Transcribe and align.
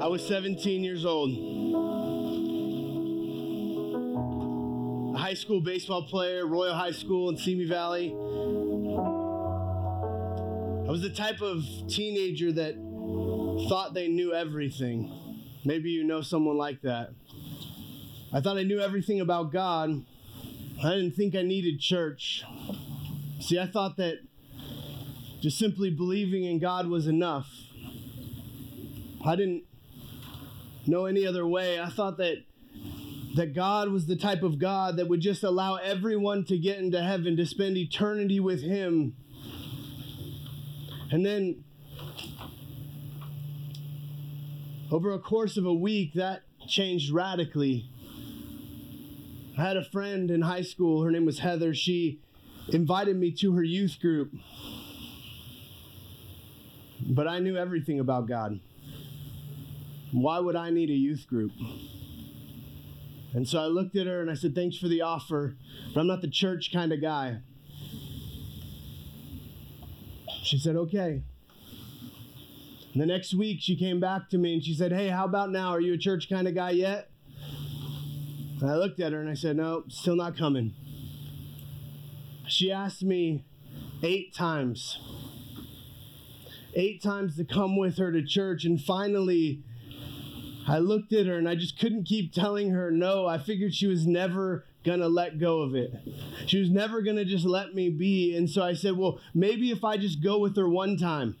I 0.00 0.06
was 0.06 0.26
17 0.26 0.82
years 0.82 1.04
old. 1.04 1.30
A 5.14 5.18
high 5.18 5.34
school 5.34 5.60
baseball 5.60 6.04
player, 6.04 6.46
Royal 6.46 6.74
High 6.74 6.92
School 6.92 7.28
in 7.28 7.36
Simi 7.36 7.66
Valley. 7.66 8.08
I 10.88 10.90
was 10.90 11.02
the 11.02 11.10
type 11.10 11.42
of 11.42 11.62
teenager 11.86 12.50
that 12.52 12.76
thought 13.68 13.92
they 13.92 14.08
knew 14.08 14.32
everything. 14.32 15.12
Maybe 15.66 15.90
you 15.90 16.02
know 16.02 16.22
someone 16.22 16.56
like 16.56 16.80
that. 16.80 17.10
I 18.32 18.40
thought 18.40 18.56
I 18.56 18.62
knew 18.62 18.80
everything 18.80 19.20
about 19.20 19.52
God. 19.52 20.02
I 20.82 20.90
didn't 20.94 21.12
think 21.12 21.34
I 21.34 21.42
needed 21.42 21.78
church. 21.78 22.42
See, 23.38 23.58
I 23.58 23.66
thought 23.66 23.98
that 23.98 24.20
just 25.42 25.58
simply 25.58 25.90
believing 25.90 26.44
in 26.44 26.58
God 26.58 26.86
was 26.86 27.06
enough. 27.06 27.50
I 29.22 29.36
didn't 29.36 29.64
know 30.90 31.06
any 31.06 31.26
other 31.26 31.46
way. 31.46 31.80
I 31.80 31.88
thought 31.88 32.18
that 32.18 32.44
that 33.36 33.54
God 33.54 33.90
was 33.90 34.06
the 34.06 34.16
type 34.16 34.42
of 34.42 34.58
God 34.58 34.96
that 34.96 35.08
would 35.08 35.20
just 35.20 35.44
allow 35.44 35.76
everyone 35.76 36.44
to 36.46 36.58
get 36.58 36.78
into 36.78 37.00
heaven 37.00 37.36
to 37.36 37.46
spend 37.46 37.76
eternity 37.76 38.40
with 38.40 38.60
him. 38.62 39.14
And 41.12 41.24
then 41.24 41.62
over 44.90 45.12
a 45.12 45.18
course 45.20 45.56
of 45.56 45.64
a 45.64 45.72
week 45.72 46.14
that 46.14 46.42
changed 46.68 47.12
radically. 47.12 47.88
I 49.56 49.62
had 49.62 49.76
a 49.76 49.84
friend 49.84 50.30
in 50.30 50.42
high 50.42 50.62
school, 50.62 51.02
her 51.02 51.10
name 51.10 51.24
was 51.24 51.38
Heather. 51.38 51.74
She 51.74 52.18
invited 52.68 53.16
me 53.16 53.30
to 53.32 53.52
her 53.52 53.62
youth 53.62 53.98
group. 54.00 54.32
But 57.00 57.28
I 57.28 57.38
knew 57.38 57.56
everything 57.56 58.00
about 58.00 58.26
God. 58.26 58.60
Why 60.12 60.38
would 60.38 60.56
I 60.56 60.70
need 60.70 60.90
a 60.90 60.94
youth 60.94 61.26
group? 61.28 61.52
And 63.32 63.48
so 63.48 63.60
I 63.60 63.66
looked 63.66 63.94
at 63.96 64.06
her 64.06 64.20
and 64.20 64.30
I 64.30 64.34
said, 64.34 64.54
Thanks 64.54 64.76
for 64.76 64.88
the 64.88 65.02
offer, 65.02 65.56
but 65.94 66.00
I'm 66.00 66.06
not 66.06 66.20
the 66.20 66.30
church 66.30 66.72
kind 66.72 66.92
of 66.92 67.00
guy. 67.00 67.38
She 70.42 70.58
said, 70.58 70.76
Okay. 70.76 71.22
And 72.92 73.00
the 73.00 73.06
next 73.06 73.34
week 73.34 73.60
she 73.60 73.76
came 73.76 74.00
back 74.00 74.30
to 74.30 74.38
me 74.38 74.54
and 74.54 74.64
she 74.64 74.74
said, 74.74 74.92
Hey, 74.92 75.08
how 75.08 75.24
about 75.26 75.50
now? 75.50 75.70
Are 75.70 75.80
you 75.80 75.94
a 75.94 75.98
church 75.98 76.28
kind 76.28 76.48
of 76.48 76.54
guy 76.54 76.70
yet? 76.70 77.10
And 78.60 78.70
I 78.70 78.74
looked 78.74 79.00
at 79.00 79.12
her 79.12 79.20
and 79.20 79.30
I 79.30 79.34
said, 79.34 79.56
No, 79.56 79.84
still 79.88 80.16
not 80.16 80.36
coming. 80.36 80.74
She 82.48 82.72
asked 82.72 83.04
me 83.04 83.44
eight 84.02 84.34
times, 84.34 84.98
eight 86.74 87.00
times 87.00 87.36
to 87.36 87.44
come 87.44 87.76
with 87.76 87.96
her 87.98 88.10
to 88.10 88.24
church. 88.24 88.64
And 88.64 88.80
finally, 88.80 89.62
I 90.70 90.78
looked 90.78 91.12
at 91.12 91.26
her 91.26 91.36
and 91.36 91.48
I 91.48 91.56
just 91.56 91.80
couldn't 91.80 92.04
keep 92.04 92.32
telling 92.32 92.70
her 92.70 92.92
no. 92.92 93.26
I 93.26 93.38
figured 93.38 93.74
she 93.74 93.88
was 93.88 94.06
never 94.06 94.64
gonna 94.84 95.08
let 95.08 95.40
go 95.40 95.62
of 95.62 95.74
it. 95.74 95.92
She 96.46 96.60
was 96.60 96.70
never 96.70 97.02
gonna 97.02 97.24
just 97.24 97.44
let 97.44 97.74
me 97.74 97.90
be. 97.90 98.36
And 98.36 98.48
so 98.48 98.62
I 98.62 98.74
said, 98.74 98.96
well, 98.96 99.18
maybe 99.34 99.72
if 99.72 99.82
I 99.82 99.96
just 99.96 100.22
go 100.22 100.38
with 100.38 100.56
her 100.56 100.68
one 100.68 100.96
time, 100.96 101.36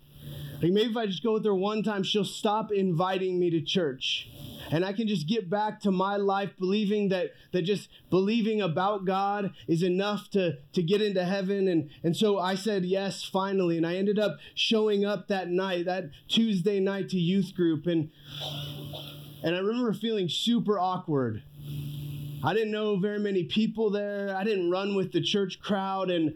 like 0.60 0.72
maybe 0.72 0.90
if 0.90 0.96
I 0.96 1.06
just 1.06 1.22
go 1.22 1.34
with 1.34 1.44
her 1.44 1.54
one 1.54 1.84
time, 1.84 2.02
she'll 2.02 2.24
stop 2.24 2.72
inviting 2.72 3.38
me 3.38 3.50
to 3.50 3.60
church. 3.60 4.28
And 4.70 4.84
I 4.84 4.92
can 4.92 5.08
just 5.08 5.26
get 5.26 5.48
back 5.48 5.80
to 5.80 5.90
my 5.90 6.16
life 6.16 6.50
believing 6.58 7.08
that 7.08 7.32
that 7.52 7.62
just 7.62 7.88
believing 8.10 8.60
about 8.60 9.04
God 9.04 9.52
is 9.66 9.82
enough 9.82 10.28
to, 10.30 10.58
to 10.72 10.82
get 10.82 11.00
into 11.00 11.24
heaven. 11.24 11.66
And, 11.66 11.90
and 12.04 12.16
so 12.16 12.38
I 12.38 12.56
said 12.56 12.84
yes 12.84 13.24
finally. 13.24 13.76
And 13.76 13.86
I 13.86 13.94
ended 13.96 14.18
up 14.18 14.38
showing 14.54 15.04
up 15.04 15.28
that 15.28 15.48
night, 15.48 15.86
that 15.86 16.10
Tuesday 16.28 16.78
night 16.78 17.08
to 17.10 17.16
youth 17.16 17.54
group. 17.54 17.86
And 17.86 18.10
and 19.42 19.54
I 19.54 19.58
remember 19.58 19.92
feeling 19.92 20.28
super 20.28 20.78
awkward. 20.78 21.42
I 22.42 22.54
didn't 22.54 22.70
know 22.70 22.98
very 22.98 23.18
many 23.18 23.44
people 23.44 23.90
there. 23.90 24.34
I 24.36 24.44
didn't 24.44 24.70
run 24.70 24.94
with 24.94 25.12
the 25.12 25.20
church 25.20 25.60
crowd 25.60 26.10
and 26.10 26.34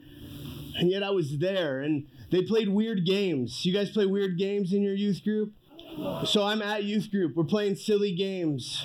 and 0.77 0.91
yet 0.91 1.03
I 1.03 1.11
was 1.11 1.39
there 1.39 1.81
and 1.81 2.07
they 2.31 2.43
played 2.43 2.69
weird 2.69 3.07
games. 3.07 3.65
You 3.65 3.73
guys 3.73 3.91
play 3.91 4.07
weird 4.07 4.39
games 4.39 4.73
in 4.73 4.83
your 4.83 4.95
youth 4.95 5.23
group? 5.23 5.53
So 6.25 6.43
I'm 6.43 6.61
at 6.61 6.83
youth 6.83 7.11
group. 7.11 7.37
We're 7.37 7.45
playing 7.45 7.77
silly 7.77 8.13
games. 8.13 8.85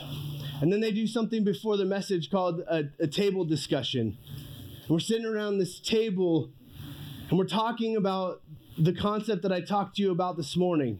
And 0.62 0.72
then 0.72 0.82
they 0.82 0.92
do 0.92 1.08
something 1.08 1.44
before 1.44 1.78
the 1.78 1.86
message 1.86 2.30
called 2.30 2.60
a, 2.70 2.90
a 3.00 3.08
table 3.08 3.46
discussion. 3.46 4.18
We're 4.88 5.00
sitting 5.00 5.26
around 5.26 5.58
this 5.58 5.80
table 5.80 6.52
and 7.30 7.40
we're 7.40 7.46
talking 7.46 7.96
about 7.96 8.42
the 8.78 8.94
concept 8.94 9.42
that 9.44 9.52
I 9.52 9.62
talked 9.62 9.96
to 9.96 10.02
you 10.02 10.12
about 10.12 10.38
this 10.38 10.56
morning 10.56 11.00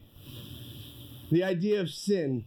the 1.30 1.44
idea 1.44 1.80
of 1.80 1.90
sin. 1.90 2.44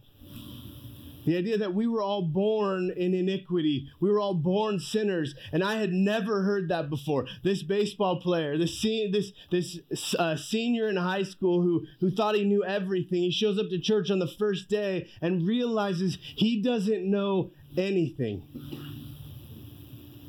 The 1.26 1.36
idea 1.36 1.58
that 1.58 1.74
we 1.74 1.86
were 1.86 2.02
all 2.02 2.22
born 2.22 2.90
in 2.96 3.14
iniquity. 3.14 3.90
We 4.00 4.10
were 4.10 4.20
all 4.20 4.34
born 4.34 4.78
sinners. 4.78 5.34
And 5.52 5.64
I 5.64 5.76
had 5.76 5.92
never 5.92 6.42
heard 6.42 6.68
that 6.68 6.90
before. 6.90 7.26
This 7.42 7.62
baseball 7.62 8.20
player, 8.20 8.58
this, 8.58 8.80
se- 8.80 9.10
this, 9.10 9.32
this 9.50 9.80
uh, 10.18 10.36
senior 10.36 10.88
in 10.88 10.96
high 10.96 11.22
school 11.22 11.62
who, 11.62 11.86
who 12.00 12.10
thought 12.10 12.34
he 12.34 12.44
knew 12.44 12.64
everything, 12.64 13.22
he 13.22 13.30
shows 13.30 13.58
up 13.58 13.70
to 13.70 13.78
church 13.78 14.10
on 14.10 14.18
the 14.18 14.28
first 14.28 14.68
day 14.68 15.08
and 15.20 15.46
realizes 15.46 16.18
he 16.20 16.60
doesn't 16.60 17.08
know 17.08 17.50
anything. 17.76 18.42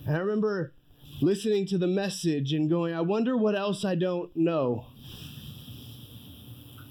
And 0.08 0.16
I 0.16 0.20
remember 0.20 0.74
listening 1.22 1.66
to 1.68 1.78
the 1.78 1.88
message 1.88 2.54
and 2.54 2.70
going, 2.70 2.94
I 2.94 3.02
wonder 3.02 3.36
what 3.36 3.56
else 3.56 3.84
I 3.84 3.96
don't 3.96 4.36
know. 4.36 4.86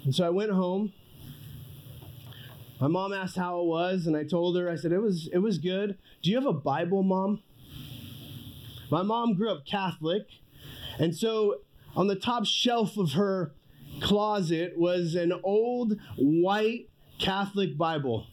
And 0.05 0.15
so 0.15 0.27
I 0.27 0.31
went 0.31 0.51
home 0.51 0.93
my 2.81 2.89
mom 2.89 3.13
asked 3.13 3.37
how 3.37 3.61
it 3.61 3.67
was, 3.67 4.07
and 4.07 4.17
I 4.17 4.25
told 4.25 4.57
her, 4.57 4.69
I 4.69 4.77
said, 4.77 4.93
it 4.93 5.01
was, 5.01 5.29
it 5.33 5.39
was 5.39 5.59
good. 5.59 5.97
Do 6.23 6.31
you 6.31 6.37
have 6.37 6.47
a 6.47 6.53
Bible, 6.53 7.03
mom? 7.03 7.43
My 8.91 9.03
mom 9.03 9.35
grew 9.35 9.51
up 9.51 9.65
Catholic, 9.65 10.27
and 10.99 11.15
so 11.15 11.61
on 11.97 12.07
the 12.09 12.17
top 12.17 12.45
shelf 12.45 12.97
of 12.97 13.13
her 13.13 13.53
closet 14.01 14.75
was 14.77 15.15
an 15.15 15.33
old 15.43 15.99
white 16.17 16.89
Catholic 17.19 17.79
Bible 17.79 18.27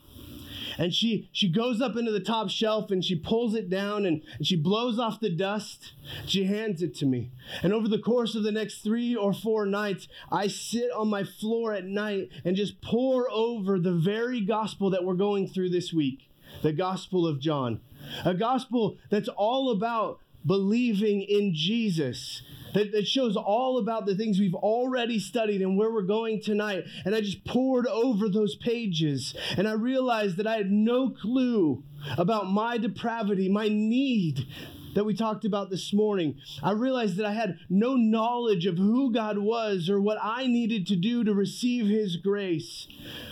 and 0.77 0.93
she 0.93 1.29
she 1.31 1.49
goes 1.49 1.81
up 1.81 1.95
into 1.95 2.11
the 2.11 2.19
top 2.19 2.49
shelf 2.49 2.91
and 2.91 3.03
she 3.03 3.15
pulls 3.15 3.55
it 3.55 3.69
down 3.69 4.05
and, 4.05 4.21
and 4.37 4.47
she 4.47 4.55
blows 4.55 4.99
off 4.99 5.19
the 5.19 5.29
dust. 5.29 5.93
She 6.25 6.45
hands 6.45 6.81
it 6.81 6.95
to 6.95 7.05
me. 7.05 7.31
And 7.63 7.73
over 7.73 7.87
the 7.87 7.99
course 7.99 8.35
of 8.35 8.43
the 8.43 8.51
next 8.51 8.81
three 8.83 9.15
or 9.15 9.33
four 9.33 9.65
nights 9.65 10.07
i 10.31 10.47
sit 10.47 10.91
on 10.91 11.09
my 11.09 11.23
floor 11.23 11.73
at 11.73 11.85
night 11.85 12.29
and 12.45 12.55
just 12.55 12.81
pore 12.81 13.29
over 13.31 13.79
the 13.79 13.93
very 13.93 14.41
gospel 14.41 14.89
that 14.89 15.03
we're 15.03 15.13
going 15.13 15.47
through 15.47 15.69
this 15.69 15.93
week 15.93 16.29
the 16.61 16.73
gospel 16.73 17.27
of 17.27 17.39
john. 17.39 17.79
A 18.25 18.33
gospel 18.33 18.97
that's 19.09 19.29
all 19.29 19.71
about 19.71 20.19
believing 20.45 21.21
in 21.21 21.53
jesus 21.53 22.41
that, 22.73 22.91
that 22.91 23.07
shows 23.07 23.35
all 23.35 23.77
about 23.77 24.05
the 24.05 24.15
things 24.15 24.39
we've 24.39 24.55
already 24.55 25.19
studied 25.19 25.61
and 25.61 25.77
where 25.77 25.91
we're 25.91 26.01
going 26.01 26.41
tonight. 26.41 26.85
And 27.05 27.15
I 27.15 27.21
just 27.21 27.45
pored 27.45 27.87
over 27.87 28.29
those 28.29 28.55
pages 28.55 29.35
and 29.57 29.67
I 29.67 29.73
realized 29.73 30.37
that 30.37 30.47
I 30.47 30.57
had 30.57 30.71
no 30.71 31.09
clue 31.09 31.83
about 32.17 32.49
my 32.49 32.77
depravity, 32.77 33.49
my 33.49 33.67
need 33.67 34.47
that 34.93 35.05
we 35.05 35.13
talked 35.13 35.45
about 35.45 35.69
this 35.69 35.93
morning, 35.93 36.35
I 36.61 36.71
realized 36.71 37.17
that 37.17 37.25
I 37.25 37.33
had 37.33 37.59
no 37.69 37.95
knowledge 37.95 38.65
of 38.65 38.77
who 38.77 39.11
God 39.11 39.37
was 39.37 39.89
or 39.89 40.01
what 40.01 40.17
I 40.21 40.47
needed 40.47 40.87
to 40.87 40.95
do 40.95 41.23
to 41.23 41.33
receive 41.33 41.87
His 41.87 42.17
grace. 42.17 42.87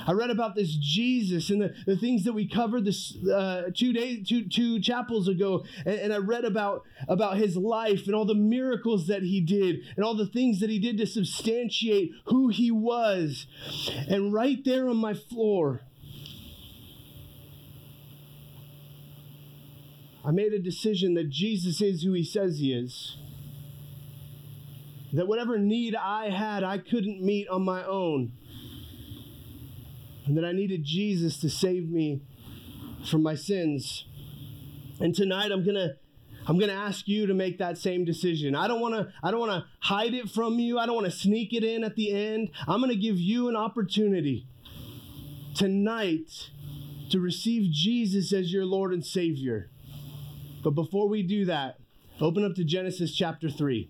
I 0.08 0.14
read 0.14 0.30
about 0.30 0.56
this 0.56 0.76
Jesus 0.76 1.50
and 1.50 1.62
the, 1.62 1.74
the 1.86 1.98
things 1.98 2.24
that 2.24 2.34
we 2.34 2.48
covered 2.48 2.86
this 2.86 3.16
uh, 3.26 3.70
two 3.76 3.94
days, 3.94 4.28
two, 4.28 4.48
two 4.48 4.80
chapels 4.80 5.28
ago, 5.28 5.66
and, 5.86 6.00
and 6.00 6.14
I 6.14 6.18
read 6.18 6.46
about, 6.46 6.84
about 7.08 7.38
His 7.38 7.56
life 7.56 8.06
and 8.06 8.16
all 8.16 8.26
the 8.26 8.36
miracles 8.36 9.08
that 9.08 9.24
He 9.24 9.42
did 9.42 9.82
and 9.96 10.06
all 10.06 10.16
the 10.16 10.28
things 10.28 10.60
that 10.60 10.70
He 10.70 10.80
did 10.80 10.98
to 10.98 11.06
substantiate 11.06 12.12
who 12.26 12.50
He 12.50 12.72
was. 12.72 13.48
And 14.08 14.34
right 14.34 14.64
there 14.64 14.90
on 14.90 14.98
my 14.98 15.14
floor, 15.14 15.82
I 20.30 20.32
made 20.32 20.54
a 20.54 20.60
decision 20.60 21.16
that 21.16 21.32
Jesus 21.32 21.82
is 21.82 22.04
who 22.04 22.14
he 22.14 22.24
says 22.24 22.60
he 22.60 22.72
is. 22.72 23.18
That 25.12 25.28
whatever 25.28 25.58
need 25.58 25.96
I 25.96 26.30
had, 26.30 26.64
I 26.64 26.78
couldn't 26.78 27.20
meet 27.20 27.48
on 27.48 27.66
my 27.66 27.84
own. 27.84 28.34
And 30.28 30.38
that 30.38 30.46
I 30.46 30.52
needed 30.52 30.84
Jesus 30.84 31.40
to 31.40 31.50
save 31.50 31.90
me 31.90 32.22
from 33.10 33.24
my 33.24 33.34
sins. 33.34 34.06
And 35.00 35.16
tonight 35.16 35.52
I'm 35.52 35.64
going 35.64 35.78
to 35.78 35.96
I'm 36.46 36.60
going 36.60 36.70
to 36.70 36.76
ask 36.76 37.08
you 37.08 37.26
to 37.26 37.34
make 37.34 37.58
that 37.58 37.80
same 37.80 38.06
decision. 38.06 38.54
I 38.54 38.68
don't 38.68 38.82
want 38.82 38.94
to 38.94 39.12
I 39.24 39.32
don't 39.32 39.40
want 39.40 39.54
to 39.54 39.66
hide 39.80 40.14
it 40.14 40.30
from 40.30 40.60
you. 40.60 40.78
I 40.78 40.86
don't 40.86 40.94
want 40.94 41.08
to 41.08 41.12
sneak 41.12 41.54
it 41.54 41.64
in 41.64 41.84
at 41.84 41.96
the 41.96 42.12
end. 42.12 42.52
I'm 42.68 42.82
going 42.82 42.92
to 42.92 43.02
give 43.02 43.18
you 43.18 43.50
an 43.50 43.56
opportunity 43.56 44.46
tonight 45.56 46.52
to 47.10 47.20
receive 47.20 47.72
Jesus 47.72 48.32
as 48.32 48.54
your 48.54 48.66
Lord 48.66 48.94
and 48.94 49.04
Savior. 49.04 49.72
But 50.64 50.72
before 50.72 51.08
we 51.08 51.24
do 51.24 51.46
that, 51.46 51.80
open 52.20 52.44
up 52.44 52.56
to 52.56 52.64
Genesis 52.64 53.16
chapter 53.16 53.50
3. 53.50 53.90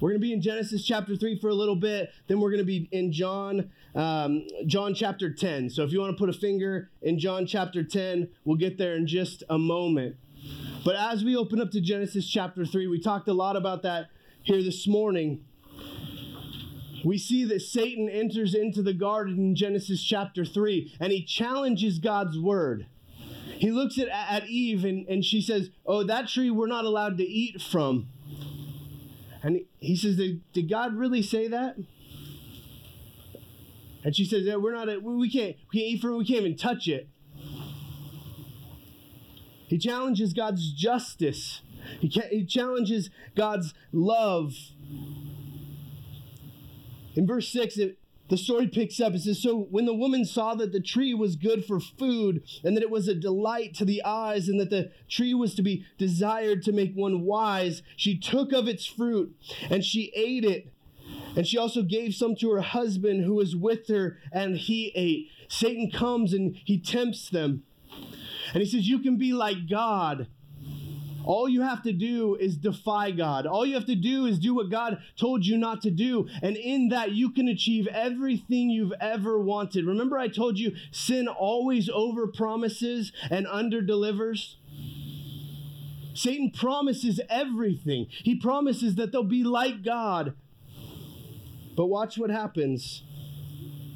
We're 0.00 0.10
going 0.10 0.20
to 0.20 0.26
be 0.26 0.32
in 0.32 0.42
Genesis 0.42 0.84
chapter 0.84 1.16
3 1.16 1.38
for 1.38 1.48
a 1.48 1.54
little 1.54 1.76
bit. 1.76 2.10
Then 2.26 2.40
we're 2.40 2.50
going 2.50 2.58
to 2.58 2.64
be 2.64 2.88
in 2.90 3.12
John, 3.12 3.70
um, 3.94 4.46
John 4.66 4.94
chapter 4.94 5.32
10. 5.32 5.70
So 5.70 5.82
if 5.82 5.92
you 5.92 6.00
want 6.00 6.16
to 6.16 6.18
put 6.18 6.28
a 6.28 6.38
finger 6.38 6.90
in 7.00 7.18
John 7.18 7.46
chapter 7.46 7.84
10, 7.84 8.28
we'll 8.44 8.56
get 8.56 8.76
there 8.76 8.96
in 8.96 9.06
just 9.06 9.44
a 9.48 9.58
moment. 9.58 10.16
But 10.84 10.96
as 10.96 11.24
we 11.24 11.36
open 11.36 11.60
up 11.60 11.70
to 11.70 11.80
Genesis 11.80 12.28
chapter 12.28 12.66
3, 12.66 12.86
we 12.88 13.00
talked 13.00 13.28
a 13.28 13.32
lot 13.32 13.56
about 13.56 13.82
that 13.82 14.08
here 14.42 14.62
this 14.62 14.86
morning. 14.86 15.44
We 17.04 17.18
see 17.18 17.44
that 17.44 17.60
Satan 17.60 18.08
enters 18.08 18.54
into 18.54 18.82
the 18.82 18.94
garden 18.94 19.38
in 19.38 19.54
Genesis 19.54 20.02
chapter 20.02 20.44
3 20.44 20.96
and 21.00 21.12
he 21.12 21.22
challenges 21.22 21.98
God's 21.98 22.38
word. 22.38 22.86
He 23.56 23.70
looks 23.70 23.98
at, 23.98 24.08
at 24.08 24.48
Eve 24.48 24.84
and, 24.84 25.06
and 25.08 25.24
she 25.24 25.40
says, 25.40 25.70
Oh, 25.86 26.02
that 26.04 26.28
tree 26.28 26.50
we're 26.50 26.66
not 26.66 26.84
allowed 26.84 27.18
to 27.18 27.24
eat 27.24 27.60
from. 27.62 28.08
And 29.42 29.60
he 29.78 29.96
says, 29.96 30.16
Did, 30.16 30.40
did 30.52 30.68
God 30.68 30.96
really 30.96 31.22
say 31.22 31.48
that? 31.48 31.76
And 34.04 34.14
she 34.14 34.24
says, 34.24 34.44
yeah, 34.44 34.56
We're 34.56 34.72
not, 34.72 35.02
we 35.02 35.30
can't, 35.30 35.56
we 35.72 35.80
can't 35.80 35.92
eat 35.92 36.00
from 36.00 36.12
it, 36.12 36.16
we 36.16 36.24
can't 36.26 36.40
even 36.40 36.56
touch 36.56 36.88
it. 36.88 37.08
He 39.66 39.78
challenges 39.78 40.32
God's 40.32 40.72
justice. 40.72 41.62
He, 42.00 42.08
he 42.30 42.44
challenges 42.44 43.10
God's 43.34 43.74
love. 43.92 44.54
In 47.14 47.26
verse 47.26 47.48
6, 47.48 47.76
it, 47.78 47.98
the 48.28 48.36
story 48.36 48.66
picks 48.66 49.00
up. 49.00 49.14
It 49.14 49.20
says, 49.20 49.42
So 49.42 49.66
when 49.70 49.86
the 49.86 49.94
woman 49.94 50.24
saw 50.24 50.54
that 50.54 50.72
the 50.72 50.80
tree 50.80 51.14
was 51.14 51.36
good 51.36 51.64
for 51.64 51.78
food, 51.78 52.42
and 52.62 52.76
that 52.76 52.82
it 52.82 52.90
was 52.90 53.08
a 53.08 53.14
delight 53.14 53.74
to 53.74 53.84
the 53.84 54.02
eyes, 54.04 54.48
and 54.48 54.58
that 54.60 54.70
the 54.70 54.90
tree 55.08 55.34
was 55.34 55.54
to 55.54 55.62
be 55.62 55.84
desired 55.98 56.62
to 56.62 56.72
make 56.72 56.94
one 56.94 57.22
wise, 57.22 57.82
she 57.96 58.16
took 58.16 58.52
of 58.52 58.68
its 58.68 58.86
fruit, 58.86 59.34
and 59.70 59.84
she 59.84 60.12
ate 60.14 60.44
it. 60.44 60.72
And 61.36 61.46
she 61.46 61.58
also 61.58 61.82
gave 61.82 62.14
some 62.14 62.34
to 62.36 62.50
her 62.52 62.60
husband 62.60 63.24
who 63.24 63.34
was 63.34 63.54
with 63.54 63.88
her, 63.88 64.18
and 64.32 64.56
he 64.56 64.92
ate. 64.94 65.28
Satan 65.48 65.90
comes 65.90 66.32
and 66.32 66.56
he 66.64 66.78
tempts 66.78 67.28
them. 67.28 67.64
And 68.52 68.62
he 68.62 68.68
says, 68.68 68.88
You 68.88 69.00
can 69.00 69.16
be 69.16 69.32
like 69.32 69.68
God. 69.68 70.28
All 71.24 71.48
you 71.48 71.62
have 71.62 71.82
to 71.82 71.92
do 71.92 72.36
is 72.36 72.56
defy 72.56 73.10
God. 73.10 73.46
All 73.46 73.64
you 73.64 73.74
have 73.74 73.86
to 73.86 73.94
do 73.94 74.26
is 74.26 74.38
do 74.38 74.54
what 74.54 74.70
God 74.70 74.98
told 75.16 75.46
you 75.46 75.56
not 75.56 75.82
to 75.82 75.90
do. 75.90 76.28
And 76.42 76.56
in 76.56 76.88
that, 76.88 77.12
you 77.12 77.30
can 77.30 77.48
achieve 77.48 77.86
everything 77.88 78.70
you've 78.70 78.92
ever 79.00 79.38
wanted. 79.38 79.86
Remember, 79.86 80.18
I 80.18 80.28
told 80.28 80.58
you 80.58 80.74
sin 80.90 81.28
always 81.28 81.88
over 81.88 82.26
promises 82.26 83.12
and 83.30 83.46
under 83.46 83.80
delivers? 83.80 84.58
Satan 86.14 86.50
promises 86.50 87.20
everything. 87.28 88.06
He 88.08 88.36
promises 88.36 88.94
that 88.94 89.10
they'll 89.10 89.24
be 89.24 89.42
like 89.42 89.82
God. 89.82 90.34
But 91.76 91.86
watch 91.86 92.16
what 92.16 92.30
happens. 92.30 93.02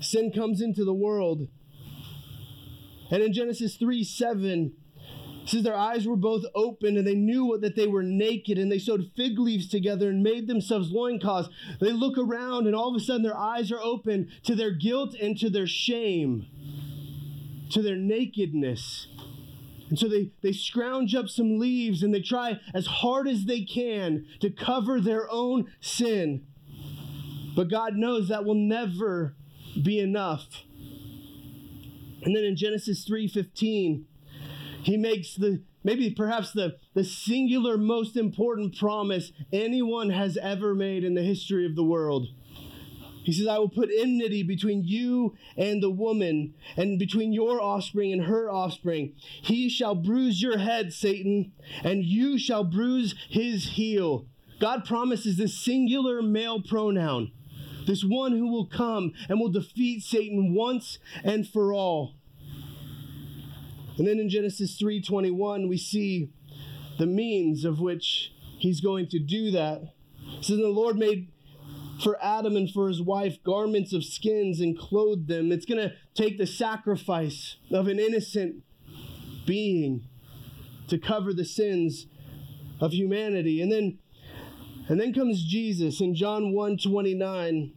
Sin 0.01 0.33
comes 0.33 0.61
into 0.61 0.85
the 0.85 0.95
world. 0.95 1.49
And 3.11 3.23
in 3.23 3.33
Genesis 3.33 3.77
3 3.77 4.05
7, 4.05 4.73
says 5.49 5.63
their 5.63 5.77
eyes 5.77 6.07
were 6.07 6.17
both 6.17 6.45
open 6.55 6.97
and 6.97 7.07
they 7.07 7.15
knew 7.15 7.59
that 7.61 7.77
they 7.77 7.87
were 7.87 8.03
naked 8.03 8.59
and 8.59 8.71
they 8.71 8.79
sewed 8.79 9.11
fig 9.17 9.39
leaves 9.39 9.69
together 9.69 10.11
and 10.11 10.23
made 10.23 10.47
themselves 10.47 10.91
loincloths. 10.91 11.49
They 11.81 11.93
look 11.93 12.19
around 12.19 12.67
and 12.67 12.75
all 12.75 12.89
of 12.89 13.01
a 13.01 13.05
sudden 13.05 13.23
their 13.23 13.37
eyes 13.37 13.73
are 13.73 13.81
open 13.81 14.31
to 14.45 14.55
their 14.55 14.73
guilt 14.73 15.15
and 15.15 15.39
to 15.39 15.49
their 15.49 15.67
shame, 15.67 16.47
to 17.71 17.83
their 17.83 17.97
nakedness. 17.97 19.09
And 19.89 19.99
so 19.99 20.09
they, 20.09 20.33
they 20.43 20.53
scrounge 20.53 21.15
up 21.15 21.29
some 21.29 21.59
leaves 21.59 22.03
and 22.03 22.15
they 22.15 22.21
try 22.21 22.61
as 22.75 22.87
hard 22.87 23.27
as 23.27 23.47
they 23.47 23.63
can 23.63 24.27
to 24.41 24.51
cover 24.51 25.01
their 25.01 25.31
own 25.31 25.73
sin. 25.81 26.47
But 27.57 27.71
God 27.71 27.95
knows 27.95 28.29
that 28.29 28.45
will 28.45 28.55
never 28.55 29.35
be 29.83 29.99
enough. 29.99 30.65
And 32.23 32.37
then 32.37 32.45
in 32.45 32.57
Genesis 32.57 33.09
3:15, 33.09 34.05
he 34.89 34.97
makes 34.97 35.35
the 35.35 35.61
maybe 35.85 36.11
perhaps 36.11 36.53
the, 36.53 36.75
the 36.95 37.05
singular 37.05 37.77
most 37.77 38.17
important 38.17 38.75
promise 38.75 39.33
anyone 39.53 40.09
has 40.09 40.39
ever 40.39 40.75
made 40.75 41.05
in 41.05 41.13
the 41.13 41.23
history 41.23 41.67
of 41.67 41.77
the 41.77 41.85
world. 41.85 42.29
He 43.23 43.35
says, 43.35 43.47
I 43.47 43.59
will 43.59 43.69
put 43.69 43.91
enmity 43.95 44.43
between 44.43 44.85
you 44.85 45.37
and 45.59 45.83
the 45.83 45.91
woman, 45.91 46.55
and 46.79 46.99
between 46.99 47.35
your 47.35 47.61
offspring 47.61 48.15
and 48.15 48.23
her 48.23 48.51
offspring. 48.51 49.13
He 49.43 49.69
shall 49.69 49.95
bruise 49.95 50.41
your 50.41 50.57
head, 50.57 50.95
Satan, 50.95 51.53
and 51.85 52.03
you 52.03 52.39
shall 52.39 52.65
bruise 52.65 53.15
his 53.29 53.73
heel. 53.73 54.25
God 54.59 54.87
promises 54.87 55.37
this 55.37 55.59
singular 55.59 56.23
male 56.23 56.63
pronoun, 56.63 57.33
this 57.87 58.03
one 58.03 58.33
who 58.33 58.51
will 58.51 58.67
come 58.67 59.13
and 59.29 59.39
will 59.39 59.51
defeat 59.51 60.03
Satan 60.03 60.55
once 60.55 60.99
and 61.23 61.47
for 61.47 61.75
all. 61.75 62.15
And 63.99 64.07
then 64.07 64.19
in 64.19 64.29
Genesis 64.29 64.79
3:21 64.81 65.69
we 65.69 65.77
see 65.77 66.31
the 66.99 67.07
means 67.07 67.65
of 67.65 67.81
which 67.81 68.33
he's 68.59 68.81
going 68.81 69.09
to 69.09 69.19
do 69.19 69.51
that. 69.51 69.95
It 70.39 70.45
says 70.45 70.59
the 70.59 70.69
Lord 70.69 70.97
made 70.97 71.29
for 72.03 72.17
Adam 72.23 72.57
and 72.57 72.71
for 72.71 72.89
his 72.89 73.03
wife 73.03 73.43
garments 73.43 73.93
of 73.93 74.05
skins 74.05 74.61
and 74.61 74.79
clothed 74.79 75.27
them. 75.27 75.51
It's 75.51 75.67
going 75.67 75.81
to 75.81 75.95
take 76.15 76.39
the 76.39 76.47
sacrifice 76.47 77.57
of 77.71 77.89
an 77.89 77.99
innocent 77.99 78.63
being 79.47 80.07
to 80.87 80.99
cover 80.99 81.33
the 81.33 81.45
sins 81.45 82.07
of 82.81 82.93
humanity. 82.93 83.61
And 83.61 83.73
then 83.73 83.99
and 84.89 84.99
then 84.99 85.13
comes 85.13 85.45
Jesus 85.45 86.01
in 86.01 86.15
John 86.15 86.53
1 86.53 86.79
29 86.79 87.73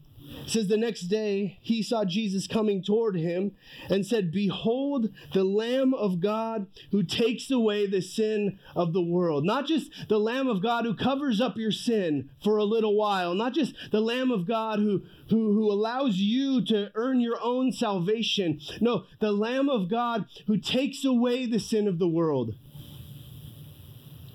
says 0.51 0.67
the 0.67 0.77
next 0.77 1.03
day 1.03 1.57
he 1.61 1.81
saw 1.81 2.05
Jesus 2.05 2.47
coming 2.47 2.83
toward 2.83 3.15
him 3.15 3.51
and 3.89 4.05
said, 4.05 4.31
Behold, 4.31 5.09
the 5.33 5.43
Lamb 5.43 5.93
of 5.93 6.19
God 6.19 6.67
who 6.91 7.03
takes 7.03 7.49
away 7.49 7.85
the 7.85 8.01
sin 8.01 8.59
of 8.75 8.93
the 8.93 9.01
world. 9.01 9.45
Not 9.45 9.67
just 9.67 9.91
the 10.09 10.19
Lamb 10.19 10.47
of 10.47 10.61
God 10.61 10.85
who 10.85 10.95
covers 10.95 11.39
up 11.39 11.57
your 11.57 11.71
sin 11.71 12.29
for 12.43 12.57
a 12.57 12.63
little 12.63 12.95
while, 12.95 13.33
not 13.33 13.53
just 13.53 13.73
the 13.91 14.01
Lamb 14.01 14.31
of 14.31 14.47
God 14.47 14.79
who, 14.79 15.03
who, 15.29 15.53
who 15.53 15.71
allows 15.71 16.17
you 16.17 16.63
to 16.65 16.91
earn 16.95 17.19
your 17.19 17.37
own 17.41 17.71
salvation. 17.71 18.59
No, 18.79 19.05
the 19.19 19.31
Lamb 19.31 19.69
of 19.69 19.89
God 19.89 20.25
who 20.47 20.57
takes 20.57 21.05
away 21.05 21.45
the 21.45 21.59
sin 21.59 21.87
of 21.87 21.99
the 21.99 22.07
world. 22.07 22.55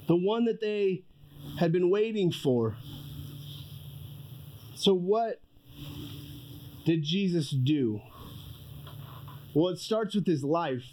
The 0.09 0.17
one 0.17 0.45
that 0.45 0.61
they 0.61 1.05
had 1.59 1.73
been 1.73 1.91
waiting 1.91 2.31
for. 2.31 2.77
So, 4.75 4.95
what 4.95 5.41
did 6.87 7.03
Jesus 7.03 7.51
do? 7.51 8.01
Well, 9.53 9.73
it 9.73 9.79
starts 9.79 10.15
with 10.15 10.27
his 10.27 10.45
life. 10.45 10.85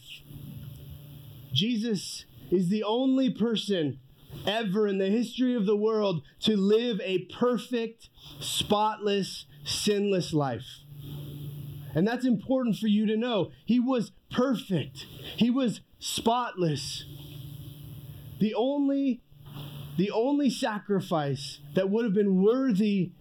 Jesus 1.54 2.26
is 2.50 2.70
the 2.70 2.84
only 2.84 3.30
person 3.30 4.00
ever 4.48 4.88
in 4.88 4.98
the 4.98 5.10
history 5.10 5.54
of 5.56 5.68
the 5.68 5.76
world 5.76 6.24
to 6.42 6.58
live 6.58 7.00
a 7.04 7.20
perfect, 7.26 8.10
spotless, 8.40 9.46
sinless 9.64 10.34
life. 10.34 10.80
And 11.94 12.08
that's 12.08 12.26
important 12.26 12.78
for 12.78 12.88
you 12.88 13.06
to 13.06 13.16
know. 13.16 13.52
He 13.64 13.80
was 13.80 14.14
perfect. 14.32 15.06
He 15.38 15.52
was 15.52 15.82
spotless. 16.00 17.06
The 18.40 18.56
only 18.56 19.22
the 19.96 20.10
only 20.10 20.50
sacrifice 20.50 21.60
that 21.76 21.92
would 21.92 22.04
have 22.04 22.16
been 22.16 22.42
worthy 22.42 23.12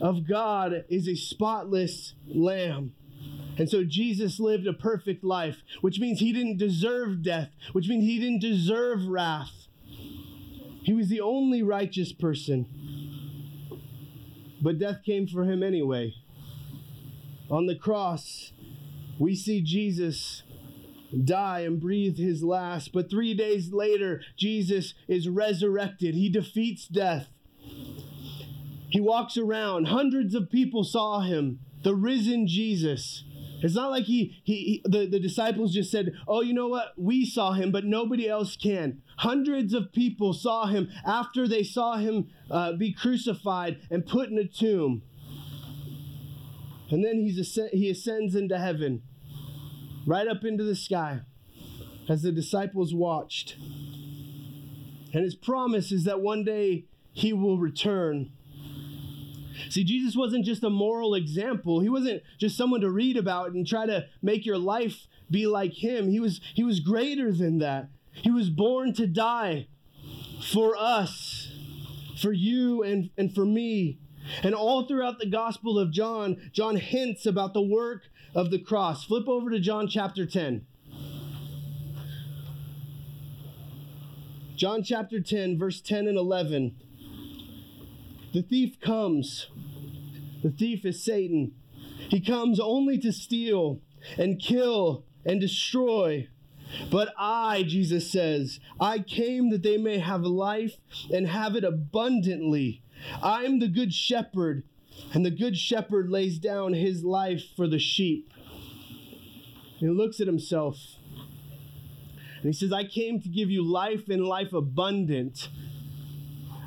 of 0.00 0.28
God 0.28 0.84
is 0.88 1.08
a 1.08 1.14
spotless 1.14 2.14
lamb. 2.26 2.92
And 3.58 3.70
so 3.70 3.84
Jesus 3.84 4.38
lived 4.38 4.66
a 4.66 4.72
perfect 4.72 5.24
life, 5.24 5.62
which 5.80 5.98
means 5.98 6.20
he 6.20 6.32
didn't 6.32 6.58
deserve 6.58 7.22
death, 7.22 7.50
which 7.72 7.88
means 7.88 8.04
he 8.04 8.18
didn't 8.18 8.40
deserve 8.40 9.06
wrath. 9.06 9.68
He 10.82 10.92
was 10.92 11.08
the 11.08 11.20
only 11.20 11.62
righteous 11.62 12.12
person. 12.12 12.66
But 14.60 14.78
death 14.78 15.02
came 15.04 15.26
for 15.26 15.44
him 15.44 15.62
anyway. 15.62 16.14
On 17.50 17.66
the 17.66 17.76
cross, 17.76 18.52
we 19.18 19.34
see 19.34 19.62
Jesus 19.62 20.42
die 21.24 21.60
and 21.60 21.80
breathe 21.80 22.18
his 22.18 22.42
last. 22.42 22.92
But 22.92 23.08
three 23.08 23.34
days 23.34 23.72
later, 23.72 24.22
Jesus 24.36 24.94
is 25.08 25.28
resurrected. 25.28 26.14
He 26.14 26.28
defeats 26.28 26.86
death. 26.86 27.28
He 28.88 29.00
walks 29.00 29.36
around. 29.36 29.88
Hundreds 29.88 30.34
of 30.34 30.50
people 30.50 30.84
saw 30.84 31.20
him, 31.20 31.60
the 31.82 31.94
risen 31.94 32.46
Jesus. 32.46 33.24
It's 33.62 33.74
not 33.74 33.90
like 33.90 34.04
he, 34.04 34.38
he, 34.44 34.54
he, 34.54 34.82
the, 34.84 35.06
the 35.06 35.18
disciples 35.18 35.72
just 35.72 35.90
said, 35.90 36.12
Oh, 36.28 36.42
you 36.42 36.52
know 36.52 36.68
what? 36.68 36.92
We 36.96 37.24
saw 37.24 37.52
him, 37.52 37.72
but 37.72 37.84
nobody 37.84 38.28
else 38.28 38.56
can. 38.56 39.02
Hundreds 39.18 39.72
of 39.72 39.92
people 39.92 40.32
saw 40.32 40.66
him 40.66 40.90
after 41.04 41.48
they 41.48 41.62
saw 41.62 41.96
him 41.96 42.28
uh, 42.50 42.72
be 42.72 42.92
crucified 42.92 43.78
and 43.90 44.06
put 44.06 44.28
in 44.28 44.38
a 44.38 44.46
tomb. 44.46 45.02
And 46.90 47.04
then 47.04 47.20
he's 47.20 47.40
asc- 47.40 47.70
he 47.70 47.90
ascends 47.90 48.34
into 48.34 48.58
heaven, 48.58 49.02
right 50.06 50.28
up 50.28 50.44
into 50.44 50.62
the 50.62 50.76
sky, 50.76 51.20
as 52.08 52.22
the 52.22 52.30
disciples 52.30 52.94
watched. 52.94 53.56
And 55.12 55.24
his 55.24 55.34
promise 55.34 55.90
is 55.90 56.04
that 56.04 56.20
one 56.20 56.44
day 56.44 56.84
he 57.12 57.32
will 57.32 57.58
return 57.58 58.30
See, 59.68 59.84
Jesus 59.84 60.16
wasn't 60.16 60.44
just 60.44 60.64
a 60.64 60.70
moral 60.70 61.14
example. 61.14 61.80
He 61.80 61.88
wasn't 61.88 62.22
just 62.38 62.56
someone 62.56 62.80
to 62.80 62.90
read 62.90 63.16
about 63.16 63.52
and 63.52 63.66
try 63.66 63.86
to 63.86 64.06
make 64.22 64.44
your 64.44 64.58
life 64.58 65.06
be 65.30 65.46
like 65.46 65.72
him. 65.72 66.10
He 66.10 66.20
was 66.20 66.40
he 66.54 66.62
was 66.62 66.80
greater 66.80 67.32
than 67.32 67.58
that. 67.58 67.88
He 68.12 68.30
was 68.30 68.50
born 68.50 68.92
to 68.94 69.06
die 69.06 69.68
for 70.50 70.76
us, 70.76 71.52
for 72.20 72.32
you 72.32 72.82
and, 72.82 73.10
and 73.16 73.34
for 73.34 73.44
me. 73.44 73.98
And 74.42 74.54
all 74.54 74.86
throughout 74.86 75.18
the 75.18 75.26
Gospel 75.26 75.78
of 75.78 75.92
John, 75.92 76.50
John 76.52 76.76
hints 76.76 77.26
about 77.26 77.54
the 77.54 77.62
work 77.62 78.04
of 78.34 78.50
the 78.50 78.58
cross. 78.58 79.04
Flip 79.04 79.28
over 79.28 79.50
to 79.50 79.60
John 79.60 79.86
chapter 79.88 80.26
10. 80.26 80.66
John 84.56 84.82
chapter 84.82 85.20
10, 85.20 85.58
verse 85.58 85.80
10 85.80 86.08
and 86.08 86.16
11. 86.16 86.76
The 88.36 88.42
thief 88.42 88.78
comes. 88.82 89.46
The 90.42 90.50
thief 90.50 90.84
is 90.84 91.02
Satan. 91.02 91.52
He 92.10 92.20
comes 92.20 92.60
only 92.60 92.98
to 92.98 93.10
steal 93.10 93.80
and 94.18 94.38
kill 94.38 95.06
and 95.24 95.40
destroy. 95.40 96.28
But 96.90 97.14
I, 97.18 97.62
Jesus 97.62 98.12
says, 98.12 98.60
I 98.78 98.98
came 98.98 99.48
that 99.52 99.62
they 99.62 99.78
may 99.78 100.00
have 100.00 100.20
life 100.20 100.74
and 101.10 101.26
have 101.28 101.56
it 101.56 101.64
abundantly. 101.64 102.82
I 103.22 103.44
am 103.44 103.58
the 103.58 103.68
good 103.68 103.94
shepherd, 103.94 104.64
and 105.14 105.24
the 105.24 105.30
good 105.30 105.56
shepherd 105.56 106.10
lays 106.10 106.38
down 106.38 106.74
his 106.74 107.02
life 107.04 107.42
for 107.56 107.66
the 107.66 107.78
sheep. 107.78 108.30
He 109.78 109.88
looks 109.88 110.20
at 110.20 110.26
himself 110.26 110.76
and 112.42 112.52
he 112.52 112.52
says, 112.52 112.72
I 112.72 112.84
came 112.84 113.20
to 113.22 113.28
give 113.30 113.50
you 113.50 113.64
life 113.64 114.10
and 114.10 114.24
life 114.24 114.52
abundant. 114.52 115.48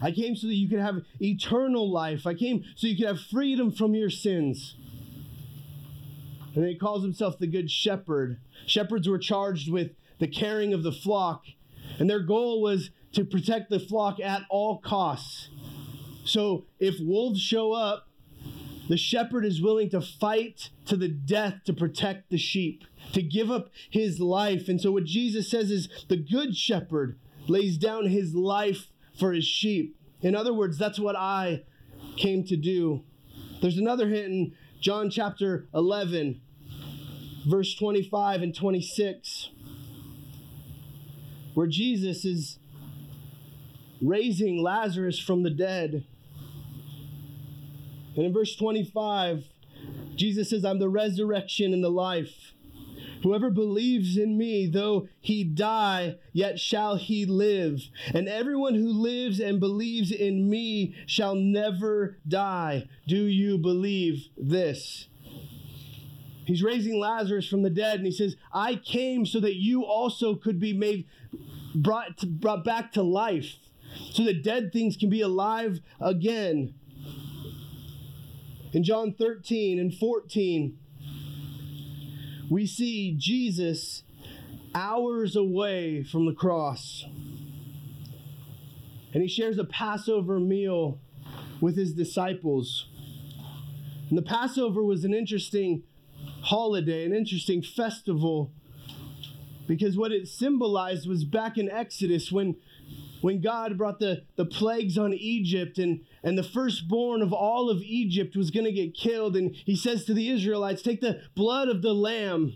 I 0.02 0.12
came 0.12 0.36
so 0.36 0.48
that 0.48 0.56
you 0.56 0.70
could 0.70 0.80
have 0.80 1.04
eternal 1.22 1.90
life. 1.90 2.26
I 2.26 2.34
came 2.34 2.64
so 2.76 2.88
you 2.88 2.96
could 2.96 3.08
have 3.08 3.22
freedom 3.22 3.72
from 3.72 3.96
your 3.96 4.10
sins. 4.10 4.76
And 6.56 6.66
he 6.66 6.76
calls 6.76 7.04
himself 7.04 7.38
the 7.38 7.48
Good 7.48 7.70
Shepherd. 7.70 8.40
Shepherds 8.66 9.08
were 9.08 9.20
charged 9.20 9.72
with 9.72 9.92
the 10.20 10.28
caring 10.28 10.74
of 10.74 10.84
the 10.84 10.92
flock, 10.92 11.46
and 11.98 12.10
their 12.10 12.20
goal 12.20 12.62
was 12.62 12.92
to 13.14 13.24
protect 13.24 13.70
the 13.70 13.80
flock 13.80 14.20
at 14.20 14.44
all 14.50 14.78
costs. 14.78 15.50
So 16.26 16.66
if 16.80 17.00
wolves 17.00 17.40
show 17.40 17.72
up, 17.72 18.08
the 18.88 18.98
shepherd 18.98 19.46
is 19.46 19.62
willing 19.62 19.90
to 19.92 20.02
fight 20.02 20.72
to 20.86 20.98
the 20.98 21.08
death 21.08 21.62
to 21.66 21.74
protect 21.74 22.30
the 22.30 22.38
sheep, 22.38 22.84
to 23.14 23.22
give 23.22 23.52
up 23.52 23.70
his 23.90 24.20
life. 24.20 24.68
And 24.68 24.82
so 24.82 24.92
what 24.92 25.06
Jesus 25.06 25.50
says 25.50 25.70
is 25.72 25.90
the 26.08 26.18
good 26.18 26.58
shepherd 26.58 27.18
lays 27.48 27.78
down 27.78 28.08
his 28.08 28.34
life 28.34 28.88
for 29.20 29.34
his 29.34 29.46
sheep. 29.46 29.96
In 30.22 30.36
other 30.36 30.54
words, 30.54 30.78
that's 30.78 31.00
what 31.00 31.16
I 31.16 31.64
came 32.18 32.44
to 32.46 32.56
do. 32.56 33.04
There's 33.62 33.78
another 33.78 34.08
hint 34.08 34.26
in 34.26 34.56
John 34.80 35.10
chapter 35.10 35.68
11, 35.74 36.40
verse 37.48 37.76
25 37.76 38.42
and 38.42 38.56
26, 38.56 39.50
where 41.54 41.68
Jesus 41.68 42.24
is 42.24 42.60
raising 44.02 44.62
Lazarus 44.64 45.20
from 45.20 45.44
the 45.44 45.50
dead. 45.50 46.06
And 48.16 48.26
in 48.26 48.34
verse 48.34 48.56
25, 48.56 49.46
Jesus 50.16 50.50
says, 50.50 50.66
I'm 50.66 50.80
the 50.80 50.90
resurrection 50.90 51.74
and 51.74 51.84
the 51.84 51.90
life. 51.90 52.54
Whoever 53.24 53.50
believes 53.50 54.18
in 54.18 54.38
me, 54.38 54.68
though 54.68 55.08
he 55.20 55.44
die, 55.44 56.16
yet 56.32 56.60
shall 56.60 56.96
he 56.96 57.26
live. 57.26 57.82
And 58.14 58.30
everyone 58.30 58.76
who 58.76 58.88
lives 58.88 59.40
and 59.40 59.60
believes 59.60 60.12
in 60.12 60.50
me 60.50 60.96
shall 61.06 61.36
never 61.36 62.18
die. 62.28 62.88
Do 63.08 63.26
you 63.26 63.58
believe 63.58 64.28
this? 64.38 65.08
He's 66.46 66.64
raising 66.64 67.00
Lazarus 67.00 67.48
from 67.48 67.62
the 67.62 67.70
dead, 67.70 67.98
and 67.98 68.06
he 68.06 68.12
says, 68.12 68.36
I 68.52 68.76
came 68.76 69.26
so 69.26 69.40
that 69.40 69.56
you 69.56 69.86
also 69.86 70.34
could 70.34 70.60
be 70.60 70.74
made, 70.74 71.06
brought, 71.76 72.18
to, 72.20 72.26
brought 72.26 72.64
back 72.64 72.92
to 72.94 73.04
life, 73.04 73.58
so 74.12 74.24
that 74.24 74.44
dead 74.44 74.74
things 74.74 74.98
can 74.98 75.10
be 75.10 75.22
alive 75.22 75.80
again. 76.02 76.74
In 78.72 78.84
John 78.84 79.14
13 79.14 79.80
and 79.80 79.94
14, 79.94 80.78
we 82.50 82.66
see 82.66 83.16
Jesus 83.18 84.04
hours 84.74 85.36
away 85.36 86.04
from 86.04 86.26
the 86.26 86.34
cross. 86.34 87.06
And 89.14 89.24
he 89.24 89.28
shares 89.28 89.58
a 89.58 89.64
Passover 89.64 90.40
meal 90.40 91.00
with 91.62 91.76
his 91.76 91.94
disciples. 91.94 92.88
And 94.10 94.18
the 94.18 94.24
Passover 94.24 94.84
was 94.84 95.04
an 95.04 95.14
interesting 95.14 95.84
holiday, 96.42 97.06
an 97.06 97.14
interesting 97.14 97.62
festival, 97.62 98.52
because 99.68 99.98
what 99.98 100.12
it 100.12 100.28
symbolized 100.28 101.08
was 101.08 101.24
back 101.24 101.58
in 101.58 101.70
Exodus 101.70 102.32
when, 102.32 102.56
when 103.22 103.42
God 103.42 103.78
brought 103.78 104.00
the, 104.00 104.24
the 104.36 104.46
plagues 104.46 104.98
on 104.98 105.14
Egypt 105.14 105.78
and, 105.78 106.02
and 106.24 106.38
the 106.38 106.44
firstborn 106.44 107.22
of 107.22 107.34
all 107.34 107.70
of 107.70 107.82
Egypt 107.82 108.36
was 108.36 108.52
going 108.52 108.66
to 108.66 108.72
get 108.72 108.94
killed. 108.94 109.36
And 109.36 109.56
he 109.66 109.76
says 109.76 110.06
to 110.06 110.14
the 110.14 110.30
Israelites, 110.30 110.82
Take 110.82 111.02
the 111.02 111.22
blood 111.36 111.70
of 111.70 111.82
the 111.82 111.94
lamb 111.94 112.54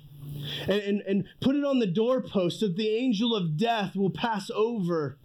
and, 0.67 0.82
and, 0.82 1.01
and 1.01 1.24
put 1.41 1.55
it 1.55 1.63
on 1.63 1.79
the 1.79 1.88
doorpost 1.88 2.60
so 2.60 2.67
that 2.67 2.77
the 2.77 2.89
angel 2.89 3.36
of 3.36 3.58
death 3.58 3.96
will 3.96 4.10
pass 4.10 4.50
over. 4.53 5.17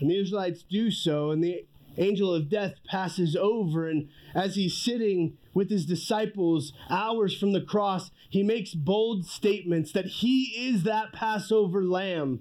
And 0.00 0.10
the 0.10 0.20
Israelites 0.20 0.64
do 0.68 0.90
so, 0.90 1.30
and 1.30 1.44
the 1.44 1.64
angel 1.96 2.34
of 2.34 2.48
death 2.48 2.74
passes 2.84 3.36
over. 3.36 3.88
And 3.88 4.08
as 4.34 4.56
he's 4.56 4.76
sitting 4.76 5.38
with 5.54 5.70
his 5.70 5.86
disciples 5.86 6.72
hours 6.90 7.38
from 7.38 7.52
the 7.52 7.60
cross, 7.60 8.10
he 8.28 8.42
makes 8.42 8.74
bold 8.74 9.26
statements 9.26 9.92
that 9.92 10.06
he 10.06 10.68
is 10.68 10.82
that 10.84 11.12
Passover 11.12 11.84
lamb, 11.84 12.40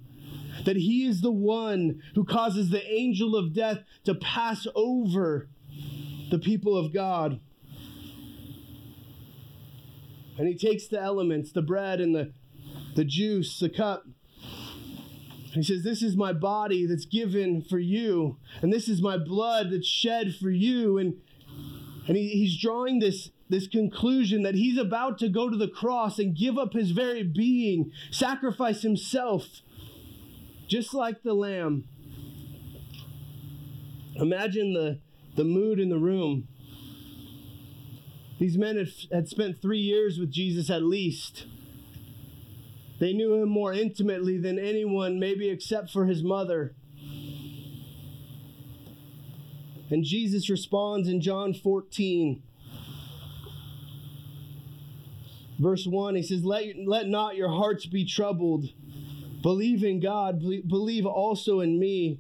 that 0.65 0.75
he 0.75 1.05
is 1.05 1.21
the 1.21 1.31
one 1.31 2.01
who 2.15 2.23
causes 2.23 2.69
the 2.69 2.85
angel 2.91 3.35
of 3.35 3.53
death 3.53 3.79
to 4.05 4.15
pass 4.15 4.67
over 4.75 5.49
the 6.29 6.39
people 6.39 6.77
of 6.77 6.93
God. 6.93 7.39
And 10.37 10.47
he 10.47 10.55
takes 10.55 10.87
the 10.87 10.99
elements, 10.99 11.51
the 11.51 11.61
bread 11.61 12.01
and 12.01 12.15
the, 12.15 12.33
the 12.95 13.03
juice, 13.03 13.59
the 13.59 13.69
cup. 13.69 14.05
He 15.53 15.63
says, 15.63 15.83
This 15.83 16.01
is 16.01 16.15
my 16.15 16.33
body 16.33 16.85
that's 16.85 17.05
given 17.05 17.61
for 17.61 17.79
you, 17.79 18.37
and 18.61 18.71
this 18.71 18.87
is 18.87 19.01
my 19.01 19.17
blood 19.17 19.71
that's 19.71 19.87
shed 19.87 20.33
for 20.33 20.49
you. 20.49 20.97
And, 20.97 21.15
and 22.07 22.15
he, 22.15 22.29
he's 22.29 22.59
drawing 22.59 22.99
this, 22.99 23.31
this 23.49 23.67
conclusion 23.67 24.43
that 24.43 24.55
he's 24.55 24.77
about 24.77 25.19
to 25.19 25.29
go 25.29 25.49
to 25.49 25.57
the 25.57 25.67
cross 25.67 26.19
and 26.19 26.35
give 26.35 26.57
up 26.57 26.73
his 26.73 26.91
very 26.91 27.23
being, 27.23 27.91
sacrifice 28.09 28.81
himself, 28.81 29.61
just 30.71 30.93
like 30.93 31.21
the 31.21 31.33
lamb. 31.33 31.83
Imagine 34.15 34.71
the, 34.71 34.99
the 35.35 35.43
mood 35.43 35.81
in 35.81 35.89
the 35.89 35.97
room. 35.97 36.47
These 38.39 38.57
men 38.57 38.77
had, 38.77 38.87
had 39.11 39.27
spent 39.27 39.61
three 39.61 39.81
years 39.81 40.17
with 40.17 40.31
Jesus 40.31 40.69
at 40.69 40.81
least. 40.81 41.45
They 43.01 43.11
knew 43.11 43.33
him 43.33 43.49
more 43.49 43.73
intimately 43.73 44.37
than 44.37 44.57
anyone, 44.57 45.19
maybe 45.19 45.49
except 45.49 45.91
for 45.91 46.05
his 46.05 46.23
mother. 46.23 46.73
And 49.89 50.05
Jesus 50.05 50.49
responds 50.49 51.09
in 51.09 51.19
John 51.19 51.53
14, 51.53 52.41
verse 55.59 55.85
1. 55.85 56.15
He 56.15 56.23
says, 56.23 56.45
Let, 56.45 56.63
let 56.85 57.09
not 57.09 57.35
your 57.35 57.49
hearts 57.49 57.85
be 57.85 58.05
troubled. 58.05 58.69
Believe 59.41 59.83
in 59.83 59.99
God, 59.99 60.39
believe 60.39 61.05
also 61.05 61.59
in 61.59 61.79
me. 61.79 62.19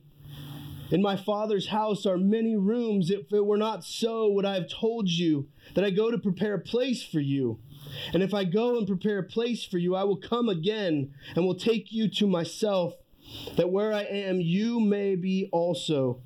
In 0.89 1.01
my 1.01 1.15
Father's 1.15 1.67
house 1.67 2.05
are 2.05 2.17
many 2.17 2.57
rooms. 2.57 3.09
If 3.09 3.31
it 3.31 3.45
were 3.45 3.57
not 3.57 3.85
so, 3.85 4.29
would 4.31 4.45
I 4.45 4.55
have 4.55 4.67
told 4.67 5.07
you 5.07 5.47
that 5.73 5.85
I 5.85 5.89
go 5.89 6.11
to 6.11 6.17
prepare 6.17 6.55
a 6.55 6.59
place 6.59 7.03
for 7.03 7.21
you? 7.21 7.59
And 8.13 8.21
if 8.21 8.33
I 8.33 8.43
go 8.43 8.77
and 8.77 8.85
prepare 8.85 9.19
a 9.19 9.23
place 9.23 9.63
for 9.63 9.77
you, 9.77 9.95
I 9.95 10.03
will 10.03 10.17
come 10.17 10.49
again 10.49 11.13
and 11.35 11.45
will 11.45 11.55
take 11.55 11.91
you 11.91 12.09
to 12.09 12.27
myself, 12.27 12.93
that 13.55 13.71
where 13.71 13.93
I 13.93 14.03
am, 14.03 14.41
you 14.41 14.79
may 14.79 15.15
be 15.15 15.47
also, 15.53 16.21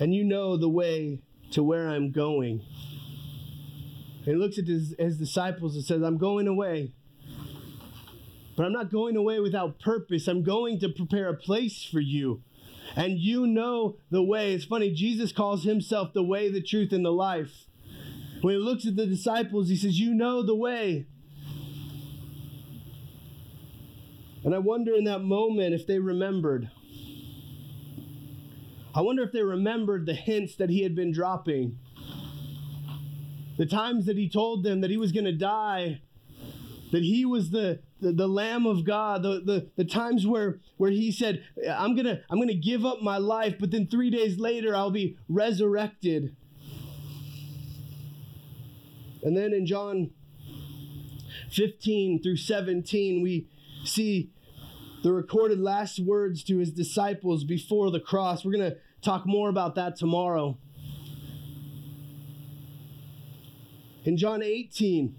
and 0.00 0.14
you 0.14 0.24
know 0.24 0.56
the 0.56 0.68
way 0.68 1.20
to 1.50 1.62
where 1.62 1.88
I'm 1.88 2.10
going. 2.10 2.62
And 4.18 4.26
he 4.26 4.34
looks 4.34 4.58
at 4.58 4.66
his, 4.66 4.94
his 4.98 5.18
disciples 5.18 5.74
and 5.74 5.84
says, 5.84 6.02
I'm 6.02 6.18
going 6.18 6.48
away. 6.48 6.92
But 8.56 8.64
I'm 8.64 8.72
not 8.72 8.90
going 8.90 9.16
away 9.16 9.38
without 9.38 9.78
purpose. 9.78 10.26
I'm 10.26 10.42
going 10.42 10.80
to 10.80 10.88
prepare 10.88 11.28
a 11.28 11.36
place 11.36 11.84
for 11.84 12.00
you 12.00 12.42
and 12.94 13.18
you 13.18 13.46
know 13.46 13.96
the 14.10 14.22
way. 14.22 14.52
It's 14.52 14.64
funny, 14.64 14.92
Jesus 14.92 15.32
calls 15.32 15.64
himself 15.64 16.12
the 16.12 16.22
way, 16.22 16.50
the 16.50 16.62
truth, 16.62 16.92
and 16.92 17.04
the 17.04 17.10
life. 17.10 17.66
When 18.42 18.54
he 18.54 18.60
looks 18.60 18.86
at 18.86 18.96
the 18.96 19.06
disciples, 19.06 19.68
he 19.68 19.76
says, 19.76 19.98
You 19.98 20.14
know 20.14 20.42
the 20.42 20.54
way. 20.54 21.06
And 24.44 24.54
I 24.54 24.58
wonder 24.58 24.94
in 24.94 25.04
that 25.04 25.20
moment 25.20 25.74
if 25.74 25.86
they 25.86 25.98
remembered. 25.98 26.70
I 28.94 29.00
wonder 29.00 29.24
if 29.24 29.32
they 29.32 29.42
remembered 29.42 30.06
the 30.06 30.14
hints 30.14 30.54
that 30.56 30.70
he 30.70 30.82
had 30.82 30.94
been 30.94 31.12
dropping. 31.12 31.78
The 33.58 33.66
times 33.66 34.06
that 34.06 34.16
he 34.16 34.28
told 34.28 34.62
them 34.62 34.80
that 34.82 34.90
he 34.90 34.96
was 34.96 35.12
going 35.12 35.24
to 35.24 35.32
die, 35.32 36.00
that 36.92 37.02
he 37.02 37.24
was 37.24 37.50
the, 37.50 37.80
the, 38.00 38.12
the 38.12 38.28
Lamb 38.28 38.66
of 38.66 38.84
God, 38.84 39.22
the, 39.22 39.40
the, 39.44 39.68
the 39.76 39.84
times 39.84 40.26
where, 40.26 40.60
where 40.76 40.90
he 40.90 41.10
said, 41.10 41.42
I'm 41.68 41.96
to 41.96 42.22
I'm 42.30 42.38
to 42.46 42.54
give 42.54 42.84
up 42.84 43.02
my 43.02 43.18
life, 43.18 43.56
but 43.58 43.70
then 43.70 43.86
three 43.86 44.10
days 44.10 44.38
later 44.38 44.74
I'll 44.74 44.90
be 44.90 45.16
resurrected. 45.28 46.36
And 49.22 49.36
then 49.36 49.52
in 49.52 49.66
John 49.66 50.10
15 51.50 52.22
through 52.22 52.36
17, 52.36 53.22
we 53.22 53.48
see 53.84 54.30
the 55.02 55.12
recorded 55.12 55.60
last 55.60 55.98
words 55.98 56.44
to 56.44 56.58
his 56.58 56.70
disciples 56.70 57.44
before 57.44 57.90
the 57.90 58.00
cross. 58.00 58.44
We're 58.44 58.52
to 58.70 58.76
talk 59.02 59.26
more 59.26 59.48
about 59.48 59.74
that 59.74 59.96
tomorrow. 59.96 60.58
In 64.04 64.16
John 64.16 64.42
18, 64.42 65.16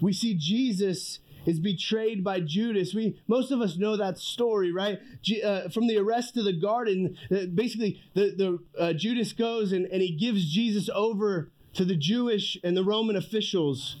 we 0.00 0.12
see 0.12 0.34
Jesus 0.34 1.20
is 1.46 1.58
betrayed 1.58 2.22
by 2.22 2.40
Judas. 2.40 2.94
We 2.94 3.20
most 3.26 3.50
of 3.50 3.60
us 3.60 3.76
know 3.76 3.96
that 3.96 4.18
story, 4.18 4.72
right? 4.72 4.98
Uh, 5.44 5.68
from 5.68 5.86
the 5.86 5.98
arrest 5.98 6.34
to 6.34 6.42
the 6.42 6.52
garden, 6.52 7.16
uh, 7.30 7.46
basically 7.54 8.00
the 8.14 8.34
the 8.76 8.80
uh, 8.80 8.92
Judas 8.92 9.32
goes 9.32 9.72
and, 9.72 9.86
and 9.86 10.02
he 10.02 10.14
gives 10.16 10.52
Jesus 10.52 10.88
over 10.94 11.50
to 11.74 11.84
the 11.84 11.96
Jewish 11.96 12.58
and 12.62 12.76
the 12.76 12.84
Roman 12.84 13.16
officials 13.16 13.96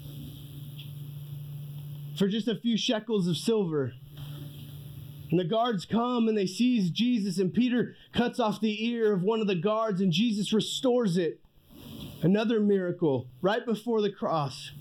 for 2.18 2.28
just 2.28 2.48
a 2.48 2.56
few 2.56 2.76
shekels 2.76 3.26
of 3.26 3.36
silver. 3.36 3.94
And 5.30 5.38
the 5.38 5.44
guards 5.44 5.84
come 5.84 6.26
and 6.26 6.36
they 6.36 6.46
seize 6.46 6.90
Jesus, 6.90 7.38
and 7.38 7.54
Peter 7.54 7.94
cuts 8.12 8.40
off 8.40 8.60
the 8.60 8.84
ear 8.84 9.12
of 9.12 9.22
one 9.22 9.40
of 9.40 9.46
the 9.46 9.54
guards, 9.54 10.00
and 10.00 10.12
Jesus 10.12 10.52
restores 10.52 11.16
it. 11.16 11.40
Another 12.20 12.60
miracle 12.60 13.28
right 13.40 13.64
before 13.64 14.02
the 14.02 14.10
cross. 14.10 14.72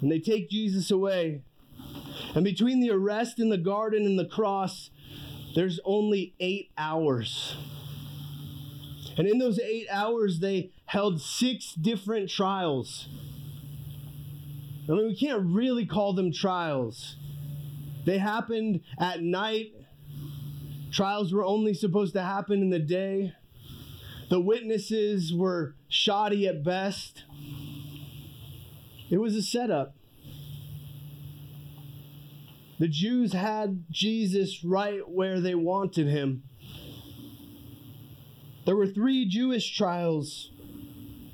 And 0.00 0.10
they 0.10 0.18
take 0.18 0.50
Jesus 0.50 0.90
away. 0.90 1.42
And 2.34 2.44
between 2.44 2.80
the 2.80 2.90
arrest 2.90 3.38
in 3.38 3.48
the 3.48 3.58
garden 3.58 4.04
and 4.04 4.18
the 4.18 4.26
cross, 4.26 4.90
there's 5.54 5.80
only 5.84 6.34
eight 6.40 6.70
hours. 6.76 7.56
And 9.16 9.28
in 9.28 9.38
those 9.38 9.60
eight 9.60 9.86
hours, 9.90 10.40
they 10.40 10.72
held 10.86 11.20
six 11.20 11.74
different 11.74 12.28
trials. 12.28 13.08
I 14.88 14.92
mean, 14.92 15.06
we 15.06 15.16
can't 15.16 15.42
really 15.46 15.86
call 15.86 16.12
them 16.12 16.32
trials. 16.32 17.16
They 18.04 18.18
happened 18.18 18.80
at 18.98 19.22
night. 19.22 19.72
Trials 20.92 21.32
were 21.32 21.44
only 21.44 21.72
supposed 21.72 22.12
to 22.14 22.22
happen 22.22 22.60
in 22.60 22.70
the 22.70 22.78
day. 22.78 23.32
The 24.28 24.40
witnesses 24.40 25.32
were 25.32 25.74
shoddy 25.88 26.46
at 26.46 26.64
best. 26.64 27.24
It 29.10 29.18
was 29.18 29.36
a 29.36 29.42
setup. 29.42 29.94
The 32.78 32.88
Jews 32.88 33.32
had 33.32 33.84
Jesus 33.90 34.64
right 34.64 35.08
where 35.08 35.40
they 35.40 35.54
wanted 35.54 36.08
him. 36.08 36.42
There 38.66 38.76
were 38.76 38.86
three 38.86 39.26
Jewish 39.26 39.76
trials 39.76 40.50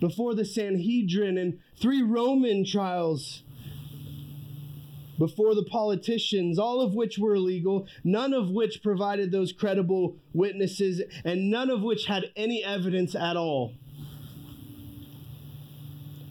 before 0.00 0.34
the 0.34 0.44
Sanhedrin 0.44 1.38
and 1.38 1.58
three 1.80 2.02
Roman 2.02 2.64
trials 2.64 3.42
before 5.18 5.54
the 5.54 5.64
politicians, 5.64 6.58
all 6.58 6.80
of 6.80 6.94
which 6.94 7.18
were 7.18 7.34
illegal, 7.34 7.86
none 8.02 8.32
of 8.32 8.50
which 8.50 8.82
provided 8.82 9.30
those 9.30 9.52
credible 9.52 10.16
witnesses, 10.32 11.02
and 11.24 11.50
none 11.50 11.68
of 11.68 11.82
which 11.82 12.06
had 12.06 12.24
any 12.36 12.64
evidence 12.64 13.14
at 13.14 13.36
all. 13.36 13.74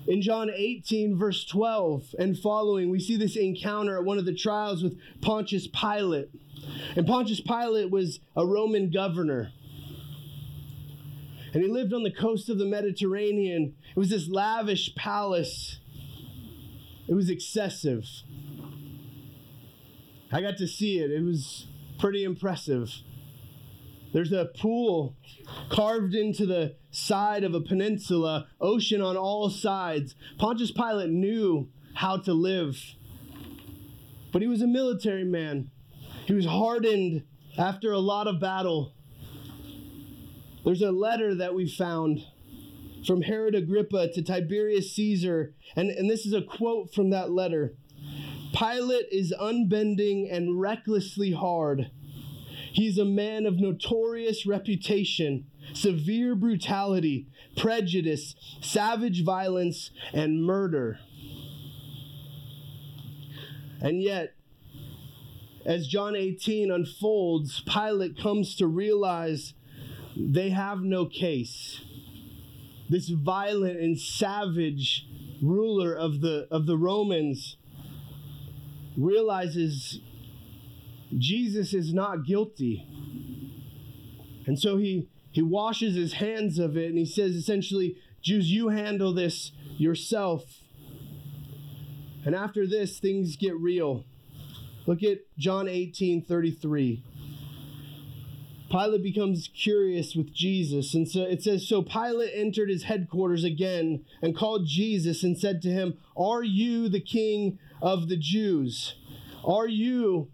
In 0.10 0.24
John 0.24 0.50
18, 0.50 1.20
verse 1.20 1.46
12 1.46 2.16
and 2.18 2.36
following, 2.36 2.90
we 2.90 3.00
see 3.00 3.16
this 3.16 3.36
encounter 3.36 3.96
at 3.96 4.04
one 4.04 4.18
of 4.18 4.26
the 4.26 4.34
trials 4.34 4.82
with 4.82 4.98
Pontius 5.22 5.68
Pilate. 5.68 6.32
And 6.96 7.06
Pontius 7.06 7.40
Pilate 7.42 7.92
was 7.92 8.20
a 8.36 8.44
Roman 8.44 8.90
governor. 8.90 9.52
And 11.54 11.62
he 11.62 11.70
lived 11.70 11.94
on 11.94 12.02
the 12.02 12.12
coast 12.12 12.50
of 12.50 12.58
the 12.58 12.66
Mediterranean. 12.66 13.76
It 13.96 14.00
was 14.00 14.10
this 14.10 14.28
lavish 14.28 14.96
palace, 14.96 15.80
it 17.08 17.14
was 17.14 17.30
excessive. 17.30 18.08
I 20.32 20.42
got 20.42 20.58
to 20.58 20.68
see 20.68 20.98
it, 20.98 21.12
it 21.12 21.24
was 21.24 21.68
pretty 22.00 22.24
impressive. 22.24 22.96
There's 24.12 24.32
a 24.32 24.50
pool 24.58 25.16
carved 25.70 26.16
into 26.16 26.46
the 26.46 26.76
side 26.92 27.44
of 27.44 27.54
a 27.54 27.62
peninsula, 27.62 28.48
ocean 28.60 29.02
on 29.02 29.16
all 29.16 29.50
sides. 29.50 30.16
Pontius 30.38 30.72
Pilate 30.72 31.10
knew 31.10 31.70
how 31.94 32.18
to 32.18 32.34
live, 32.34 32.96
but 34.32 34.42
he 34.42 34.48
was 34.48 34.62
a 34.62 34.68
military 34.68 35.24
man. 35.24 35.70
He 36.26 36.34
was 36.34 36.46
hardened 36.46 37.24
after 37.58 37.92
a 37.92 38.00
lot 38.00 38.28
of 38.28 38.40
battle. 38.40 38.94
There's 40.66 40.82
a 40.82 40.92
letter 40.92 41.36
that 41.36 41.54
we 41.54 41.70
found 41.70 42.26
from 43.06 43.22
Herod 43.22 43.56
Agrippa 43.56 44.12
to 44.14 44.22
Tiberius 44.22 44.94
Caesar, 44.94 45.54
and, 45.76 45.90
and 45.90 46.10
this 46.10 46.26
is 46.26 46.34
a 46.34 46.42
quote 46.42 46.94
from 46.94 47.12
that 47.12 47.32
letter 47.32 47.76
Pilate 48.54 49.06
is 49.12 49.34
unbending 49.40 50.30
and 50.30 50.60
recklessly 50.60 51.32
hard. 51.32 51.92
He's 52.80 52.98
a 52.98 53.04
man 53.04 53.46
of 53.46 53.60
notorious 53.60 54.46
reputation, 54.46 55.48
severe 55.74 56.34
brutality, 56.34 57.28
prejudice, 57.58 58.36
savage 58.62 59.26
violence, 59.26 59.92
and 60.14 60.46
murder. 60.46 60.98
And 63.82 64.02
yet, 64.02 64.34
as 65.66 65.88
John 65.88 66.16
18 66.16 66.72
unfolds, 66.72 67.62
Pilate 67.68 68.18
comes 68.18 68.56
to 68.56 68.66
realize 68.66 69.56
they 70.16 70.52
have 70.52 70.80
no 70.80 71.06
case. 71.06 71.82
This 72.88 73.10
violent 73.10 73.78
and 73.78 74.00
savage 74.00 75.06
ruler 75.42 75.94
of 75.94 76.22
the, 76.22 76.48
of 76.50 76.66
the 76.66 76.78
Romans 76.78 77.58
realizes 78.96 80.00
Jesus 81.18 81.74
is 81.74 81.94
not 81.94 82.26
guilty. 82.26 82.88
And 84.46 84.60
so 84.60 84.78
he, 84.78 85.08
he 85.32 85.42
washes 85.42 85.96
his 85.96 86.14
hands 86.14 86.60
of 86.60 86.78
it 86.78 86.90
and 86.90 86.98
he 86.98 87.06
says 87.06 87.36
essentially, 87.36 87.98
Jews, 88.22 88.52
you 88.52 88.70
handle 88.70 89.14
this 89.14 89.52
yourself. 89.78 90.62
And 92.26 92.36
after 92.36 92.68
this, 92.68 93.00
things 93.00 93.36
get 93.36 93.56
real. 93.58 94.06
Look 94.86 95.04
at 95.04 95.20
John 95.38 95.68
18 95.68 96.26
33. 96.26 97.04
Pilate 98.70 99.04
becomes 99.04 99.48
curious 99.48 100.16
with 100.16 100.34
Jesus. 100.34 100.94
And 100.94 101.08
so 101.10 101.22
it 101.24 101.42
says, 101.42 101.68
So 101.68 101.82
Pilate 101.82 102.32
entered 102.36 102.70
his 102.70 102.84
headquarters 102.84 103.44
again 103.44 104.06
and 104.22 104.36
called 104.36 104.68
Jesus 104.68 105.24
and 105.24 105.38
said 105.38 105.62
to 105.64 105.70
him, 105.70 105.98
Are 106.16 106.44
you 106.44 106.88
the 106.88 107.00
king 107.00 107.58
of 107.82 108.10
the 108.10 108.18
Jews? 108.18 108.96
Are 109.44 109.68
you 109.68 110.30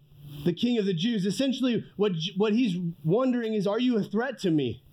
the 0.46 0.54
king 0.54 0.78
of 0.78 0.86
the 0.86 0.94
Jews? 0.94 1.26
Essentially, 1.26 1.84
what, 1.98 2.14
what 2.38 2.54
he's 2.54 2.78
wondering 3.04 3.54
is, 3.54 3.68
Are 3.68 3.80
you 3.80 3.98
a 3.98 4.04
threat 4.04 4.40
to 4.40 4.52
me? 4.52 4.84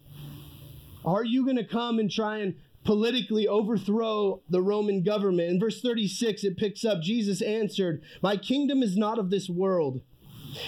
Are 1.04 1.24
you 1.24 1.44
going 1.44 1.56
to 1.56 1.64
come 1.64 1.98
and 1.98 2.10
try 2.10 2.38
and 2.38 2.54
politically 2.84 3.46
overthrow 3.46 4.42
the 4.48 4.62
Roman 4.62 5.02
government? 5.02 5.50
In 5.50 5.60
verse 5.60 5.80
36, 5.80 6.44
it 6.44 6.56
picks 6.56 6.84
up 6.84 7.02
Jesus 7.02 7.40
answered, 7.42 8.02
My 8.22 8.36
kingdom 8.36 8.82
is 8.82 8.96
not 8.96 9.18
of 9.18 9.30
this 9.30 9.48
world. 9.48 10.00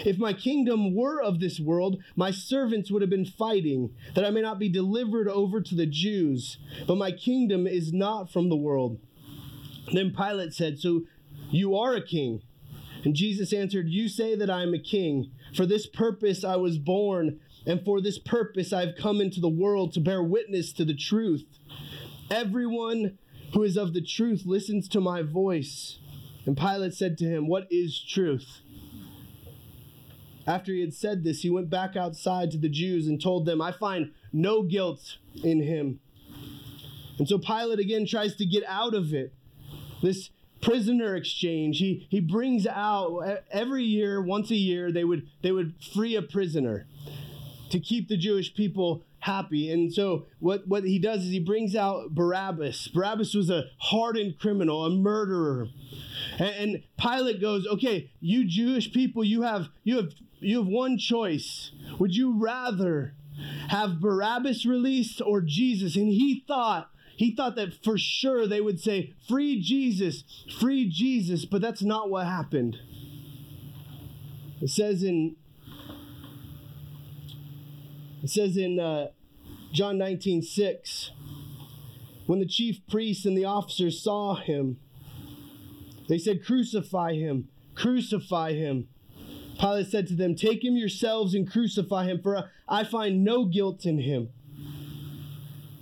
If 0.05 0.18
my 0.18 0.33
kingdom 0.33 0.94
were 0.94 1.20
of 1.23 1.40
this 1.40 1.61
world, 1.61 2.03
my 2.16 2.31
servants 2.31 2.90
would 2.90 3.03
have 3.03 3.11
been 3.11 3.27
fighting, 3.27 3.90
that 4.14 4.25
I 4.25 4.31
may 4.31 4.40
not 4.40 4.59
be 4.59 4.68
delivered 4.68 5.29
over 5.29 5.61
to 5.61 5.75
the 5.75 5.87
Jews. 5.87 6.59
But 6.87 6.97
my 6.97 7.12
kingdom 7.12 7.66
is 7.66 7.92
not 7.92 8.31
from 8.31 8.49
the 8.49 8.57
world. 8.57 8.99
Then 9.92 10.14
Pilate 10.14 10.55
said, 10.55 10.79
So 10.79 11.03
you 11.51 11.77
are 11.77 11.94
a 11.94 12.05
king. 12.05 12.42
And 13.05 13.14
Jesus 13.14 13.53
answered, 13.53 13.88
You 13.88 14.09
say 14.09 14.35
that 14.35 14.51
I 14.51 14.62
am 14.62 14.75
a 14.75 14.79
king. 14.79 15.31
For 15.55 15.67
this 15.67 15.87
purpose 15.87 16.43
I 16.43 16.57
was 16.57 16.79
born, 16.79 17.40
and 17.67 17.85
for 17.85 18.01
this 18.01 18.19
purpose 18.19 18.73
I 18.73 18.87
have 18.87 18.97
come 18.97 19.21
into 19.21 19.40
the 19.40 19.49
world 19.49 19.93
to 19.93 20.01
bear 20.01 20.23
witness 20.23 20.73
to 20.75 20.85
the 20.85 20.95
truth. 20.95 21.45
Everyone 22.31 23.19
who 23.53 23.62
is 23.62 23.77
of 23.77 23.93
the 23.95 24.03
truth 24.03 24.45
listens 24.47 24.88
to 24.88 25.01
my 25.01 25.23
voice. 25.23 25.99
And 26.47 26.57
Pilate 26.57 26.95
said 26.95 27.17
to 27.19 27.25
him, 27.25 27.47
What 27.47 27.67
is 27.71 28.03
truth? 28.03 28.61
After 30.47 30.73
he 30.73 30.81
had 30.81 30.93
said 30.93 31.25
this, 31.25 31.40
he 31.40 31.51
went 31.51 31.71
back 31.71 31.97
outside 31.97 32.51
to 32.51 32.59
the 32.59 32.69
Jews 32.69 33.07
and 33.07 33.21
told 33.21 33.47
them, 33.47 33.62
I 33.62 33.73
find 33.73 34.12
no 34.33 34.62
guilt 34.62 35.17
in 35.43 35.62
him. 35.62 36.01
And 37.19 37.29
so 37.29 37.38
Pilate 37.38 37.79
again 37.79 38.07
tries 38.07 38.37
to 38.37 38.47
get 38.47 38.64
out 38.67 38.93
of 38.93 39.14
it. 39.14 39.33
This 40.03 40.31
prisoner 40.64 41.14
exchange. 41.14 41.79
He 41.79 42.07
he 42.11 42.20
brings 42.20 42.66
out 42.66 43.40
every 43.50 43.85
year, 43.85 44.22
once 44.22 44.50
a 44.50 44.57
year, 44.57 44.90
they 44.90 45.05
would 45.05 45.29
they 45.42 45.53
would 45.53 45.74
free 45.92 46.16
a 46.16 46.22
prisoner 46.22 46.87
to 47.70 47.81
keep 47.81 48.09
the 48.09 48.16
Jewish 48.16 48.55
people 48.55 49.03
happy. 49.24 49.72
And 49.72 49.92
so 49.92 50.27
what, 50.38 50.68
what 50.68 50.85
he 50.85 50.98
does 50.98 51.24
is 51.24 51.31
he 51.31 51.40
brings 51.40 51.74
out 51.74 52.14
Barabbas. 52.14 52.88
Barabbas 52.88 53.35
was 53.35 53.48
a 53.48 53.64
hardened 53.79 54.38
criminal, 54.38 54.85
a 54.85 54.90
murderer. 54.90 55.68
And, 56.38 56.55
and 56.57 56.83
Pilate 56.98 57.40
goes, 57.40 57.66
okay, 57.66 58.11
you 58.20 58.46
Jewish 58.46 58.92
people, 58.92 59.24
you 59.24 59.42
have 59.42 59.68
you 59.83 59.96
have 59.96 60.12
you 60.40 60.59
have 60.59 60.66
one 60.66 60.98
choice. 60.98 61.72
Would 61.98 62.14
you 62.14 62.38
rather 62.38 63.14
have 63.68 64.00
Barabbas 64.00 64.66
released 64.66 65.20
or 65.24 65.40
Jesus? 65.40 65.96
And 65.96 66.09
he 66.09 66.44
thought 66.46 66.90
he 67.16 67.35
thought 67.35 67.57
that 67.57 67.74
for 67.85 67.96
sure 67.96 68.46
they 68.46 68.61
would 68.61 68.81
say, 68.81 69.14
Free 69.29 69.61
Jesus, 69.61 70.24
free 70.59 70.88
Jesus, 70.88 71.44
but 71.44 71.61
that's 71.61 71.83
not 71.83 72.11
what 72.11 72.27
happened. 72.27 72.79
It 74.61 74.70
says 74.70 75.03
in 75.03 75.37
it 78.22 78.31
says 78.31 78.57
in 78.57 78.81
uh, 78.81 79.09
John 79.70 79.98
19, 79.98 80.40
6, 80.40 81.11
when 82.24 82.38
the 82.38 82.46
chief 82.46 82.81
priests 82.88 83.27
and 83.27 83.37
the 83.37 83.44
officers 83.44 84.03
saw 84.03 84.37
him, 84.37 84.79
they 86.09 86.16
said, 86.16 86.42
Crucify 86.42 87.14
him, 87.14 87.48
crucify 87.74 88.55
him. 88.55 88.88
Pilate 89.61 89.88
said 89.88 90.07
to 90.09 90.14
them, 90.14 90.35
Take 90.35 90.64
him 90.64 90.77
yourselves 90.77 91.35
and 91.35 91.50
crucify 91.50 92.07
him, 92.07 92.22
for 92.22 92.50
I 92.66 92.85
find 92.85 93.22
no 93.22 93.44
guilt 93.44 93.85
in 93.85 93.98
him. 93.98 94.31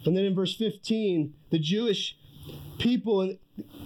And 0.04 0.16
then 0.16 0.24
in 0.24 0.34
verse 0.34 0.54
15, 0.54 1.34
the 1.50 1.58
Jewish 1.58 2.16
people 2.78 3.36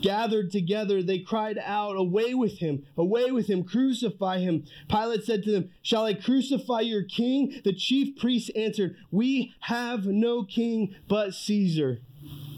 gathered 0.01 0.51
together, 0.51 1.03
they 1.03 1.19
cried 1.19 1.59
out, 1.63 1.97
Away 1.97 2.35
with 2.35 2.59
him! 2.59 2.85
Away 2.97 3.31
with 3.31 3.49
him! 3.49 3.65
Crucify 3.65 4.39
him! 4.39 4.65
Pilate 4.89 5.25
said 5.25 5.43
to 5.45 5.51
them, 5.53 5.71
Shall 5.83 6.05
I 6.05 6.15
crucify 6.15 6.81
your 6.81 7.03
king? 7.03 7.61
The 7.65 7.73
chief 7.73 8.17
priests 8.17 8.51
answered, 8.57 8.97
We 9.11 9.55
have 9.61 10.07
no 10.07 10.45
king 10.45 10.95
but 11.09 11.35
Caesar. 11.35 12.01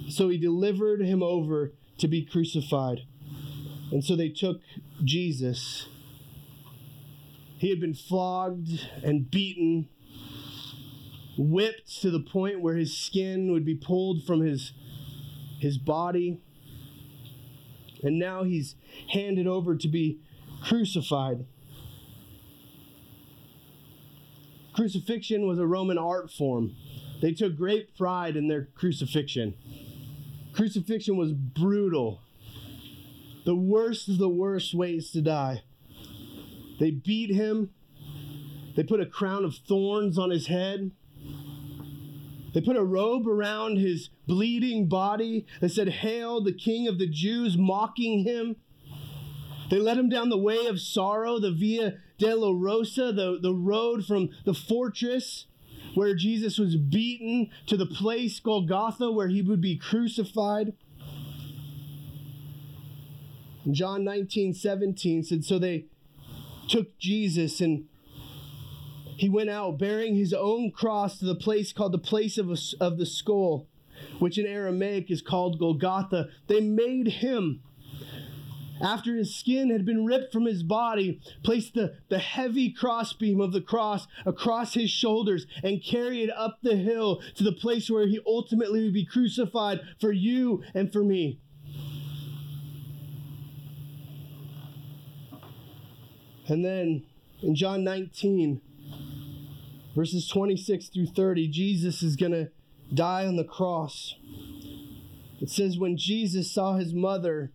So 0.08 0.28
he 0.28 0.38
delivered 0.38 1.00
him 1.00 1.22
over 1.22 1.72
to 1.98 2.08
be 2.08 2.24
crucified. 2.24 3.02
And 3.90 4.04
so 4.04 4.16
they 4.16 4.28
took 4.28 4.60
Jesus. 5.02 5.88
He 7.58 7.70
had 7.70 7.80
been 7.80 7.94
flogged 7.94 8.88
and 9.02 9.30
beaten, 9.30 9.88
whipped 11.38 12.00
to 12.02 12.10
the 12.10 12.20
point 12.20 12.60
where 12.60 12.74
his 12.74 12.96
skin 12.96 13.52
would 13.52 13.64
be 13.64 13.74
pulled 13.74 14.24
from 14.24 14.40
his, 14.40 14.72
his 15.60 15.78
body 15.78 16.42
and 18.02 18.18
now 18.18 18.44
he's 18.44 18.76
handed 19.12 19.46
over 19.46 19.76
to 19.76 19.88
be 19.88 20.20
crucified. 20.62 21.44
Crucifixion 24.74 25.46
was 25.46 25.58
a 25.58 25.66
Roman 25.66 25.98
art 25.98 26.30
form. 26.30 26.76
They 27.20 27.32
took 27.32 27.56
great 27.56 27.96
pride 27.96 28.36
in 28.36 28.46
their 28.46 28.66
crucifixion. 28.76 29.54
Crucifixion 30.52 31.16
was 31.16 31.32
brutal. 31.32 32.20
The 33.44 33.56
worst 33.56 34.08
of 34.08 34.18
the 34.18 34.28
worst 34.28 34.74
ways 34.74 35.10
to 35.12 35.22
die. 35.22 35.62
They 36.78 36.92
beat 36.92 37.34
him. 37.34 37.70
They 38.76 38.84
put 38.84 39.00
a 39.00 39.06
crown 39.06 39.44
of 39.44 39.56
thorns 39.56 40.16
on 40.16 40.30
his 40.30 40.46
head. 40.46 40.92
They 42.58 42.64
put 42.64 42.76
a 42.76 42.82
robe 42.82 43.28
around 43.28 43.76
his 43.76 44.10
bleeding 44.26 44.88
body 44.88 45.46
that 45.60 45.68
said, 45.68 45.88
Hail 45.88 46.42
the 46.42 46.52
King 46.52 46.88
of 46.88 46.98
the 46.98 47.06
Jews, 47.06 47.56
mocking 47.56 48.24
him. 48.24 48.56
They 49.70 49.78
led 49.78 49.96
him 49.96 50.08
down 50.08 50.28
the 50.28 50.36
way 50.36 50.66
of 50.66 50.80
sorrow, 50.80 51.38
the 51.38 51.52
Via 51.52 51.98
Dolorosa, 52.18 53.14
the, 53.14 53.38
the 53.40 53.54
road 53.54 54.04
from 54.04 54.30
the 54.44 54.54
fortress 54.54 55.46
where 55.94 56.16
Jesus 56.16 56.58
was 56.58 56.74
beaten 56.74 57.50
to 57.68 57.76
the 57.76 57.86
place 57.86 58.40
Golgotha 58.40 59.12
where 59.12 59.28
he 59.28 59.40
would 59.40 59.60
be 59.60 59.76
crucified. 59.76 60.72
John 63.70 64.02
19, 64.02 64.52
17 64.52 65.22
said, 65.22 65.44
So 65.44 65.60
they 65.60 65.84
took 66.66 66.98
Jesus 66.98 67.60
and 67.60 67.84
he 69.18 69.28
went 69.28 69.50
out 69.50 69.78
bearing 69.78 70.14
his 70.14 70.32
own 70.32 70.70
cross 70.70 71.18
to 71.18 71.24
the 71.24 71.34
place 71.34 71.72
called 71.72 71.90
the 71.90 71.98
place 71.98 72.38
of, 72.38 72.56
of 72.80 72.98
the 72.98 73.04
skull, 73.04 73.66
which 74.20 74.38
in 74.38 74.46
Aramaic 74.46 75.10
is 75.10 75.22
called 75.22 75.58
Golgotha. 75.58 76.28
They 76.46 76.60
made 76.60 77.08
him, 77.08 77.60
after 78.80 79.16
his 79.16 79.34
skin 79.34 79.70
had 79.70 79.84
been 79.84 80.06
ripped 80.06 80.32
from 80.32 80.44
his 80.44 80.62
body, 80.62 81.20
placed 81.42 81.74
the, 81.74 81.96
the 82.08 82.20
heavy 82.20 82.70
crossbeam 82.70 83.40
of 83.40 83.50
the 83.52 83.60
cross 83.60 84.06
across 84.24 84.74
his 84.74 84.88
shoulders 84.88 85.48
and 85.64 85.82
carry 85.84 86.22
it 86.22 86.30
up 86.30 86.58
the 86.62 86.76
hill 86.76 87.20
to 87.34 87.42
the 87.42 87.50
place 87.50 87.90
where 87.90 88.06
he 88.06 88.20
ultimately 88.24 88.84
would 88.84 88.94
be 88.94 89.04
crucified 89.04 89.80
for 90.00 90.12
you 90.12 90.62
and 90.74 90.92
for 90.92 91.02
me. 91.02 91.40
And 96.46 96.64
then 96.64 97.04
in 97.42 97.56
John 97.56 97.82
19, 97.82 98.60
verses 99.98 100.28
26 100.28 100.90
through 100.90 101.06
30, 101.06 101.48
Jesus 101.48 102.04
is 102.04 102.14
going 102.14 102.30
to 102.30 102.48
die 102.94 103.26
on 103.26 103.34
the 103.34 103.42
cross. 103.42 104.14
It 105.40 105.50
says, 105.50 105.76
When 105.76 105.96
Jesus 105.96 106.52
saw 106.52 106.76
his 106.76 106.94
mother 106.94 107.50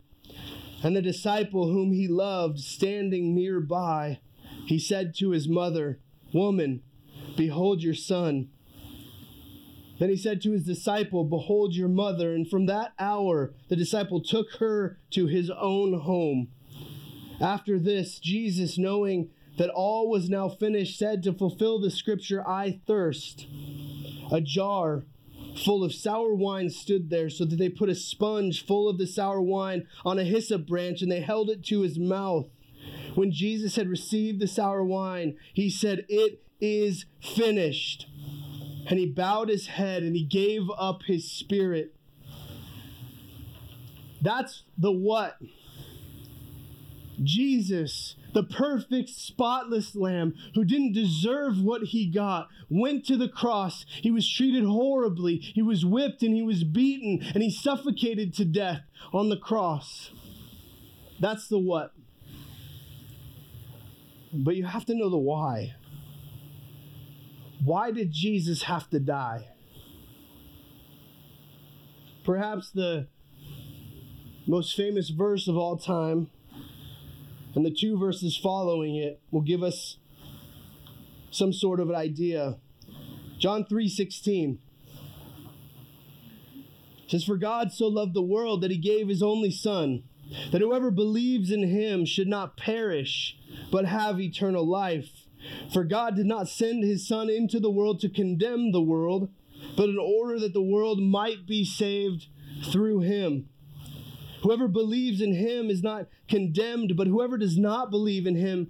and 0.83 0.93
the 0.93 1.01
disciple 1.01 1.71
whom 1.71 1.93
he 1.93 2.05
loved 2.05 2.59
standing 2.59 3.33
nearby, 3.33 4.19
he 4.65 4.77
said 4.77 5.15
to 5.19 5.29
his 5.29 5.47
mother, 5.47 6.01
Woman, 6.33 6.81
behold 7.37 7.81
your 7.81 7.93
son. 7.93 8.49
Then 9.97 10.09
he 10.09 10.17
said 10.17 10.41
to 10.41 10.51
his 10.51 10.65
disciple, 10.65 11.23
Behold 11.23 11.73
your 11.73 11.87
mother. 11.87 12.33
And 12.35 12.45
from 12.45 12.65
that 12.65 12.91
hour, 12.99 13.53
the 13.69 13.77
disciple 13.77 14.21
took 14.21 14.55
her 14.55 14.99
to 15.11 15.27
his 15.27 15.49
own 15.49 16.01
home. 16.01 16.49
After 17.39 17.79
this, 17.79 18.19
Jesus, 18.19 18.77
knowing 18.77 19.29
that 19.57 19.69
all 19.69 20.09
was 20.09 20.29
now 20.29 20.49
finished, 20.49 20.97
said 20.97 21.23
to 21.23 21.33
fulfill 21.33 21.79
the 21.79 21.91
scripture, 21.91 22.47
I 22.47 22.79
thirst. 22.87 23.47
A 24.31 24.41
jar 24.41 25.03
full 25.63 25.83
of 25.83 25.93
sour 25.93 26.33
wine 26.33 26.69
stood 26.69 27.09
there, 27.09 27.29
so 27.29 27.45
that 27.45 27.57
they 27.57 27.69
put 27.69 27.89
a 27.89 27.95
sponge 27.95 28.65
full 28.65 28.89
of 28.89 28.97
the 28.97 29.07
sour 29.07 29.41
wine 29.41 29.87
on 30.03 30.17
a 30.17 30.23
hyssop 30.23 30.67
branch 30.67 31.01
and 31.01 31.11
they 31.11 31.21
held 31.21 31.49
it 31.49 31.63
to 31.65 31.81
his 31.81 31.99
mouth. 31.99 32.47
When 33.15 33.31
Jesus 33.31 33.75
had 33.75 33.87
received 33.87 34.39
the 34.39 34.47
sour 34.47 34.83
wine, 34.83 35.37
he 35.53 35.69
said, 35.69 36.05
It 36.09 36.43
is 36.59 37.05
finished. 37.21 38.07
And 38.87 38.99
he 38.99 39.05
bowed 39.05 39.49
his 39.49 39.67
head 39.67 40.03
and 40.03 40.15
he 40.15 40.23
gave 40.23 40.63
up 40.77 41.03
his 41.03 41.29
spirit. 41.31 41.95
That's 44.21 44.63
the 44.77 44.91
what. 44.91 45.37
Jesus 47.21 48.15
the 48.33 48.43
perfect, 48.43 49.09
spotless 49.09 49.95
lamb 49.95 50.33
who 50.55 50.65
didn't 50.65 50.93
deserve 50.93 51.61
what 51.61 51.83
he 51.83 52.07
got, 52.07 52.49
went 52.69 53.05
to 53.05 53.17
the 53.17 53.29
cross. 53.29 53.85
He 54.01 54.11
was 54.11 54.29
treated 54.29 54.65
horribly. 54.65 55.37
He 55.37 55.61
was 55.61 55.85
whipped 55.85 56.23
and 56.23 56.35
he 56.35 56.43
was 56.43 56.63
beaten 56.63 57.25
and 57.33 57.43
he 57.43 57.51
suffocated 57.51 58.33
to 58.35 58.45
death 58.45 58.81
on 59.13 59.29
the 59.29 59.37
cross. 59.37 60.11
That's 61.19 61.47
the 61.47 61.59
what. 61.59 61.93
But 64.33 64.55
you 64.55 64.65
have 64.65 64.85
to 64.85 64.95
know 64.95 65.09
the 65.09 65.17
why. 65.17 65.75
Why 67.63 67.91
did 67.91 68.11
Jesus 68.11 68.63
have 68.63 68.89
to 68.89 68.99
die? 68.99 69.47
Perhaps 72.25 72.71
the 72.71 73.07
most 74.47 74.75
famous 74.75 75.09
verse 75.09 75.47
of 75.47 75.55
all 75.55 75.77
time 75.77 76.29
and 77.55 77.65
the 77.65 77.71
two 77.71 77.97
verses 77.97 78.37
following 78.37 78.95
it 78.95 79.19
will 79.31 79.41
give 79.41 79.63
us 79.63 79.97
some 81.31 81.53
sort 81.53 81.79
of 81.79 81.89
an 81.89 81.95
idea. 81.95 82.57
John 83.39 83.65
3:16 83.65 84.59
says 87.07 87.23
for 87.23 87.37
God 87.37 87.71
so 87.71 87.87
loved 87.87 88.13
the 88.13 88.21
world 88.21 88.61
that 88.61 88.71
he 88.71 88.77
gave 88.77 89.07
his 89.07 89.21
only 89.21 89.51
son 89.51 90.03
that 90.51 90.61
whoever 90.61 90.89
believes 90.91 91.51
in 91.51 91.67
him 91.67 92.05
should 92.05 92.27
not 92.27 92.57
perish 92.57 93.37
but 93.71 93.85
have 93.85 94.19
eternal 94.19 94.65
life. 94.65 95.27
For 95.73 95.83
God 95.83 96.15
did 96.15 96.25
not 96.25 96.47
send 96.47 96.83
his 96.83 97.07
son 97.07 97.29
into 97.29 97.59
the 97.59 97.69
world 97.69 97.99
to 97.99 98.09
condemn 98.09 98.71
the 98.71 98.81
world, 98.81 99.29
but 99.75 99.89
in 99.89 99.97
order 99.99 100.39
that 100.39 100.53
the 100.53 100.61
world 100.61 101.01
might 101.01 101.45
be 101.45 101.65
saved 101.65 102.27
through 102.71 103.01
him. 103.01 103.49
Whoever 104.43 104.67
believes 104.67 105.21
in 105.21 105.33
him 105.33 105.69
is 105.69 105.81
not 105.81 106.07
condemned, 106.27 106.97
but 106.97 107.07
whoever 107.07 107.37
does 107.37 107.57
not 107.57 107.89
believe 107.89 108.27
in 108.27 108.35
him 108.35 108.69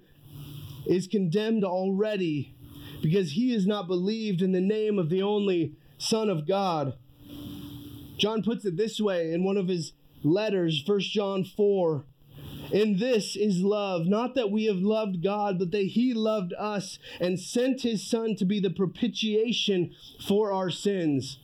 is 0.86 1.08
condemned 1.08 1.64
already 1.64 2.54
because 3.02 3.32
he 3.32 3.52
has 3.52 3.66
not 3.66 3.88
believed 3.88 4.40
in 4.40 4.52
the 4.52 4.60
name 4.60 4.98
of 4.98 5.10
the 5.10 5.22
only 5.22 5.74
Son 5.98 6.30
of 6.30 6.46
God. 6.46 6.94
John 8.16 8.42
puts 8.42 8.64
it 8.64 8.76
this 8.76 9.00
way 9.00 9.32
in 9.32 9.42
one 9.42 9.56
of 9.56 9.66
his 9.66 9.92
letters, 10.22 10.82
1 10.86 11.00
John 11.00 11.44
4. 11.44 12.04
In 12.72 12.98
this 12.98 13.36
is 13.36 13.60
love, 13.60 14.06
not 14.06 14.34
that 14.36 14.50
we 14.50 14.64
have 14.66 14.78
loved 14.78 15.22
God, 15.22 15.58
but 15.58 15.70
that 15.72 15.88
He 15.88 16.14
loved 16.14 16.54
us 16.54 16.98
and 17.20 17.38
sent 17.38 17.82
His 17.82 18.08
Son 18.08 18.36
to 18.36 18.44
be 18.44 18.58
the 18.58 18.70
propitiation 18.70 19.94
for 20.26 20.50
our 20.50 20.70
sins. 20.70 21.38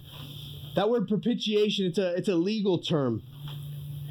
That 0.76 0.88
word 0.88 1.08
propitiation, 1.08 1.86
it's 1.86 1.98
a, 1.98 2.14
it's 2.14 2.28
a 2.28 2.36
legal 2.36 2.78
term. 2.78 3.22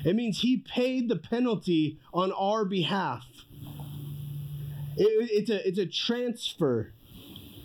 It 0.06 0.16
means 0.16 0.40
He 0.40 0.58
paid 0.58 1.10
the 1.10 1.16
penalty 1.16 2.00
on 2.14 2.32
our 2.32 2.66
behalf. 2.66 3.26
It, 4.98 5.30
it's, 5.32 5.50
a, 5.50 5.68
it's 5.68 5.80
a 5.80 5.86
transfer. 5.86 6.94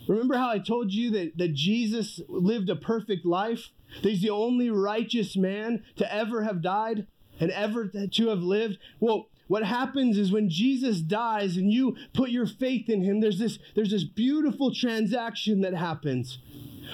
Remember 0.07 0.37
how 0.37 0.51
I 0.51 0.59
told 0.59 0.93
you 0.93 1.11
that, 1.13 1.39
that 1.39 1.55
Jesus 1.55 2.21
lived 2.29 2.69
a 2.69 2.77
perfect 2.77 3.25
life? 3.25 3.71
That 4.03 4.11
he's 4.11 4.23
the 4.23 4.31
only 4.31 4.71
righteous 4.71 5.37
man 5.37 5.85
to 5.97 6.13
ever 6.13 6.43
have 6.43 6.63
died 6.63 7.07
and 7.41 7.51
ever 7.51 7.89
to 7.89 8.29
have 8.29 8.41
lived? 8.41 8.79
Well, 9.01 9.29
what 9.47 9.65
happens 9.65 10.17
is 10.17 10.33
when 10.33 10.49
Jesus 10.49 11.01
dies 11.01 11.57
and 11.57 11.73
you 11.73 11.97
put 12.13 12.31
your 12.31 12.47
faith 12.47 12.89
in 12.89 13.03
him, 13.03 13.21
there's 13.21 13.39
this, 13.39 13.59
there's 13.75 13.91
this 13.91 14.05
beautiful 14.05 14.75
transaction 14.75 15.61
that 15.61 15.75
happens 15.75 16.39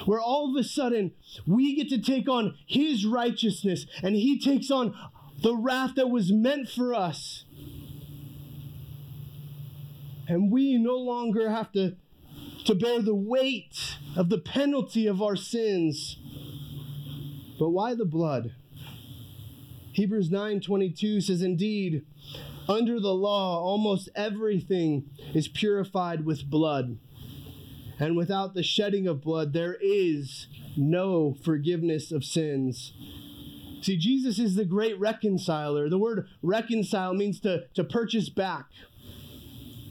where 0.05 0.19
all 0.19 0.49
of 0.49 0.55
a 0.55 0.67
sudden 0.67 1.11
we 1.45 1.75
get 1.75 1.89
to 1.89 1.97
take 1.97 2.27
on 2.27 2.55
his 2.65 3.05
righteousness 3.05 3.85
and 4.01 4.15
he 4.15 4.39
takes 4.39 4.71
on 4.71 4.95
the 5.41 5.55
wrath 5.55 5.95
that 5.95 6.09
was 6.09 6.31
meant 6.31 6.69
for 6.69 6.93
us. 6.93 7.45
And 10.27 10.51
we 10.51 10.77
no 10.77 10.95
longer 10.95 11.49
have 11.49 11.71
to, 11.73 11.95
to 12.65 12.75
bear 12.75 13.01
the 13.01 13.15
weight 13.15 13.97
of 14.15 14.29
the 14.29 14.37
penalty 14.37 15.07
of 15.07 15.21
our 15.21 15.35
sins. 15.35 16.17
But 17.59 17.69
why 17.69 17.95
the 17.95 18.05
blood? 18.05 18.53
Hebrews 19.93 20.29
9:22 20.29 21.21
says 21.21 21.41
indeed 21.41 22.05
under 22.67 22.99
the 22.99 23.13
law 23.13 23.61
almost 23.61 24.07
everything 24.15 25.09
is 25.33 25.49
purified 25.49 26.23
with 26.23 26.49
blood 26.49 26.97
and 27.99 28.15
without 28.15 28.53
the 28.53 28.63
shedding 28.63 29.05
of 29.05 29.21
blood 29.21 29.51
there 29.51 29.77
is 29.81 30.47
no 30.77 31.35
forgiveness 31.43 32.11
of 32.11 32.23
sins. 32.23 32.93
See 33.81 33.97
Jesus 33.97 34.39
is 34.39 34.55
the 34.55 34.65
great 34.65 34.99
reconciler. 34.99 35.89
The 35.89 35.97
word 35.97 36.27
reconcile 36.41 37.13
means 37.13 37.39
to 37.41 37.65
to 37.73 37.83
purchase 37.83 38.29
back. 38.29 38.67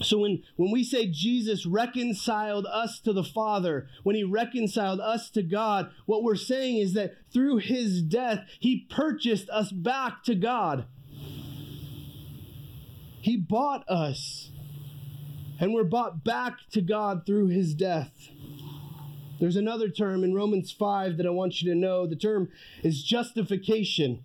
So 0.03 0.19
when, 0.19 0.43
when 0.57 0.71
we 0.71 0.83
say 0.83 1.07
Jesus 1.07 1.67
reconciled 1.67 2.67
us 2.67 3.01
to 3.01 3.13
the 3.13 3.25
Father, 3.25 3.87
when 4.03 4.17
he 4.17 4.25
reconciled 4.25 5.01
us 5.01 5.29
to 5.31 5.43
God, 5.43 5.91
what 6.07 6.23
we're 6.23 6.37
saying 6.37 6.79
is 6.79 6.95
that 6.95 7.17
through 7.33 7.59
his 7.59 8.01
death, 8.01 8.47
he 8.59 8.87
purchased 8.89 9.51
us 9.51 9.71
back 9.71 10.23
to 10.25 10.35
God. 10.35 10.87
He 13.21 13.37
bought 13.37 13.87
us, 13.91 14.51
and 15.59 15.75
we're 15.75 15.85
bought 15.85 16.25
back 16.25 16.55
to 16.73 16.81
God 16.81 17.27
through 17.27 17.49
his 17.49 17.75
death. 17.75 18.31
There's 19.41 19.57
another 19.57 19.89
term 19.89 20.23
in 20.23 20.35
Romans 20.35 20.71
5 20.71 21.17
that 21.17 21.27
I 21.27 21.31
want 21.31 21.63
you 21.63 21.71
to 21.71 21.79
know. 21.79 22.07
The 22.07 22.15
term 22.15 22.51
is 22.83 23.03
justification. 23.03 24.23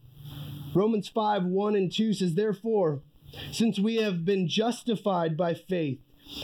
Romans 0.74 1.08
5 1.08 1.46
1 1.46 1.76
and 1.76 1.92
2 1.92 2.14
says, 2.14 2.36
Therefore, 2.36 3.02
since 3.52 3.80
we 3.80 3.96
have 3.96 4.26
been 4.26 4.50
justified 4.50 5.38
by 5.38 5.54
faith, 5.54 6.00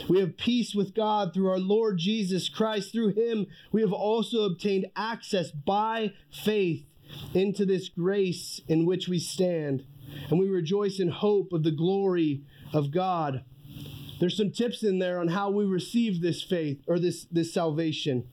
we 0.08 0.20
have 0.20 0.38
peace 0.38 0.74
with 0.74 0.94
God 0.94 1.34
through 1.34 1.50
our 1.50 1.58
Lord 1.58 1.98
Jesus 1.98 2.48
Christ. 2.48 2.92
Through 2.92 3.14
him, 3.14 3.46
we 3.72 3.82
have 3.82 3.92
also 3.92 4.44
obtained 4.44 4.86
access 4.96 5.50
by 5.50 6.14
faith 6.30 6.86
into 7.34 7.66
this 7.66 7.90
grace 7.90 8.60
in 8.68 8.86
which 8.86 9.06
we 9.06 9.18
stand. 9.18 9.84
And 10.30 10.38
we 10.38 10.48
rejoice 10.48 10.98
in 10.98 11.08
hope 11.08 11.52
of 11.52 11.62
the 11.62 11.70
glory 11.70 12.42
of 12.72 12.90
God. 12.90 13.44
There's 14.18 14.36
some 14.36 14.52
tips 14.52 14.82
in 14.82 14.98
there 14.98 15.18
on 15.18 15.28
how 15.28 15.50
we 15.50 15.64
receive 15.64 16.22
this 16.22 16.42
faith 16.42 16.80
or 16.86 16.98
this, 16.98 17.26
this 17.30 17.52
salvation. 17.52 18.28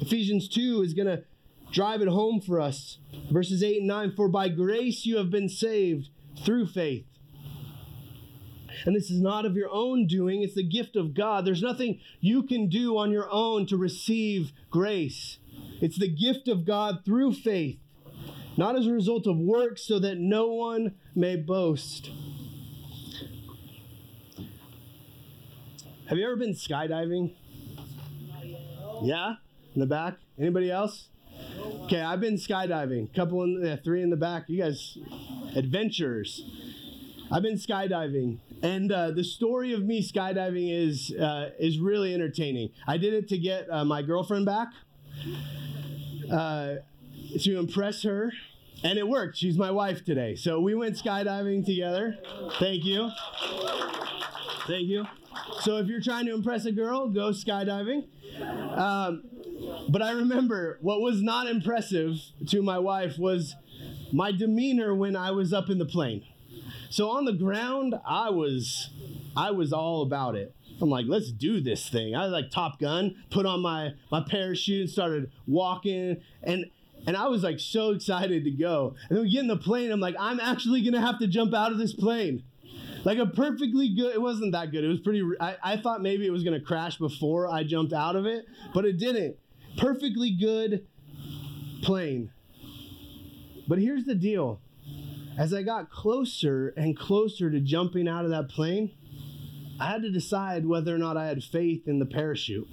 Ephesians 0.00 0.48
2 0.48 0.82
is 0.82 0.94
going 0.94 1.06
to 1.06 1.24
drive 1.72 2.02
it 2.02 2.08
home 2.08 2.40
for 2.40 2.60
us. 2.60 2.98
Verses 3.30 3.62
8 3.62 3.78
and 3.78 3.86
9 3.86 4.12
For 4.14 4.28
by 4.28 4.48
grace 4.48 5.06
you 5.06 5.16
have 5.16 5.30
been 5.30 5.48
saved 5.48 6.08
through 6.44 6.66
faith 6.66 7.06
and 8.84 8.94
this 8.94 9.10
is 9.10 9.20
not 9.20 9.46
of 9.46 9.56
your 9.56 9.70
own 9.70 10.06
doing, 10.06 10.42
it's 10.42 10.54
the 10.54 10.66
gift 10.66 10.96
of 10.96 11.14
God. 11.14 11.44
There's 11.44 11.62
nothing 11.62 12.00
you 12.20 12.42
can 12.42 12.68
do 12.68 12.98
on 12.98 13.10
your 13.10 13.28
own 13.30 13.66
to 13.66 13.76
receive 13.76 14.52
grace. 14.70 15.38
It's 15.80 15.98
the 15.98 16.08
gift 16.08 16.48
of 16.48 16.66
God 16.66 17.04
through 17.04 17.34
faith, 17.34 17.78
not 18.56 18.76
as 18.76 18.86
a 18.86 18.92
result 18.92 19.26
of 19.26 19.36
works, 19.36 19.82
so 19.82 19.98
that 19.98 20.18
no 20.18 20.48
one 20.48 20.94
may 21.14 21.36
boast. 21.36 22.10
Have 26.08 26.18
you 26.18 26.24
ever 26.24 26.36
been 26.36 26.52
skydiving? 26.52 27.34
Yeah? 29.02 29.34
In 29.74 29.80
the 29.80 29.86
back? 29.86 30.18
Anybody 30.38 30.70
else? 30.70 31.08
Okay, 31.84 32.00
I've 32.00 32.20
been 32.20 32.36
skydiving. 32.36 33.12
Couple 33.12 33.42
in, 33.42 33.60
yeah, 33.64 33.76
three 33.76 34.02
in 34.02 34.10
the 34.10 34.16
back. 34.16 34.44
You 34.46 34.62
guys, 34.62 34.96
adventurers. 35.56 36.44
I've 37.32 37.42
been 37.42 37.56
skydiving, 37.56 38.38
and 38.62 38.92
uh, 38.92 39.10
the 39.10 39.24
story 39.24 39.72
of 39.72 39.82
me 39.82 40.00
skydiving 40.00 40.70
is 40.70 41.12
uh, 41.12 41.50
is 41.58 41.80
really 41.80 42.14
entertaining. 42.14 42.70
I 42.86 42.98
did 42.98 43.14
it 43.14 43.28
to 43.30 43.38
get 43.38 43.68
uh, 43.68 43.84
my 43.84 44.02
girlfriend 44.02 44.46
back, 44.46 44.68
uh, 46.30 46.74
to 47.40 47.58
impress 47.58 48.04
her, 48.04 48.32
and 48.84 48.96
it 48.96 49.08
worked. 49.08 49.36
She's 49.38 49.58
my 49.58 49.72
wife 49.72 50.04
today, 50.04 50.36
so 50.36 50.60
we 50.60 50.76
went 50.76 50.96
skydiving 50.96 51.66
together. 51.66 52.16
Thank 52.60 52.84
you, 52.84 53.10
thank 54.68 54.86
you. 54.86 55.06
So 55.62 55.78
if 55.78 55.88
you're 55.88 56.02
trying 56.02 56.26
to 56.26 56.34
impress 56.34 56.64
a 56.64 56.72
girl, 56.72 57.08
go 57.08 57.30
skydiving. 57.30 58.06
Um, 58.76 59.24
but 59.88 60.02
I 60.02 60.12
remember 60.12 60.78
what 60.80 61.00
was 61.00 61.22
not 61.22 61.46
impressive 61.46 62.20
to 62.48 62.62
my 62.62 62.78
wife 62.78 63.18
was 63.18 63.56
my 64.12 64.32
demeanor 64.32 64.94
when 64.94 65.16
I 65.16 65.30
was 65.30 65.52
up 65.52 65.70
in 65.70 65.78
the 65.78 65.84
plane. 65.84 66.24
So 66.90 67.10
on 67.10 67.24
the 67.24 67.32
ground, 67.32 67.94
I 68.06 68.30
was 68.30 68.90
I 69.36 69.50
was 69.50 69.72
all 69.72 70.02
about 70.02 70.36
it. 70.36 70.54
I'm 70.80 70.90
like, 70.90 71.06
let's 71.08 71.30
do 71.30 71.60
this 71.60 71.88
thing. 71.88 72.14
I 72.14 72.24
was 72.24 72.32
like 72.32 72.50
Top 72.50 72.78
Gun, 72.78 73.16
put 73.30 73.46
on 73.46 73.60
my 73.60 73.94
my 74.10 74.20
parachute, 74.20 74.82
and 74.82 74.90
started 74.90 75.30
walking, 75.46 76.20
and 76.42 76.66
and 77.06 77.16
I 77.16 77.26
was 77.28 77.42
like 77.42 77.60
so 77.60 77.90
excited 77.90 78.44
to 78.44 78.50
go. 78.50 78.94
And 79.08 79.16
then 79.16 79.24
we 79.24 79.30
get 79.30 79.40
in 79.40 79.48
the 79.48 79.56
plane. 79.56 79.90
I'm 79.90 80.00
like, 80.00 80.16
I'm 80.18 80.40
actually 80.40 80.82
gonna 80.82 81.04
have 81.04 81.18
to 81.18 81.26
jump 81.26 81.54
out 81.54 81.72
of 81.72 81.78
this 81.78 81.94
plane. 81.94 82.42
Like 83.04 83.18
a 83.18 83.26
perfectly 83.26 83.94
good. 83.94 84.14
It 84.14 84.20
wasn't 84.20 84.52
that 84.52 84.70
good. 84.70 84.84
It 84.84 84.88
was 84.88 85.00
pretty. 85.00 85.22
I, 85.40 85.56
I 85.62 85.76
thought 85.76 86.00
maybe 86.00 86.26
it 86.26 86.30
was 86.30 86.44
gonna 86.44 86.60
crash 86.60 86.96
before 86.96 87.48
I 87.48 87.62
jumped 87.64 87.92
out 87.92 88.16
of 88.16 88.26
it, 88.26 88.46
but 88.72 88.84
it 88.84 88.98
didn't. 88.98 89.36
Perfectly 89.76 90.30
good 90.30 90.86
plane. 91.82 92.30
But 93.66 93.78
here's 93.78 94.04
the 94.04 94.14
deal 94.14 94.60
as 95.36 95.52
I 95.52 95.62
got 95.62 95.90
closer 95.90 96.72
and 96.76 96.96
closer 96.96 97.50
to 97.50 97.60
jumping 97.60 98.06
out 98.06 98.24
of 98.24 98.30
that 98.30 98.48
plane, 98.48 98.92
I 99.80 99.86
had 99.90 100.02
to 100.02 100.10
decide 100.10 100.66
whether 100.66 100.94
or 100.94 100.98
not 100.98 101.16
I 101.16 101.26
had 101.26 101.42
faith 101.42 101.88
in 101.88 101.98
the 101.98 102.06
parachute 102.06 102.68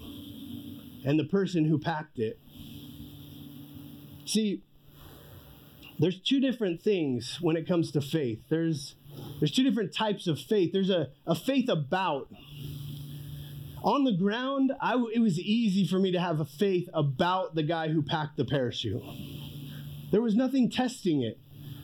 and 1.04 1.20
the 1.20 1.24
person 1.24 1.66
who 1.66 1.80
packed 1.80 2.20
it. 2.20 2.40
See, 4.26 4.62
there's 5.98 6.20
two 6.20 6.40
different 6.40 6.82
things 6.82 7.40
when 7.42 7.56
it 7.56 7.68
comes 7.68 7.92
to 7.92 8.02
faith. 8.02 8.44
There's 8.50 8.96
there's 9.40 9.52
two 9.52 9.64
different 9.64 9.94
types 9.94 10.28
of 10.28 10.40
faith. 10.40 10.72
There's 10.72 10.90
a, 10.90 11.10
a 11.28 11.36
faith 11.36 11.70
about. 11.70 12.30
On 13.84 14.04
the 14.04 14.12
ground, 14.12 14.72
it 15.14 15.20
was 15.20 15.40
easy 15.40 15.88
for 15.88 15.98
me 16.00 16.12
to 16.12 16.20
have 16.20 16.40
a 16.40 16.46
faith 16.46 16.88
about 16.94 17.56
the 17.56 17.64
guy 17.64 17.90
who 17.90 18.04
packed 18.04 18.38
the 18.38 18.46
parachute. 18.46 19.02
There 20.12 20.22
was 20.22 20.36
nothing 20.36 20.70
testing 20.70 21.24
it. 21.24 21.40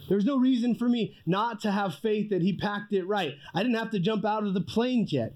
There 0.08 0.16
was 0.16 0.26
no 0.26 0.38
reason 0.38 0.76
for 0.76 0.88
me 0.88 1.18
not 1.26 1.60
to 1.62 1.72
have 1.72 1.96
faith 1.96 2.30
that 2.30 2.42
he 2.42 2.54
packed 2.56 2.94
it 2.94 3.06
right. 3.06 3.34
I 3.54 3.64
didn't 3.64 3.78
have 3.78 3.92
to 3.92 4.00
jump 4.00 4.26
out 4.26 4.46
of 4.46 4.54
the 4.54 4.62
plane 4.62 5.08
yet. 5.10 5.34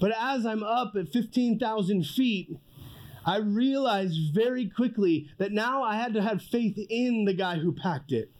But 0.00 0.12
as 0.18 0.46
I'm 0.46 0.62
up 0.62 0.94
at 0.96 1.12
15,000 1.12 2.04
feet, 2.04 2.56
I 3.26 3.38
realized 3.38 4.34
very 4.34 4.68
quickly 4.68 5.30
that 5.38 5.52
now 5.52 5.82
I 5.82 5.96
had 5.96 6.14
to 6.14 6.22
have 6.22 6.42
faith 6.42 6.78
in 6.88 7.24
the 7.24 7.34
guy 7.34 7.56
who 7.58 7.72
packed 7.72 8.10
it. 8.10 8.30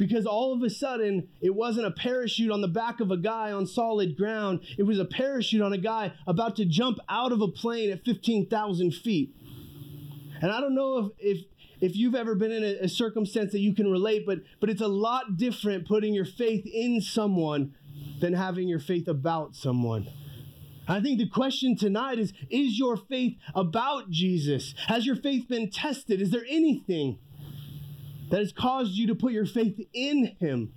Because 0.00 0.24
all 0.24 0.54
of 0.54 0.62
a 0.62 0.70
sudden, 0.70 1.28
it 1.42 1.54
wasn't 1.54 1.86
a 1.86 1.90
parachute 1.90 2.50
on 2.50 2.62
the 2.62 2.68
back 2.68 3.00
of 3.00 3.10
a 3.10 3.18
guy 3.18 3.52
on 3.52 3.66
solid 3.66 4.16
ground. 4.16 4.60
It 4.78 4.84
was 4.84 4.98
a 4.98 5.04
parachute 5.04 5.60
on 5.60 5.74
a 5.74 5.78
guy 5.78 6.14
about 6.26 6.56
to 6.56 6.64
jump 6.64 6.98
out 7.10 7.32
of 7.32 7.42
a 7.42 7.48
plane 7.48 7.90
at 7.90 8.02
15,000 8.02 8.94
feet. 8.94 9.36
And 10.40 10.50
I 10.50 10.58
don't 10.58 10.74
know 10.74 11.12
if, 11.18 11.38
if 11.38 11.46
if 11.82 11.96
you've 11.96 12.14
ever 12.14 12.34
been 12.34 12.50
in 12.50 12.62
a, 12.62 12.84
a 12.84 12.88
circumstance 12.88 13.52
that 13.52 13.60
you 13.60 13.74
can 13.74 13.90
relate, 13.90 14.24
but 14.24 14.38
but 14.58 14.70
it's 14.70 14.80
a 14.80 14.88
lot 14.88 15.36
different 15.36 15.86
putting 15.86 16.14
your 16.14 16.24
faith 16.24 16.64
in 16.64 17.02
someone 17.02 17.74
than 18.20 18.32
having 18.32 18.68
your 18.68 18.80
faith 18.80 19.06
about 19.06 19.54
someone. 19.54 20.08
I 20.88 21.02
think 21.02 21.18
the 21.18 21.28
question 21.28 21.76
tonight 21.76 22.18
is 22.18 22.32
Is 22.48 22.78
your 22.78 22.96
faith 22.96 23.36
about 23.54 24.08
Jesus? 24.08 24.74
Has 24.86 25.04
your 25.04 25.16
faith 25.16 25.46
been 25.46 25.70
tested? 25.70 26.22
Is 26.22 26.30
there 26.30 26.46
anything 26.48 27.18
that 28.30 28.38
has 28.38 28.52
caused 28.52 28.92
you 28.92 29.06
to 29.08 29.14
put 29.14 29.32
your 29.32 29.46
faith 29.46 29.78
in 29.92 30.36
Him. 30.38 30.72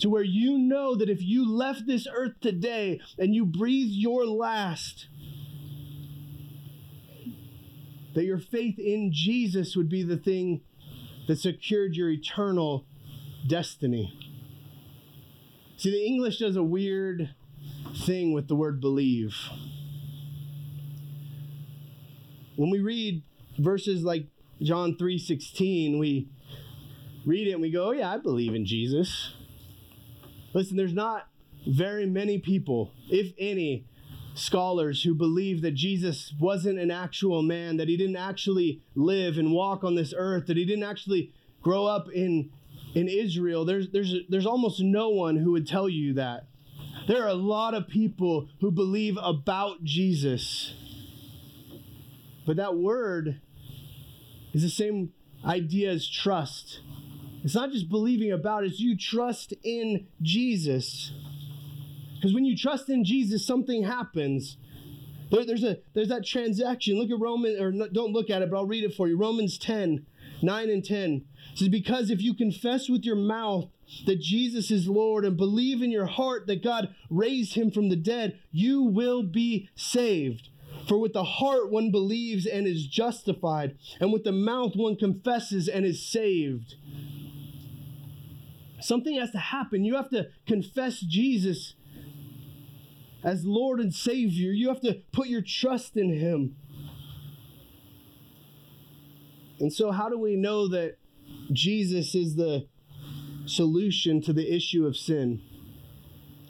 To 0.00 0.10
where 0.10 0.22
you 0.22 0.58
know 0.58 0.94
that 0.94 1.08
if 1.08 1.22
you 1.22 1.50
left 1.50 1.86
this 1.86 2.06
earth 2.12 2.34
today 2.40 3.00
and 3.18 3.34
you 3.34 3.46
breathe 3.46 3.88
your 3.90 4.26
last, 4.26 5.08
that 8.14 8.24
your 8.24 8.38
faith 8.38 8.78
in 8.78 9.10
Jesus 9.12 9.74
would 9.74 9.88
be 9.88 10.02
the 10.02 10.18
thing 10.18 10.60
that 11.26 11.38
secured 11.38 11.94
your 11.94 12.10
eternal 12.10 12.84
destiny. 13.46 14.18
See, 15.76 15.90
the 15.90 16.04
English 16.04 16.38
does 16.38 16.56
a 16.56 16.62
weird 16.62 17.34
thing 18.04 18.32
with 18.32 18.48
the 18.48 18.54
word 18.54 18.80
believe. 18.80 19.36
When 22.56 22.70
we 22.70 22.80
read 22.80 23.22
verses 23.58 24.02
like 24.02 24.26
John 24.62 24.96
3:16, 24.96 25.98
we 25.98 26.28
read 27.26 27.48
it 27.48 27.52
and 27.52 27.60
we 27.60 27.70
go, 27.70 27.88
"Oh 27.88 27.92
yeah, 27.92 28.10
I 28.10 28.18
believe 28.18 28.54
in 28.54 28.64
Jesus." 28.64 29.34
Listen, 30.54 30.78
there's 30.78 30.94
not 30.94 31.28
very 31.66 32.06
many 32.06 32.38
people, 32.38 32.92
if 33.10 33.34
any, 33.38 33.84
scholars 34.34 35.02
who 35.02 35.14
believe 35.14 35.62
that 35.62 35.72
Jesus 35.72 36.32
wasn't 36.38 36.78
an 36.78 36.90
actual 36.90 37.42
man, 37.42 37.76
that 37.76 37.88
he 37.88 37.96
didn't 37.96 38.16
actually 38.16 38.80
live 38.94 39.38
and 39.38 39.52
walk 39.52 39.82
on 39.82 39.94
this 39.94 40.14
earth, 40.16 40.46
that 40.46 40.56
he 40.56 40.64
didn't 40.64 40.84
actually 40.84 41.32
grow 41.62 41.86
up 41.86 42.08
in 42.10 42.50
in 42.94 43.08
Israel. 43.08 43.64
There's 43.64 43.90
there's 43.90 44.14
there's 44.28 44.46
almost 44.46 44.80
no 44.80 45.08
one 45.10 45.36
who 45.36 45.52
would 45.52 45.66
tell 45.66 45.88
you 45.88 46.14
that. 46.14 46.46
There 47.08 47.22
are 47.22 47.28
a 47.28 47.34
lot 47.34 47.74
of 47.74 47.88
people 47.88 48.48
who 48.60 48.70
believe 48.70 49.18
about 49.22 49.84
Jesus. 49.84 50.74
But 52.46 52.56
that 52.56 52.76
word 52.76 53.40
is 54.52 54.62
the 54.62 54.70
same 54.70 55.12
idea 55.44 55.90
as 55.90 56.08
trust. 56.08 56.80
It's 57.46 57.54
not 57.54 57.70
just 57.70 57.88
believing 57.88 58.32
about, 58.32 58.64
it's 58.64 58.80
you 58.80 58.96
trust 58.98 59.54
in 59.62 60.08
Jesus. 60.20 61.12
Because 62.16 62.34
when 62.34 62.44
you 62.44 62.56
trust 62.56 62.88
in 62.88 63.04
Jesus, 63.04 63.46
something 63.46 63.84
happens. 63.84 64.56
There, 65.30 65.46
there's 65.46 65.62
a 65.62 65.78
there's 65.94 66.08
that 66.08 66.26
transaction. 66.26 66.98
Look 66.98 67.12
at 67.12 67.20
Roman, 67.20 67.56
or 67.62 67.70
no, 67.70 67.86
don't 67.86 68.12
look 68.12 68.30
at 68.30 68.42
it, 68.42 68.50
but 68.50 68.56
I'll 68.56 68.66
read 68.66 68.82
it 68.82 68.94
for 68.96 69.06
you. 69.06 69.16
Romans 69.16 69.58
10, 69.58 70.04
9 70.42 70.70
and 70.70 70.84
10. 70.84 71.24
It 71.52 71.58
says, 71.58 71.68
Because 71.68 72.10
if 72.10 72.20
you 72.20 72.34
confess 72.34 72.88
with 72.88 73.04
your 73.04 73.14
mouth 73.14 73.66
that 74.06 74.20
Jesus 74.20 74.72
is 74.72 74.88
Lord 74.88 75.24
and 75.24 75.36
believe 75.36 75.82
in 75.82 75.92
your 75.92 76.06
heart 76.06 76.48
that 76.48 76.64
God 76.64 76.96
raised 77.08 77.54
him 77.54 77.70
from 77.70 77.90
the 77.90 77.96
dead, 77.96 78.40
you 78.50 78.82
will 78.82 79.22
be 79.22 79.68
saved. 79.76 80.48
For 80.88 80.98
with 80.98 81.12
the 81.12 81.22
heart 81.22 81.70
one 81.70 81.92
believes 81.92 82.44
and 82.44 82.66
is 82.66 82.88
justified, 82.88 83.78
and 84.00 84.12
with 84.12 84.24
the 84.24 84.32
mouth 84.32 84.72
one 84.74 84.96
confesses 84.96 85.68
and 85.68 85.86
is 85.86 86.04
saved. 86.04 86.74
Something 88.86 89.16
has 89.16 89.32
to 89.32 89.38
happen. 89.38 89.84
You 89.84 89.96
have 89.96 90.10
to 90.10 90.28
confess 90.46 91.00
Jesus 91.00 91.74
as 93.24 93.44
Lord 93.44 93.80
and 93.80 93.92
Savior. 93.92 94.52
You 94.52 94.68
have 94.68 94.80
to 94.82 95.02
put 95.10 95.26
your 95.26 95.42
trust 95.42 95.96
in 95.96 96.16
Him. 96.16 96.54
And 99.58 99.72
so, 99.72 99.90
how 99.90 100.08
do 100.08 100.16
we 100.16 100.36
know 100.36 100.68
that 100.68 100.98
Jesus 101.50 102.14
is 102.14 102.36
the 102.36 102.68
solution 103.44 104.20
to 104.22 104.32
the 104.32 104.54
issue 104.54 104.86
of 104.86 104.96
sin? 104.96 105.42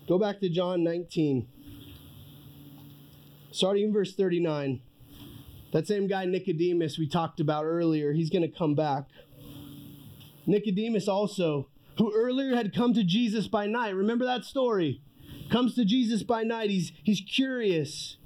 Go 0.06 0.18
back 0.18 0.40
to 0.40 0.50
John 0.50 0.84
19, 0.84 1.48
starting 3.50 3.84
in 3.84 3.92
verse 3.94 4.14
39. 4.14 4.82
That 5.72 5.86
same 5.86 6.06
guy, 6.06 6.26
Nicodemus, 6.26 6.98
we 6.98 7.08
talked 7.08 7.40
about 7.40 7.64
earlier, 7.64 8.12
he's 8.12 8.28
going 8.28 8.42
to 8.42 8.58
come 8.58 8.74
back. 8.74 9.04
Nicodemus 10.46 11.08
also 11.08 11.68
who 11.98 12.12
earlier 12.14 12.54
had 12.54 12.74
come 12.74 12.92
to 12.94 13.04
Jesus 13.04 13.46
by 13.46 13.66
night. 13.66 13.94
Remember 13.94 14.24
that 14.24 14.44
story? 14.44 15.00
Comes 15.50 15.74
to 15.74 15.84
Jesus 15.84 16.22
by 16.22 16.42
night. 16.42 16.70
He's, 16.70 16.92
he's 17.02 17.20
curious. 17.20 18.16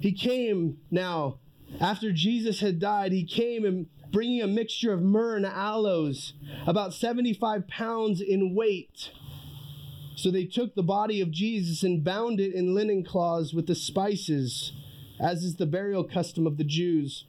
He 0.00 0.12
came 0.12 0.78
now, 0.90 1.38
after 1.80 2.12
Jesus 2.12 2.60
had 2.60 2.78
died, 2.78 3.12
he 3.12 3.24
came 3.24 3.64
and 3.64 3.86
bringing 4.12 4.40
a 4.40 4.46
mixture 4.46 4.92
of 4.92 5.02
myrrh 5.02 5.36
and 5.36 5.46
aloes, 5.46 6.32
about 6.66 6.94
75 6.94 7.68
pounds 7.68 8.20
in 8.20 8.54
weight. 8.54 9.10
So 10.14 10.30
they 10.30 10.44
took 10.44 10.74
the 10.74 10.82
body 10.82 11.20
of 11.20 11.30
Jesus 11.30 11.82
and 11.82 12.02
bound 12.02 12.40
it 12.40 12.54
in 12.54 12.74
linen 12.74 13.04
cloths 13.04 13.52
with 13.52 13.66
the 13.66 13.74
spices, 13.74 14.72
as 15.20 15.42
is 15.42 15.56
the 15.56 15.66
burial 15.66 16.04
custom 16.04 16.46
of 16.46 16.56
the 16.56 16.64
Jews. 16.64 17.24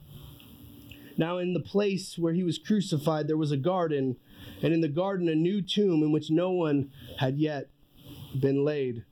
Now, 1.18 1.38
in 1.38 1.52
the 1.52 1.60
place 1.60 2.16
where 2.16 2.32
he 2.32 2.44
was 2.44 2.58
crucified, 2.58 3.26
there 3.26 3.36
was 3.36 3.50
a 3.50 3.56
garden 3.56 4.16
and 4.62 4.72
in 4.72 4.80
the 4.80 4.88
garden 4.88 5.28
a 5.28 5.34
new 5.34 5.60
tomb 5.60 6.02
in 6.02 6.12
which 6.12 6.30
no 6.30 6.52
one 6.52 6.90
had 7.18 7.38
yet 7.38 7.68
been 8.38 8.64
laid. 8.64 9.04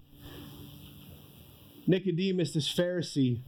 Nicodemus, 1.86 2.52
this 2.52 2.72
Pharisee, 2.72 3.40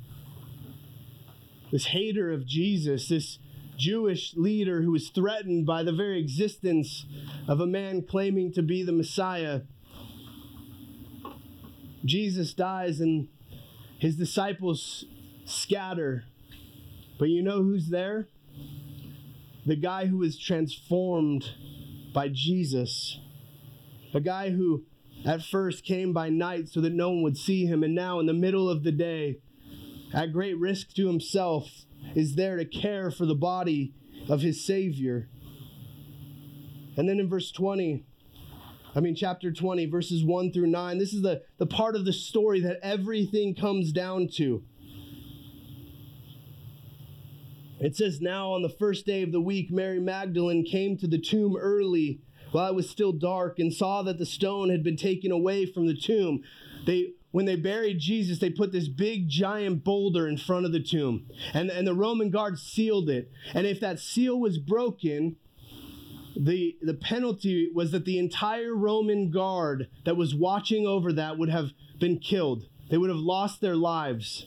this 1.71 1.87
hater 1.87 2.33
of 2.33 2.47
Jesus, 2.47 3.09
this 3.09 3.39
Jewish 3.77 4.35
leader 4.37 4.83
who 4.83 4.91
was 4.91 5.11
threatened 5.11 5.65
by 5.65 5.85
the 5.85 5.93
very 5.93 6.21
existence 6.21 7.07
of 7.47 7.61
a 7.61 7.67
man 7.67 8.03
claiming 8.03 8.53
to 8.53 8.63
be 8.63 8.83
the 8.83 8.93
Messiah. 8.93 9.63
Jesus 12.05 12.55
dies 12.55 13.01
and 13.01 13.29
his 13.99 14.17
disciples 14.17 15.05
scatter. 15.45 16.25
But 17.19 17.29
you 17.29 17.43
know 17.43 17.63
who's 17.63 17.89
there? 17.89 18.29
The 19.69 19.77
guy 19.77 20.07
who 20.07 20.23
is 20.23 20.39
transformed 20.39 21.45
by 22.15 22.31
Jesus. 22.31 23.21
A 24.15 24.21
guy 24.21 24.49
who 24.49 24.87
at 25.27 25.43
first 25.43 25.85
came 25.85 26.15
by 26.15 26.31
night 26.31 26.71
so 26.71 26.81
that 26.81 26.95
no 26.95 27.11
one 27.11 27.21
would 27.21 27.37
see 27.37 27.67
him, 27.67 27.83
and 27.83 27.95
now 27.95 28.19
in 28.19 28.25
the 28.25 28.33
middle 28.33 28.71
of 28.71 28.83
the 28.83 28.93
day, 28.93 29.41
at 30.15 30.33
great 30.33 30.59
risk 30.59 30.95
to 30.95 31.07
himself, 31.07 31.85
is 32.15 32.35
there 32.35 32.57
to 32.57 32.65
care 32.65 33.11
for 33.11 33.27
the 33.27 33.35
body 33.35 33.93
of 34.27 34.41
his 34.41 34.65
Savior. 34.65 35.29
And 36.97 37.07
then 37.07 37.21
in 37.21 37.29
verse 37.29 37.53
20, 37.53 38.07
I 38.95 39.01
mean, 39.01 39.15
chapter 39.15 39.53
20, 39.53 39.85
verses 39.85 40.25
1 40.25 40.51
through 40.51 40.69
9, 40.69 40.97
this 40.97 41.13
is 41.13 41.21
the, 41.21 41.43
the 41.59 41.67
part 41.67 41.95
of 41.95 42.07
the 42.07 42.15
story 42.15 42.63
that 42.63 42.79
everything 42.83 43.55
comes 43.55 43.93
down 43.93 44.29
to. 44.37 44.65
It 47.81 47.97
says, 47.97 48.21
Now 48.21 48.53
on 48.53 48.63
the 48.63 48.69
first 48.69 49.07
day 49.07 49.23
of 49.23 49.33
the 49.33 49.41
week, 49.41 49.71
Mary 49.71 50.01
Magdalene 50.01 50.65
came 50.65 50.97
to 50.99 51.07
the 51.07 51.19
tomb 51.19 51.57
early 51.57 52.21
while 52.51 52.71
it 52.71 52.75
was 52.75 52.89
still 52.89 53.13
dark 53.13 53.59
and 53.59 53.73
saw 53.73 54.03
that 54.03 54.19
the 54.19 54.27
stone 54.27 54.71
had 54.71 54.83
been 54.83 54.97
taken 54.97 55.31
away 55.31 55.67
from 55.67 55.87
the 55.87 55.97
tomb. 55.97 56.43
They 56.87 57.13
when 57.31 57.45
they 57.45 57.57
buried 57.57 57.99
Jesus, 57.99 58.39
they 58.39 58.51
put 58.51 58.73
this 58.73 58.89
big 58.89 59.29
giant 59.29 59.85
boulder 59.85 60.27
in 60.27 60.39
front 60.39 60.65
of 60.65 60.73
the 60.73 60.83
tomb. 60.83 61.27
And, 61.53 61.71
and 61.71 61.87
the 61.87 61.95
Roman 61.95 62.31
guard 62.31 62.59
sealed 62.59 63.11
it. 63.11 63.31
And 63.53 63.67
if 63.67 63.81
that 63.81 64.01
seal 64.01 64.41
was 64.41 64.57
broken, 64.57 65.37
the, 66.35 66.79
the 66.81 66.95
penalty 66.95 67.71
was 67.75 67.91
that 67.91 68.07
the 68.07 68.19
entire 68.19 68.75
Roman 68.75 69.31
guard 69.31 69.89
that 70.05 70.17
was 70.17 70.35
watching 70.35 70.87
over 70.87 71.13
that 71.13 71.37
would 71.37 71.51
have 71.51 71.73
been 71.99 72.19
killed. 72.19 72.65
They 72.91 72.97
would 72.97 73.11
have 73.11 73.19
lost 73.19 73.61
their 73.61 73.77
lives. 73.77 74.47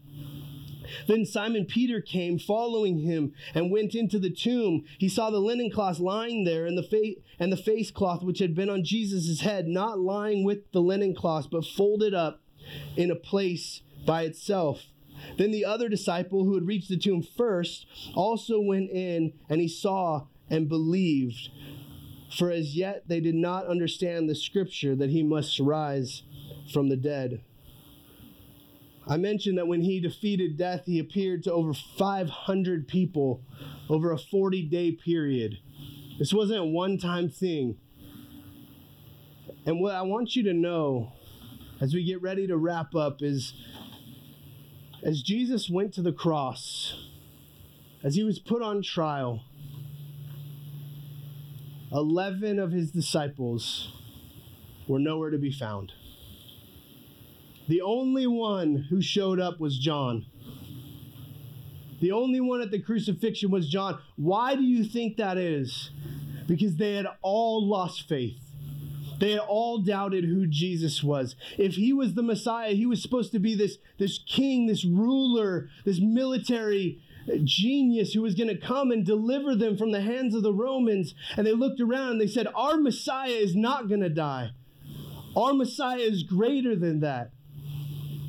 Then 1.07 1.25
Simon 1.25 1.65
Peter 1.65 2.01
came, 2.01 2.39
following 2.39 2.99
him, 2.99 3.33
and 3.53 3.71
went 3.71 3.95
into 3.95 4.19
the 4.19 4.29
tomb. 4.29 4.83
He 4.97 5.09
saw 5.09 5.29
the 5.29 5.39
linen 5.39 5.69
cloth 5.69 5.99
lying 5.99 6.43
there, 6.43 6.65
and 6.65 6.77
the 6.77 6.83
face 6.83 7.17
and 7.39 7.51
the 7.51 7.57
face 7.57 7.91
cloth 7.91 8.23
which 8.23 8.39
had 8.39 8.55
been 8.55 8.69
on 8.69 8.83
Jesus' 8.83 9.41
head, 9.41 9.67
not 9.67 9.99
lying 9.99 10.43
with 10.43 10.71
the 10.71 10.81
linen 10.81 11.15
cloth, 11.15 11.47
but 11.51 11.65
folded 11.65 12.13
up 12.13 12.41
in 12.95 13.11
a 13.11 13.15
place 13.15 13.81
by 14.05 14.23
itself. 14.23 14.85
Then 15.37 15.51
the 15.51 15.65
other 15.65 15.87
disciple 15.89 16.45
who 16.45 16.55
had 16.55 16.67
reached 16.67 16.89
the 16.89 16.97
tomb 16.97 17.21
first 17.21 17.85
also 18.15 18.59
went 18.59 18.89
in, 18.89 19.33
and 19.49 19.61
he 19.61 19.67
saw 19.67 20.25
and 20.49 20.67
believed. 20.67 21.49
For 22.37 22.49
as 22.49 22.75
yet 22.75 23.07
they 23.07 23.19
did 23.19 23.35
not 23.35 23.67
understand 23.67 24.29
the 24.29 24.35
scripture 24.35 24.95
that 24.95 25.09
he 25.09 25.21
must 25.21 25.59
rise 25.59 26.23
from 26.71 26.89
the 26.89 26.95
dead. 26.95 27.43
I 29.11 29.17
mentioned 29.17 29.57
that 29.57 29.67
when 29.67 29.81
he 29.81 29.99
defeated 29.99 30.57
death, 30.57 30.83
he 30.85 30.97
appeared 30.97 31.43
to 31.43 31.51
over 31.51 31.73
500 31.73 32.87
people 32.87 33.43
over 33.89 34.13
a 34.13 34.17
40 34.17 34.61
day 34.69 34.93
period. 34.93 35.57
This 36.17 36.33
wasn't 36.33 36.61
a 36.61 36.63
one 36.63 36.97
time 36.97 37.27
thing. 37.27 37.75
And 39.65 39.81
what 39.81 39.95
I 39.95 40.03
want 40.03 40.37
you 40.37 40.43
to 40.43 40.53
know 40.53 41.11
as 41.81 41.93
we 41.93 42.05
get 42.05 42.21
ready 42.21 42.47
to 42.47 42.55
wrap 42.55 42.95
up 42.95 43.21
is 43.21 43.53
as 45.03 45.21
Jesus 45.21 45.69
went 45.69 45.93
to 45.95 46.01
the 46.01 46.13
cross, 46.13 46.95
as 48.05 48.15
he 48.15 48.23
was 48.23 48.39
put 48.39 48.61
on 48.61 48.81
trial, 48.81 49.43
11 51.91 52.59
of 52.59 52.71
his 52.71 52.91
disciples 52.91 53.91
were 54.87 54.99
nowhere 54.99 55.31
to 55.31 55.37
be 55.37 55.51
found. 55.51 55.91
The 57.71 57.79
only 57.79 58.27
one 58.27 58.87
who 58.89 59.01
showed 59.01 59.39
up 59.39 59.61
was 59.61 59.79
John. 59.79 60.25
The 62.01 62.11
only 62.11 62.41
one 62.41 62.59
at 62.59 62.69
the 62.69 62.81
crucifixion 62.81 63.49
was 63.49 63.69
John. 63.69 63.97
Why 64.17 64.55
do 64.55 64.61
you 64.61 64.83
think 64.83 65.15
that 65.15 65.37
is? 65.37 65.89
Because 66.49 66.75
they 66.75 66.95
had 66.95 67.07
all 67.21 67.65
lost 67.65 68.09
faith. 68.09 68.41
They 69.21 69.31
had 69.31 69.39
all 69.39 69.77
doubted 69.77 70.25
who 70.25 70.47
Jesus 70.47 71.01
was. 71.01 71.37
If 71.57 71.75
he 71.75 71.93
was 71.93 72.13
the 72.13 72.21
Messiah, 72.21 72.73
he 72.73 72.85
was 72.85 73.01
supposed 73.01 73.31
to 73.31 73.39
be 73.39 73.55
this, 73.55 73.77
this 73.97 74.19
king, 74.19 74.67
this 74.67 74.83
ruler, 74.83 75.69
this 75.85 76.01
military 76.01 77.01
genius 77.45 78.11
who 78.11 78.21
was 78.21 78.35
going 78.35 78.49
to 78.49 78.57
come 78.57 78.91
and 78.91 79.05
deliver 79.05 79.55
them 79.55 79.77
from 79.77 79.93
the 79.93 80.01
hands 80.01 80.35
of 80.35 80.43
the 80.43 80.53
Romans. 80.53 81.15
And 81.37 81.47
they 81.47 81.53
looked 81.53 81.79
around 81.79 82.09
and 82.09 82.21
they 82.21 82.27
said, 82.27 82.47
Our 82.53 82.75
Messiah 82.75 83.29
is 83.29 83.55
not 83.55 83.87
going 83.87 84.01
to 84.01 84.09
die. 84.09 84.49
Our 85.37 85.53
Messiah 85.53 85.99
is 85.99 86.23
greater 86.23 86.75
than 86.75 86.99
that. 86.99 87.31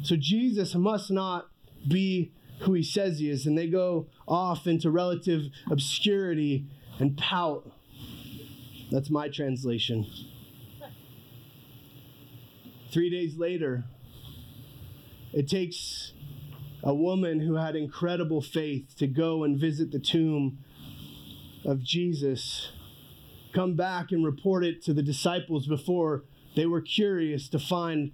So 0.03 0.17
Jesus 0.17 0.75
must 0.75 1.11
not 1.11 1.49
be 1.89 2.33
who 2.61 2.75
he 2.75 2.83
says 2.83 3.19
he 3.19 3.31
is. 3.31 3.47
And 3.47 3.57
they 3.57 3.69
go 3.69 4.07
off 4.27 4.67
into 4.67 4.91
relative 4.91 5.47
obscurity 5.71 6.67
and 6.99 7.17
pout. 7.17 7.71
That's 8.91 9.11
my 9.11 9.29
translation. 9.29 10.07
Three 12.93 13.11
days 13.11 13.37
later, 13.39 13.85
it 15.33 15.49
takes 15.49 16.13
a 16.83 16.95
woman 16.95 17.41
who 17.41 17.55
had 17.55 17.75
incredible 17.75 18.43
faith 18.43 18.95
to 18.99 19.07
go 19.07 19.45
and 19.45 19.59
visit 19.59 19.93
the 19.93 19.99
tomb 19.99 20.59
of 21.65 21.83
Jesus, 21.83 22.73
come 23.55 23.75
back 23.75 24.11
and 24.11 24.25
report 24.25 24.65
it 24.65 24.83
to 24.83 24.93
the 24.93 25.03
disciples 25.03 25.67
before 25.67 26.25
they 26.55 26.67
were 26.67 26.81
curious 26.81 27.49
to 27.49 27.59
find 27.59 28.13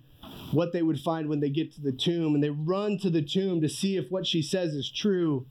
what 0.52 0.72
they 0.72 0.82
would 0.82 1.00
find 1.00 1.28
when 1.28 1.40
they 1.40 1.50
get 1.50 1.72
to 1.74 1.80
the 1.80 1.92
tomb. 1.92 2.34
And 2.34 2.42
they 2.42 2.50
run 2.50 2.98
to 2.98 3.10
the 3.10 3.22
tomb 3.22 3.60
to 3.60 3.68
see 3.68 3.96
if 3.96 4.10
what 4.10 4.26
she 4.26 4.42
says 4.42 4.74
is 4.74 4.90
true. 4.90 5.46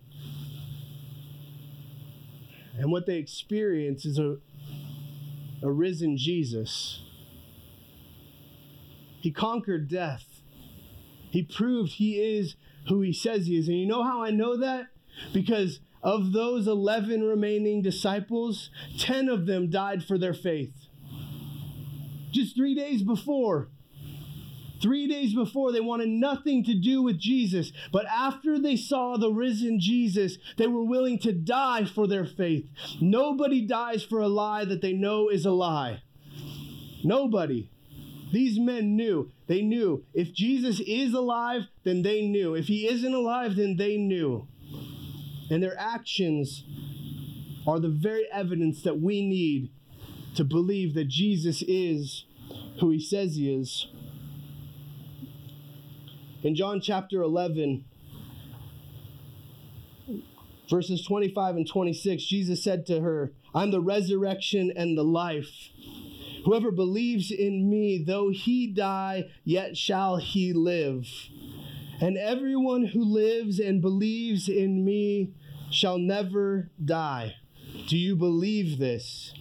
And 2.77 2.91
what 2.91 3.05
they 3.05 3.17
experience 3.17 4.05
is 4.05 4.19
a, 4.19 4.37
a 5.63 5.71
risen 5.71 6.17
Jesus 6.17 7.01
he 9.27 9.31
conquered 9.31 9.89
death. 9.89 10.41
He 11.29 11.43
proved 11.43 11.93
he 11.93 12.15
is 12.15 12.55
who 12.87 13.01
he 13.01 13.11
says 13.11 13.47
he 13.47 13.57
is. 13.57 13.67
And 13.67 13.77
you 13.77 13.85
know 13.85 14.03
how 14.03 14.23
I 14.23 14.31
know 14.31 14.55
that? 14.57 14.87
Because 15.33 15.81
of 16.01 16.31
those 16.31 16.67
11 16.67 17.23
remaining 17.23 17.81
disciples, 17.81 18.69
10 18.97 19.27
of 19.27 19.45
them 19.45 19.69
died 19.69 20.03
for 20.03 20.17
their 20.17 20.33
faith. 20.33 20.87
Just 22.31 22.55
three 22.55 22.75
days 22.75 23.03
before. 23.03 23.67
Three 24.81 25.07
days 25.07 25.33
before, 25.33 25.71
they 25.71 25.79
wanted 25.79 26.09
nothing 26.09 26.63
to 26.65 26.73
do 26.73 27.01
with 27.01 27.19
Jesus. 27.19 27.71
But 27.91 28.05
after 28.05 28.59
they 28.59 28.75
saw 28.75 29.17
the 29.17 29.31
risen 29.31 29.79
Jesus, 29.79 30.37
they 30.57 30.67
were 30.67 30.83
willing 30.83 31.19
to 31.19 31.33
die 31.33 31.85
for 31.85 32.07
their 32.07 32.25
faith. 32.25 32.65
Nobody 33.01 33.65
dies 33.65 34.03
for 34.03 34.19
a 34.19 34.27
lie 34.27 34.65
that 34.65 34.81
they 34.81 34.93
know 34.93 35.29
is 35.29 35.45
a 35.45 35.51
lie. 35.51 36.03
Nobody. 37.03 37.69
These 38.31 38.59
men 38.59 38.95
knew. 38.95 39.31
They 39.47 39.61
knew. 39.61 40.03
If 40.13 40.33
Jesus 40.33 40.79
is 40.81 41.13
alive, 41.13 41.63
then 41.83 42.01
they 42.01 42.21
knew. 42.21 42.53
If 42.53 42.67
he 42.67 42.87
isn't 42.87 43.13
alive, 43.13 43.55
then 43.55 43.77
they 43.77 43.97
knew. 43.97 44.47
And 45.49 45.63
their 45.63 45.79
actions 45.79 46.63
are 47.65 47.79
the 47.79 47.89
very 47.89 48.25
evidence 48.31 48.83
that 48.83 48.99
we 48.99 49.21
need 49.21 49.71
to 50.35 50.43
believe 50.43 50.93
that 50.93 51.07
Jesus 51.07 51.63
is 51.67 52.25
who 52.79 52.91
he 52.91 52.99
says 52.99 53.35
he 53.35 53.53
is. 53.53 53.87
In 56.43 56.55
John 56.55 56.81
chapter 56.81 57.21
11, 57.21 57.83
verses 60.69 61.03
25 61.03 61.55
and 61.55 61.67
26, 61.67 62.23
Jesus 62.23 62.63
said 62.63 62.85
to 62.85 63.01
her, 63.01 63.31
I'm 63.55 63.71
the 63.71 63.81
resurrection 63.81 64.71
and 64.75 64.97
the 64.97 65.03
life. 65.03 65.69
Whoever 66.45 66.71
believes 66.71 67.31
in 67.31 67.69
me, 67.69 68.03
though 68.05 68.29
he 68.29 68.67
die, 68.67 69.25
yet 69.43 69.75
shall 69.75 70.17
he 70.17 70.53
live. 70.53 71.07
And 71.99 72.17
everyone 72.17 72.85
who 72.85 73.03
lives 73.03 73.59
and 73.59 73.81
believes 73.81 74.47
in 74.47 74.85
me 74.85 75.33
shall 75.71 75.97
never 75.97 76.69
die. 76.83 77.35
Do 77.87 77.97
you 77.97 78.15
believe 78.15 78.77
this? 78.77 79.33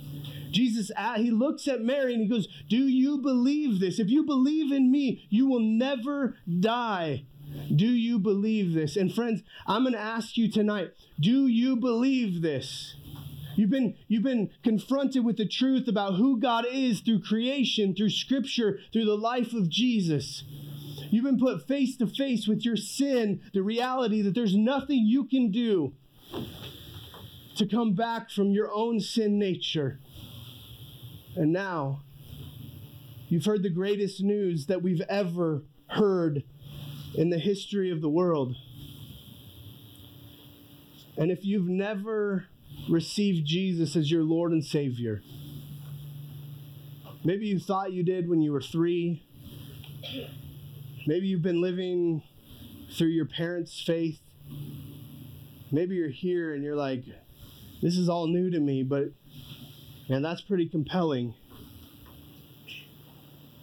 Jesus, 0.56 0.90
uh, 0.96 1.18
he 1.18 1.30
looks 1.30 1.68
at 1.68 1.82
Mary 1.82 2.14
and 2.14 2.22
he 2.22 2.28
goes, 2.28 2.48
Do 2.68 2.88
you 2.88 3.18
believe 3.18 3.78
this? 3.78 3.98
If 3.98 4.08
you 4.08 4.24
believe 4.24 4.72
in 4.72 4.90
me, 4.90 5.26
you 5.28 5.46
will 5.46 5.60
never 5.60 6.36
die. 6.60 7.26
Do 7.74 7.86
you 7.86 8.18
believe 8.18 8.72
this? 8.72 8.96
And 8.96 9.14
friends, 9.14 9.42
I'm 9.66 9.82
going 9.82 9.92
to 9.92 10.00
ask 10.00 10.36
you 10.36 10.50
tonight, 10.50 10.92
do 11.20 11.46
you 11.46 11.76
believe 11.76 12.42
this? 12.42 12.96
You've 13.54 13.70
been, 13.70 13.96
you've 14.08 14.22
been 14.22 14.50
confronted 14.62 15.24
with 15.24 15.36
the 15.36 15.46
truth 15.46 15.88
about 15.88 16.16
who 16.16 16.40
God 16.40 16.64
is 16.70 17.00
through 17.00 17.22
creation, 17.22 17.94
through 17.94 18.10
scripture, 18.10 18.80
through 18.92 19.04
the 19.04 19.16
life 19.16 19.52
of 19.52 19.68
Jesus. 19.68 20.44
You've 21.10 21.24
been 21.24 21.38
put 21.38 21.66
face 21.68 21.96
to 21.98 22.06
face 22.06 22.48
with 22.48 22.64
your 22.64 22.76
sin, 22.76 23.40
the 23.54 23.62
reality 23.62 24.22
that 24.22 24.34
there's 24.34 24.56
nothing 24.56 25.06
you 25.06 25.24
can 25.24 25.50
do 25.50 25.94
to 27.56 27.66
come 27.66 27.94
back 27.94 28.30
from 28.30 28.50
your 28.50 28.70
own 28.72 29.00
sin 29.00 29.38
nature. 29.38 29.98
And 31.36 31.52
now, 31.52 32.02
you've 33.28 33.44
heard 33.44 33.62
the 33.62 33.70
greatest 33.70 34.22
news 34.22 34.66
that 34.66 34.82
we've 34.82 35.02
ever 35.08 35.62
heard 35.88 36.42
in 37.14 37.30
the 37.30 37.38
history 37.38 37.90
of 37.90 38.00
the 38.00 38.08
world. 38.08 38.56
And 41.16 41.30
if 41.30 41.44
you've 41.44 41.68
never 41.68 42.46
received 42.88 43.46
Jesus 43.46 43.96
as 43.96 44.10
your 44.10 44.22
Lord 44.22 44.52
and 44.52 44.64
Savior. 44.64 45.22
Maybe 47.24 47.46
you 47.46 47.58
thought 47.58 47.92
you 47.92 48.02
did 48.02 48.28
when 48.28 48.40
you 48.40 48.52
were 48.52 48.62
three. 48.62 49.24
Maybe 51.06 51.26
you've 51.26 51.42
been 51.42 51.60
living 51.60 52.22
through 52.96 53.08
your 53.08 53.26
parents' 53.26 53.80
faith. 53.80 54.20
Maybe 55.72 55.96
you're 55.96 56.08
here 56.08 56.54
and 56.54 56.62
you're 56.62 56.76
like, 56.76 57.04
this 57.82 57.96
is 57.96 58.08
all 58.08 58.28
new 58.28 58.50
to 58.50 58.60
me, 58.60 58.82
but 58.82 59.10
man, 60.08 60.22
that's 60.22 60.40
pretty 60.40 60.68
compelling. 60.68 61.34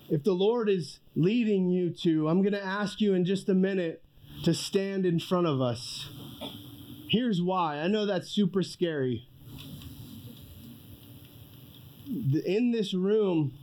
If 0.09 0.23
the 0.23 0.33
Lord 0.33 0.69
is 0.69 0.99
leading 1.15 1.69
you 1.69 1.89
to, 2.01 2.27
I'm 2.27 2.41
going 2.41 2.53
to 2.53 2.63
ask 2.63 3.01
you 3.01 3.13
in 3.13 3.25
just 3.25 3.49
a 3.49 3.53
minute 3.53 4.03
to 4.43 4.53
stand 4.53 5.05
in 5.05 5.19
front 5.19 5.47
of 5.47 5.61
us. 5.61 6.09
Here's 7.07 7.41
why. 7.41 7.77
I 7.77 7.87
know 7.87 8.05
that's 8.05 8.29
super 8.29 8.63
scary. 8.63 9.27
In 12.07 12.71
this 12.71 12.93
room 12.93 13.53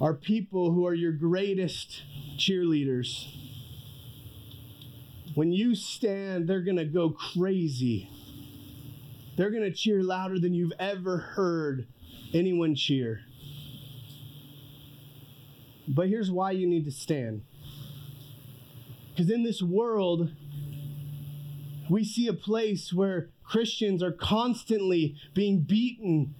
are 0.00 0.14
people 0.14 0.72
who 0.72 0.86
are 0.86 0.94
your 0.94 1.12
greatest 1.12 2.02
cheerleaders. 2.38 3.26
When 5.34 5.52
you 5.52 5.74
stand, 5.74 6.48
they're 6.48 6.60
going 6.60 6.76
to 6.76 6.84
go 6.84 7.10
crazy. 7.10 8.10
They're 9.36 9.50
going 9.50 9.62
to 9.62 9.72
cheer 9.72 10.02
louder 10.02 10.38
than 10.38 10.54
you've 10.54 10.72
ever 10.78 11.18
heard 11.18 11.86
anyone 12.34 12.74
cheer. 12.74 13.20
But 15.88 16.08
here's 16.08 16.30
why 16.30 16.52
you 16.52 16.66
need 16.66 16.84
to 16.84 16.90
stand. 16.90 17.42
Because 19.10 19.30
in 19.30 19.42
this 19.42 19.62
world, 19.62 20.30
we 21.90 22.04
see 22.04 22.26
a 22.28 22.32
place 22.32 22.92
where 22.92 23.30
Christians 23.44 24.02
are 24.02 24.12
constantly 24.12 25.16
being 25.34 25.60
beaten. 25.60 26.34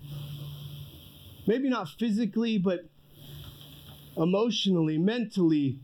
Maybe 1.47 1.69
not 1.69 1.89
physically, 1.89 2.59
but 2.59 2.87
emotionally, 4.17 4.97
mentally. 4.99 5.81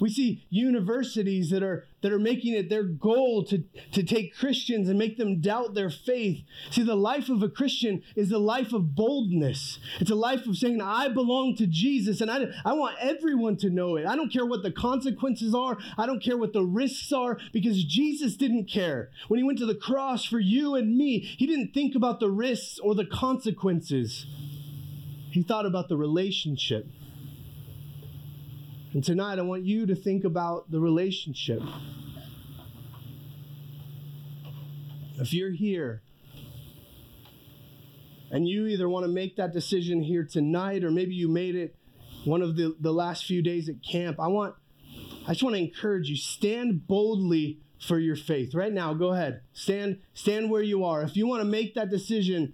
We 0.00 0.10
see 0.10 0.44
universities 0.50 1.50
that 1.50 1.62
are 1.62 1.86
that 2.02 2.12
are 2.12 2.18
making 2.18 2.54
it 2.54 2.68
their 2.68 2.82
goal 2.82 3.44
to, 3.44 3.64
to 3.92 4.02
take 4.02 4.36
Christians 4.36 4.88
and 4.88 4.98
make 4.98 5.16
them 5.16 5.40
doubt 5.40 5.74
their 5.74 5.90
faith. 5.90 6.42
See, 6.70 6.82
the 6.82 6.96
life 6.96 7.28
of 7.28 7.42
a 7.42 7.48
Christian 7.48 8.02
is 8.16 8.30
a 8.30 8.38
life 8.38 8.72
of 8.72 8.94
boldness. 8.94 9.78
It's 10.00 10.10
a 10.10 10.16
life 10.16 10.46
of 10.46 10.56
saying, 10.56 10.80
I 10.82 11.08
belong 11.08 11.56
to 11.56 11.66
Jesus 11.66 12.20
and 12.20 12.30
I, 12.30 12.46
I 12.64 12.74
want 12.74 12.96
everyone 13.00 13.56
to 13.58 13.70
know 13.70 13.96
it. 13.96 14.06
I 14.06 14.16
don't 14.16 14.32
care 14.32 14.44
what 14.44 14.62
the 14.62 14.72
consequences 14.72 15.54
are, 15.54 15.78
I 15.96 16.06
don't 16.06 16.22
care 16.22 16.36
what 16.36 16.52
the 16.52 16.64
risks 16.64 17.12
are, 17.12 17.38
because 17.52 17.82
Jesus 17.84 18.36
didn't 18.36 18.68
care. 18.68 19.10
When 19.28 19.38
he 19.38 19.44
went 19.44 19.58
to 19.58 19.66
the 19.66 19.74
cross 19.74 20.24
for 20.24 20.40
you 20.40 20.74
and 20.74 20.96
me, 20.96 21.20
he 21.20 21.46
didn't 21.46 21.72
think 21.72 21.94
about 21.94 22.20
the 22.20 22.30
risks 22.30 22.78
or 22.78 22.94
the 22.94 23.06
consequences, 23.06 24.26
he 25.30 25.42
thought 25.42 25.66
about 25.66 25.88
the 25.88 25.96
relationship. 25.96 26.86
And 28.94 29.02
tonight, 29.02 29.38
I 29.38 29.42
want 29.42 29.64
you 29.64 29.86
to 29.86 29.94
think 29.94 30.24
about 30.24 30.70
the 30.70 30.78
relationship. 30.78 31.62
If 35.18 35.32
you're 35.32 35.52
here 35.52 36.02
and 38.30 38.46
you 38.46 38.66
either 38.66 38.88
want 38.88 39.04
to 39.04 39.08
make 39.08 39.36
that 39.36 39.52
decision 39.52 40.02
here 40.02 40.24
tonight 40.24 40.84
or 40.84 40.90
maybe 40.90 41.14
you 41.14 41.28
made 41.28 41.54
it 41.54 41.76
one 42.24 42.42
of 42.42 42.56
the, 42.56 42.76
the 42.80 42.92
last 42.92 43.24
few 43.24 43.40
days 43.42 43.68
at 43.68 43.82
camp, 43.82 44.20
I 44.20 44.28
want 44.28 44.56
I 45.26 45.32
just 45.32 45.42
want 45.42 45.54
to 45.54 45.62
encourage 45.62 46.08
you 46.08 46.16
stand 46.16 46.86
boldly 46.86 47.60
for 47.80 47.98
your 47.98 48.16
faith. 48.16 48.54
Right 48.54 48.72
now, 48.72 48.92
go 48.92 49.12
ahead. 49.12 49.40
Stand 49.54 50.00
stand 50.12 50.50
where 50.50 50.62
you 50.62 50.84
are. 50.84 51.02
If 51.02 51.16
you 51.16 51.26
want 51.26 51.40
to 51.40 51.48
make 51.48 51.74
that 51.74 51.88
decision, 51.88 52.52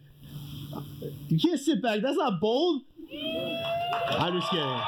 you 1.26 1.39
can't 1.39 1.59
sit 1.59 1.82
back. 1.82 2.01
That's 2.03 2.16
not 2.16 2.41
bold. 2.41 2.82
I'm 3.11 4.39
just 4.39 4.51
kidding. 4.51 4.82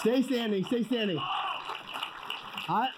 Stay 0.00 0.22
standing, 0.22 0.64
stay 0.64 0.82
standing. 0.82 1.18
I 2.68 2.88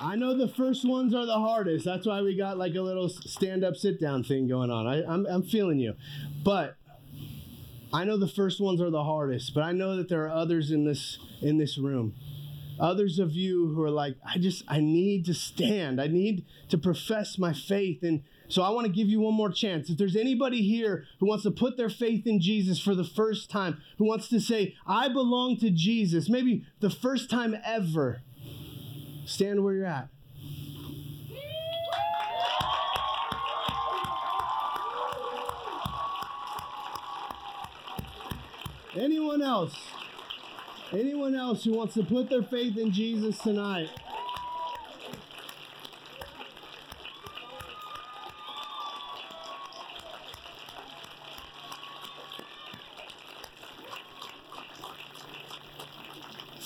I 0.00 0.16
know 0.16 0.34
the 0.34 0.48
first 0.48 0.88
ones 0.88 1.14
are 1.14 1.26
the 1.26 1.38
hardest. 1.38 1.84
That's 1.84 2.06
why 2.06 2.22
we 2.22 2.34
got 2.34 2.56
like 2.56 2.74
a 2.74 2.80
little 2.80 3.10
stand 3.10 3.62
up, 3.62 3.76
sit 3.76 4.00
down 4.00 4.24
thing 4.24 4.48
going 4.48 4.70
on. 4.70 4.86
I, 4.86 5.04
I'm, 5.04 5.26
I'm 5.26 5.42
feeling 5.42 5.78
you. 5.78 5.94
But 6.42 6.76
I 7.92 8.04
know 8.04 8.16
the 8.16 8.26
first 8.26 8.58
ones 8.58 8.80
are 8.80 8.90
the 8.90 9.04
hardest, 9.04 9.52
but 9.52 9.62
I 9.62 9.72
know 9.72 9.96
that 9.96 10.08
there 10.08 10.24
are 10.24 10.30
others 10.30 10.70
in 10.70 10.84
this 10.86 11.18
in 11.42 11.58
this 11.58 11.76
room. 11.76 12.14
Others 12.78 13.18
of 13.18 13.32
you 13.32 13.74
who 13.74 13.82
are 13.82 13.90
like, 13.90 14.16
I 14.24 14.38
just 14.38 14.64
I 14.66 14.80
need 14.80 15.26
to 15.26 15.34
stand. 15.34 16.00
I 16.00 16.06
need 16.06 16.46
to 16.70 16.78
profess 16.78 17.36
my 17.36 17.52
faith. 17.52 18.02
And 18.02 18.22
so 18.52 18.62
I 18.62 18.70
want 18.70 18.86
to 18.86 18.92
give 18.92 19.08
you 19.08 19.20
one 19.20 19.34
more 19.34 19.50
chance. 19.50 19.90
If 19.90 19.98
there's 19.98 20.16
anybody 20.16 20.62
here 20.62 21.04
who 21.18 21.26
wants 21.26 21.44
to 21.44 21.50
put 21.50 21.76
their 21.76 21.90
faith 21.90 22.26
in 22.26 22.40
Jesus 22.40 22.80
for 22.80 22.94
the 22.94 23.04
first 23.04 23.50
time, 23.50 23.80
who 23.98 24.04
wants 24.04 24.28
to 24.28 24.40
say, 24.40 24.74
I 24.86 25.08
belong 25.08 25.56
to 25.58 25.70
Jesus, 25.70 26.28
maybe 26.28 26.64
the 26.80 26.90
first 26.90 27.30
time 27.30 27.56
ever, 27.64 28.22
stand 29.24 29.62
where 29.62 29.74
you're 29.74 29.86
at. 29.86 30.08
Anyone 38.96 39.40
else? 39.40 39.76
Anyone 40.92 41.36
else 41.36 41.62
who 41.62 41.72
wants 41.72 41.94
to 41.94 42.02
put 42.02 42.28
their 42.28 42.42
faith 42.42 42.76
in 42.76 42.90
Jesus 42.90 43.38
tonight? 43.38 43.88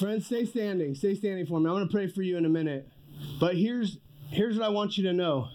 Friends, 0.04 0.26
stay 0.26 0.44
standing. 0.44 0.94
Stay 0.94 1.14
standing 1.14 1.46
for 1.46 1.58
me. 1.58 1.70
I'm 1.70 1.76
going 1.76 1.88
to 1.88 1.90
pray 1.90 2.08
for 2.08 2.20
you 2.20 2.36
in 2.36 2.44
a 2.44 2.50
minute. 2.50 2.86
But 3.40 3.56
here's 3.56 3.96
here's 4.28 4.58
what 4.58 4.66
I 4.66 4.68
want 4.68 4.98
you 4.98 5.04
to 5.04 5.14
know. 5.14 5.48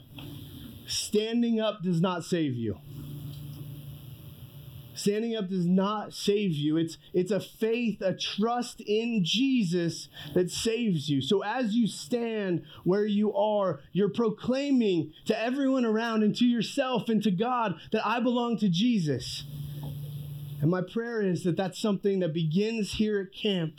Standing 0.87 1.59
up 1.59 1.83
does 1.83 2.01
not 2.01 2.23
save 2.23 2.55
you. 2.55 2.79
Standing 4.95 5.35
up 5.35 5.49
does 5.49 5.67
not 5.67 6.15
save 6.15 6.53
you. 6.53 6.77
It's 6.77 6.97
it's 7.13 7.29
a 7.29 7.39
faith, 7.39 8.01
a 8.01 8.15
trust 8.15 8.81
in 8.81 9.23
Jesus 9.23 10.09
that 10.33 10.49
saves 10.49 11.11
you. 11.11 11.21
So 11.21 11.43
as 11.43 11.75
you 11.75 11.85
stand 11.85 12.63
where 12.83 13.05
you 13.05 13.31
are, 13.35 13.81
you're 13.91 14.09
proclaiming 14.09 15.13
to 15.25 15.39
everyone 15.39 15.85
around 15.85 16.23
and 16.23 16.35
to 16.37 16.45
yourself 16.45 17.07
and 17.07 17.21
to 17.21 17.29
God 17.29 17.75
that 17.91 18.03
I 18.03 18.19
belong 18.19 18.57
to 18.57 18.67
Jesus. 18.67 19.43
And 20.59 20.71
my 20.71 20.81
prayer 20.81 21.21
is 21.21 21.43
that 21.43 21.55
that's 21.55 21.79
something 21.79 22.19
that 22.21 22.33
begins 22.33 22.93
here 22.93 23.19
at 23.19 23.31
camp 23.31 23.75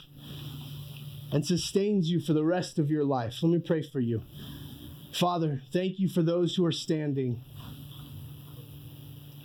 and 1.31 1.45
sustains 1.45 2.09
you 2.09 2.19
for 2.19 2.33
the 2.33 2.45
rest 2.45 2.77
of 2.79 2.89
your 2.89 3.03
life. 3.03 3.41
Let 3.41 3.51
me 3.51 3.59
pray 3.59 3.81
for 3.81 3.99
you. 3.99 4.21
Father, 5.13 5.61
thank 5.71 5.99
you 5.99 6.07
for 6.07 6.21
those 6.21 6.55
who 6.55 6.65
are 6.65 6.71
standing. 6.71 7.43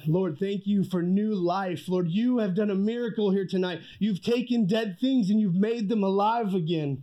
Lord, 0.06 0.38
thank 0.38 0.66
you 0.66 0.84
for 0.84 1.02
new 1.02 1.34
life. 1.34 1.88
Lord, 1.88 2.08
you 2.08 2.38
have 2.38 2.54
done 2.54 2.70
a 2.70 2.76
miracle 2.76 3.30
here 3.30 3.46
tonight. 3.46 3.80
You've 3.98 4.22
taken 4.22 4.66
dead 4.66 4.98
things 5.00 5.30
and 5.30 5.40
you've 5.40 5.54
made 5.54 5.88
them 5.88 6.04
alive 6.04 6.54
again. 6.54 7.02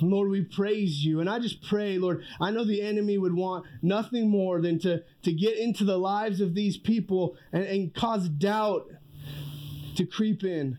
Lord, 0.00 0.30
we 0.30 0.42
praise 0.42 1.04
you. 1.04 1.20
And 1.20 1.30
I 1.30 1.38
just 1.38 1.62
pray, 1.62 1.98
Lord, 1.98 2.24
I 2.40 2.50
know 2.50 2.64
the 2.64 2.82
enemy 2.82 3.16
would 3.16 3.34
want 3.34 3.64
nothing 3.80 4.28
more 4.28 4.60
than 4.60 4.78
to, 4.80 5.02
to 5.22 5.32
get 5.32 5.56
into 5.56 5.84
the 5.84 5.96
lives 5.96 6.40
of 6.40 6.54
these 6.54 6.76
people 6.76 7.36
and, 7.52 7.64
and 7.64 7.94
cause 7.94 8.28
doubt 8.28 8.90
to 9.96 10.04
creep 10.04 10.42
in. 10.42 10.78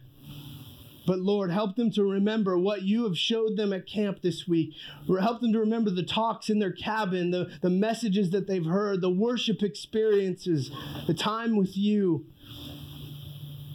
But 1.05 1.19
Lord, 1.19 1.51
help 1.51 1.75
them 1.75 1.91
to 1.91 2.03
remember 2.03 2.57
what 2.57 2.81
you 2.81 3.03
have 3.03 3.17
showed 3.17 3.57
them 3.57 3.71
at 3.73 3.87
camp 3.87 4.21
this 4.21 4.47
week. 4.47 4.73
Help 5.07 5.41
them 5.41 5.53
to 5.53 5.59
remember 5.59 5.91
the 5.91 6.03
talks 6.03 6.49
in 6.49 6.59
their 6.59 6.71
cabin, 6.71 7.31
the, 7.31 7.51
the 7.61 7.69
messages 7.69 8.31
that 8.31 8.47
they've 8.47 8.65
heard, 8.65 9.01
the 9.01 9.09
worship 9.09 9.61
experiences, 9.61 10.71
the 11.07 11.13
time 11.13 11.55
with 11.55 11.77
you. 11.77 12.25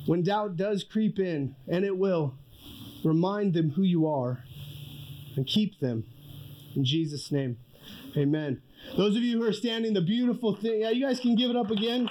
When 0.07 0.23
doubt 0.23 0.57
does 0.57 0.83
creep 0.83 1.19
in, 1.19 1.55
and 1.69 1.85
it 1.85 1.97
will, 1.97 2.35
remind 3.05 3.55
them 3.55 3.71
who 3.71 3.83
you 3.83 4.09
are 4.09 4.45
and 5.37 5.47
keep 5.47 5.79
them. 5.79 6.05
In 6.75 6.85
Jesus' 6.85 7.31
name, 7.31 7.59
amen. 8.17 8.61
Those 8.97 9.17
of 9.17 9.23
you 9.23 9.39
who 9.39 9.49
are 9.49 9.53
standing, 9.53 9.93
the 9.93 10.01
beautiful 10.01 10.57
thing, 10.57 10.81
yeah, 10.81 10.91
you 10.91 11.07
guys 11.07 11.21
can 11.21 11.37
give 11.37 11.51
it 11.51 11.57
up 11.57 11.71
again. 11.71 12.09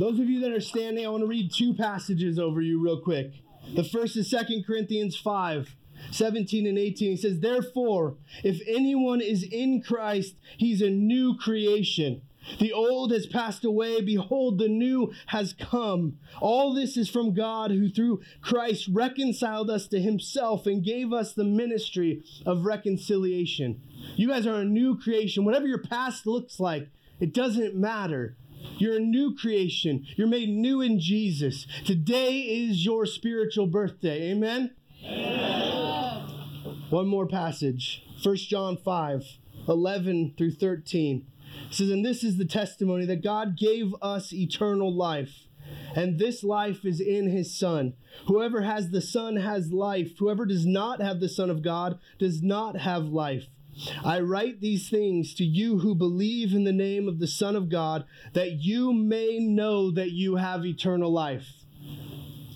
Those 0.00 0.18
of 0.18 0.30
you 0.30 0.40
that 0.40 0.52
are 0.52 0.62
standing, 0.62 1.04
I 1.04 1.10
want 1.10 1.24
to 1.24 1.26
read 1.26 1.52
two 1.52 1.74
passages 1.74 2.38
over 2.38 2.62
you 2.62 2.82
real 2.82 3.02
quick. 3.02 3.34
The 3.76 3.84
first 3.84 4.16
is 4.16 4.30
Second 4.30 4.64
Corinthians 4.66 5.14
5. 5.14 5.76
17 6.12 6.66
and 6.66 6.78
18 6.78 7.10
he 7.10 7.16
says 7.18 7.40
therefore 7.40 8.16
if 8.42 8.62
anyone 8.66 9.20
is 9.20 9.42
in 9.42 9.82
christ 9.82 10.36
he's 10.56 10.80
a 10.80 10.88
new 10.88 11.36
creation. 11.36 12.22
The 12.58 12.72
old 12.72 13.12
has 13.12 13.26
passed 13.26 13.66
away. 13.66 14.00
Behold 14.00 14.58
the 14.58 14.70
new 14.70 15.12
has 15.26 15.52
come. 15.52 16.16
All 16.40 16.72
this 16.72 16.96
is 16.96 17.10
from 17.10 17.34
god 17.34 17.70
who 17.70 17.90
through 17.90 18.22
christ 18.40 18.88
reconciled 18.90 19.68
us 19.68 19.86
to 19.88 20.00
himself 20.00 20.66
and 20.66 20.82
gave 20.82 21.12
us 21.12 21.34
the 21.34 21.44
ministry 21.44 22.22
of 22.46 22.64
reconciliation. 22.64 23.82
You 24.16 24.28
guys 24.28 24.46
are 24.46 24.62
a 24.62 24.64
new 24.64 24.96
creation. 24.96 25.44
Whatever 25.44 25.66
your 25.66 25.82
past 25.82 26.26
looks 26.26 26.58
like 26.58 26.88
it 27.20 27.34
doesn't 27.34 27.74
matter 27.74 28.38
you're 28.78 28.96
a 28.96 29.00
new 29.00 29.34
creation. 29.34 30.06
You're 30.16 30.26
made 30.26 30.48
new 30.48 30.80
in 30.80 31.00
Jesus. 31.00 31.66
Today 31.84 32.40
is 32.40 32.84
your 32.84 33.06
spiritual 33.06 33.66
birthday. 33.66 34.30
Amen? 34.30 34.70
Amen. 35.04 35.80
One 36.90 37.06
more 37.06 37.26
passage 37.26 38.04
1 38.22 38.36
John 38.36 38.76
5 38.76 39.24
11 39.68 40.34
through 40.36 40.52
13. 40.52 41.26
It 41.68 41.74
says, 41.74 41.90
And 41.90 42.04
this 42.04 42.24
is 42.24 42.36
the 42.36 42.44
testimony 42.44 43.04
that 43.06 43.22
God 43.22 43.56
gave 43.56 43.94
us 44.02 44.32
eternal 44.32 44.92
life. 44.92 45.46
And 45.94 46.18
this 46.18 46.42
life 46.42 46.84
is 46.84 47.00
in 47.00 47.30
his 47.30 47.56
Son. 47.56 47.94
Whoever 48.26 48.62
has 48.62 48.90
the 48.90 49.00
Son 49.00 49.36
has 49.36 49.72
life. 49.72 50.18
Whoever 50.18 50.46
does 50.46 50.66
not 50.66 51.00
have 51.00 51.20
the 51.20 51.28
Son 51.28 51.50
of 51.50 51.62
God 51.62 51.98
does 52.18 52.42
not 52.42 52.78
have 52.78 53.04
life. 53.04 53.46
I 54.04 54.20
write 54.20 54.60
these 54.60 54.88
things 54.88 55.34
to 55.34 55.44
you 55.44 55.78
who 55.78 55.94
believe 55.94 56.52
in 56.52 56.64
the 56.64 56.72
name 56.72 57.08
of 57.08 57.18
the 57.18 57.26
Son 57.26 57.56
of 57.56 57.68
God, 57.68 58.04
that 58.32 58.52
you 58.52 58.92
may 58.92 59.38
know 59.38 59.90
that 59.90 60.10
you 60.10 60.36
have 60.36 60.64
eternal 60.64 61.12
life. 61.12 61.48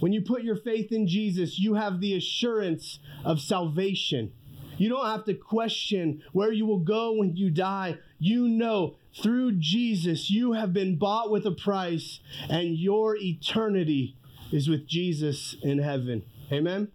When 0.00 0.12
you 0.12 0.20
put 0.20 0.42
your 0.42 0.56
faith 0.56 0.92
in 0.92 1.06
Jesus, 1.06 1.58
you 1.58 1.74
have 1.74 2.00
the 2.00 2.14
assurance 2.14 2.98
of 3.24 3.40
salvation. 3.40 4.32
You 4.76 4.88
don't 4.88 5.06
have 5.06 5.24
to 5.26 5.34
question 5.34 6.22
where 6.32 6.52
you 6.52 6.66
will 6.66 6.80
go 6.80 7.12
when 7.12 7.36
you 7.36 7.50
die. 7.50 7.98
You 8.18 8.48
know 8.48 8.96
through 9.22 9.52
Jesus 9.52 10.30
you 10.30 10.52
have 10.52 10.72
been 10.72 10.96
bought 10.96 11.30
with 11.30 11.46
a 11.46 11.52
price, 11.52 12.20
and 12.48 12.76
your 12.76 13.16
eternity 13.16 14.16
is 14.52 14.68
with 14.68 14.86
Jesus 14.86 15.56
in 15.62 15.78
heaven. 15.78 16.24
Amen. 16.52 16.88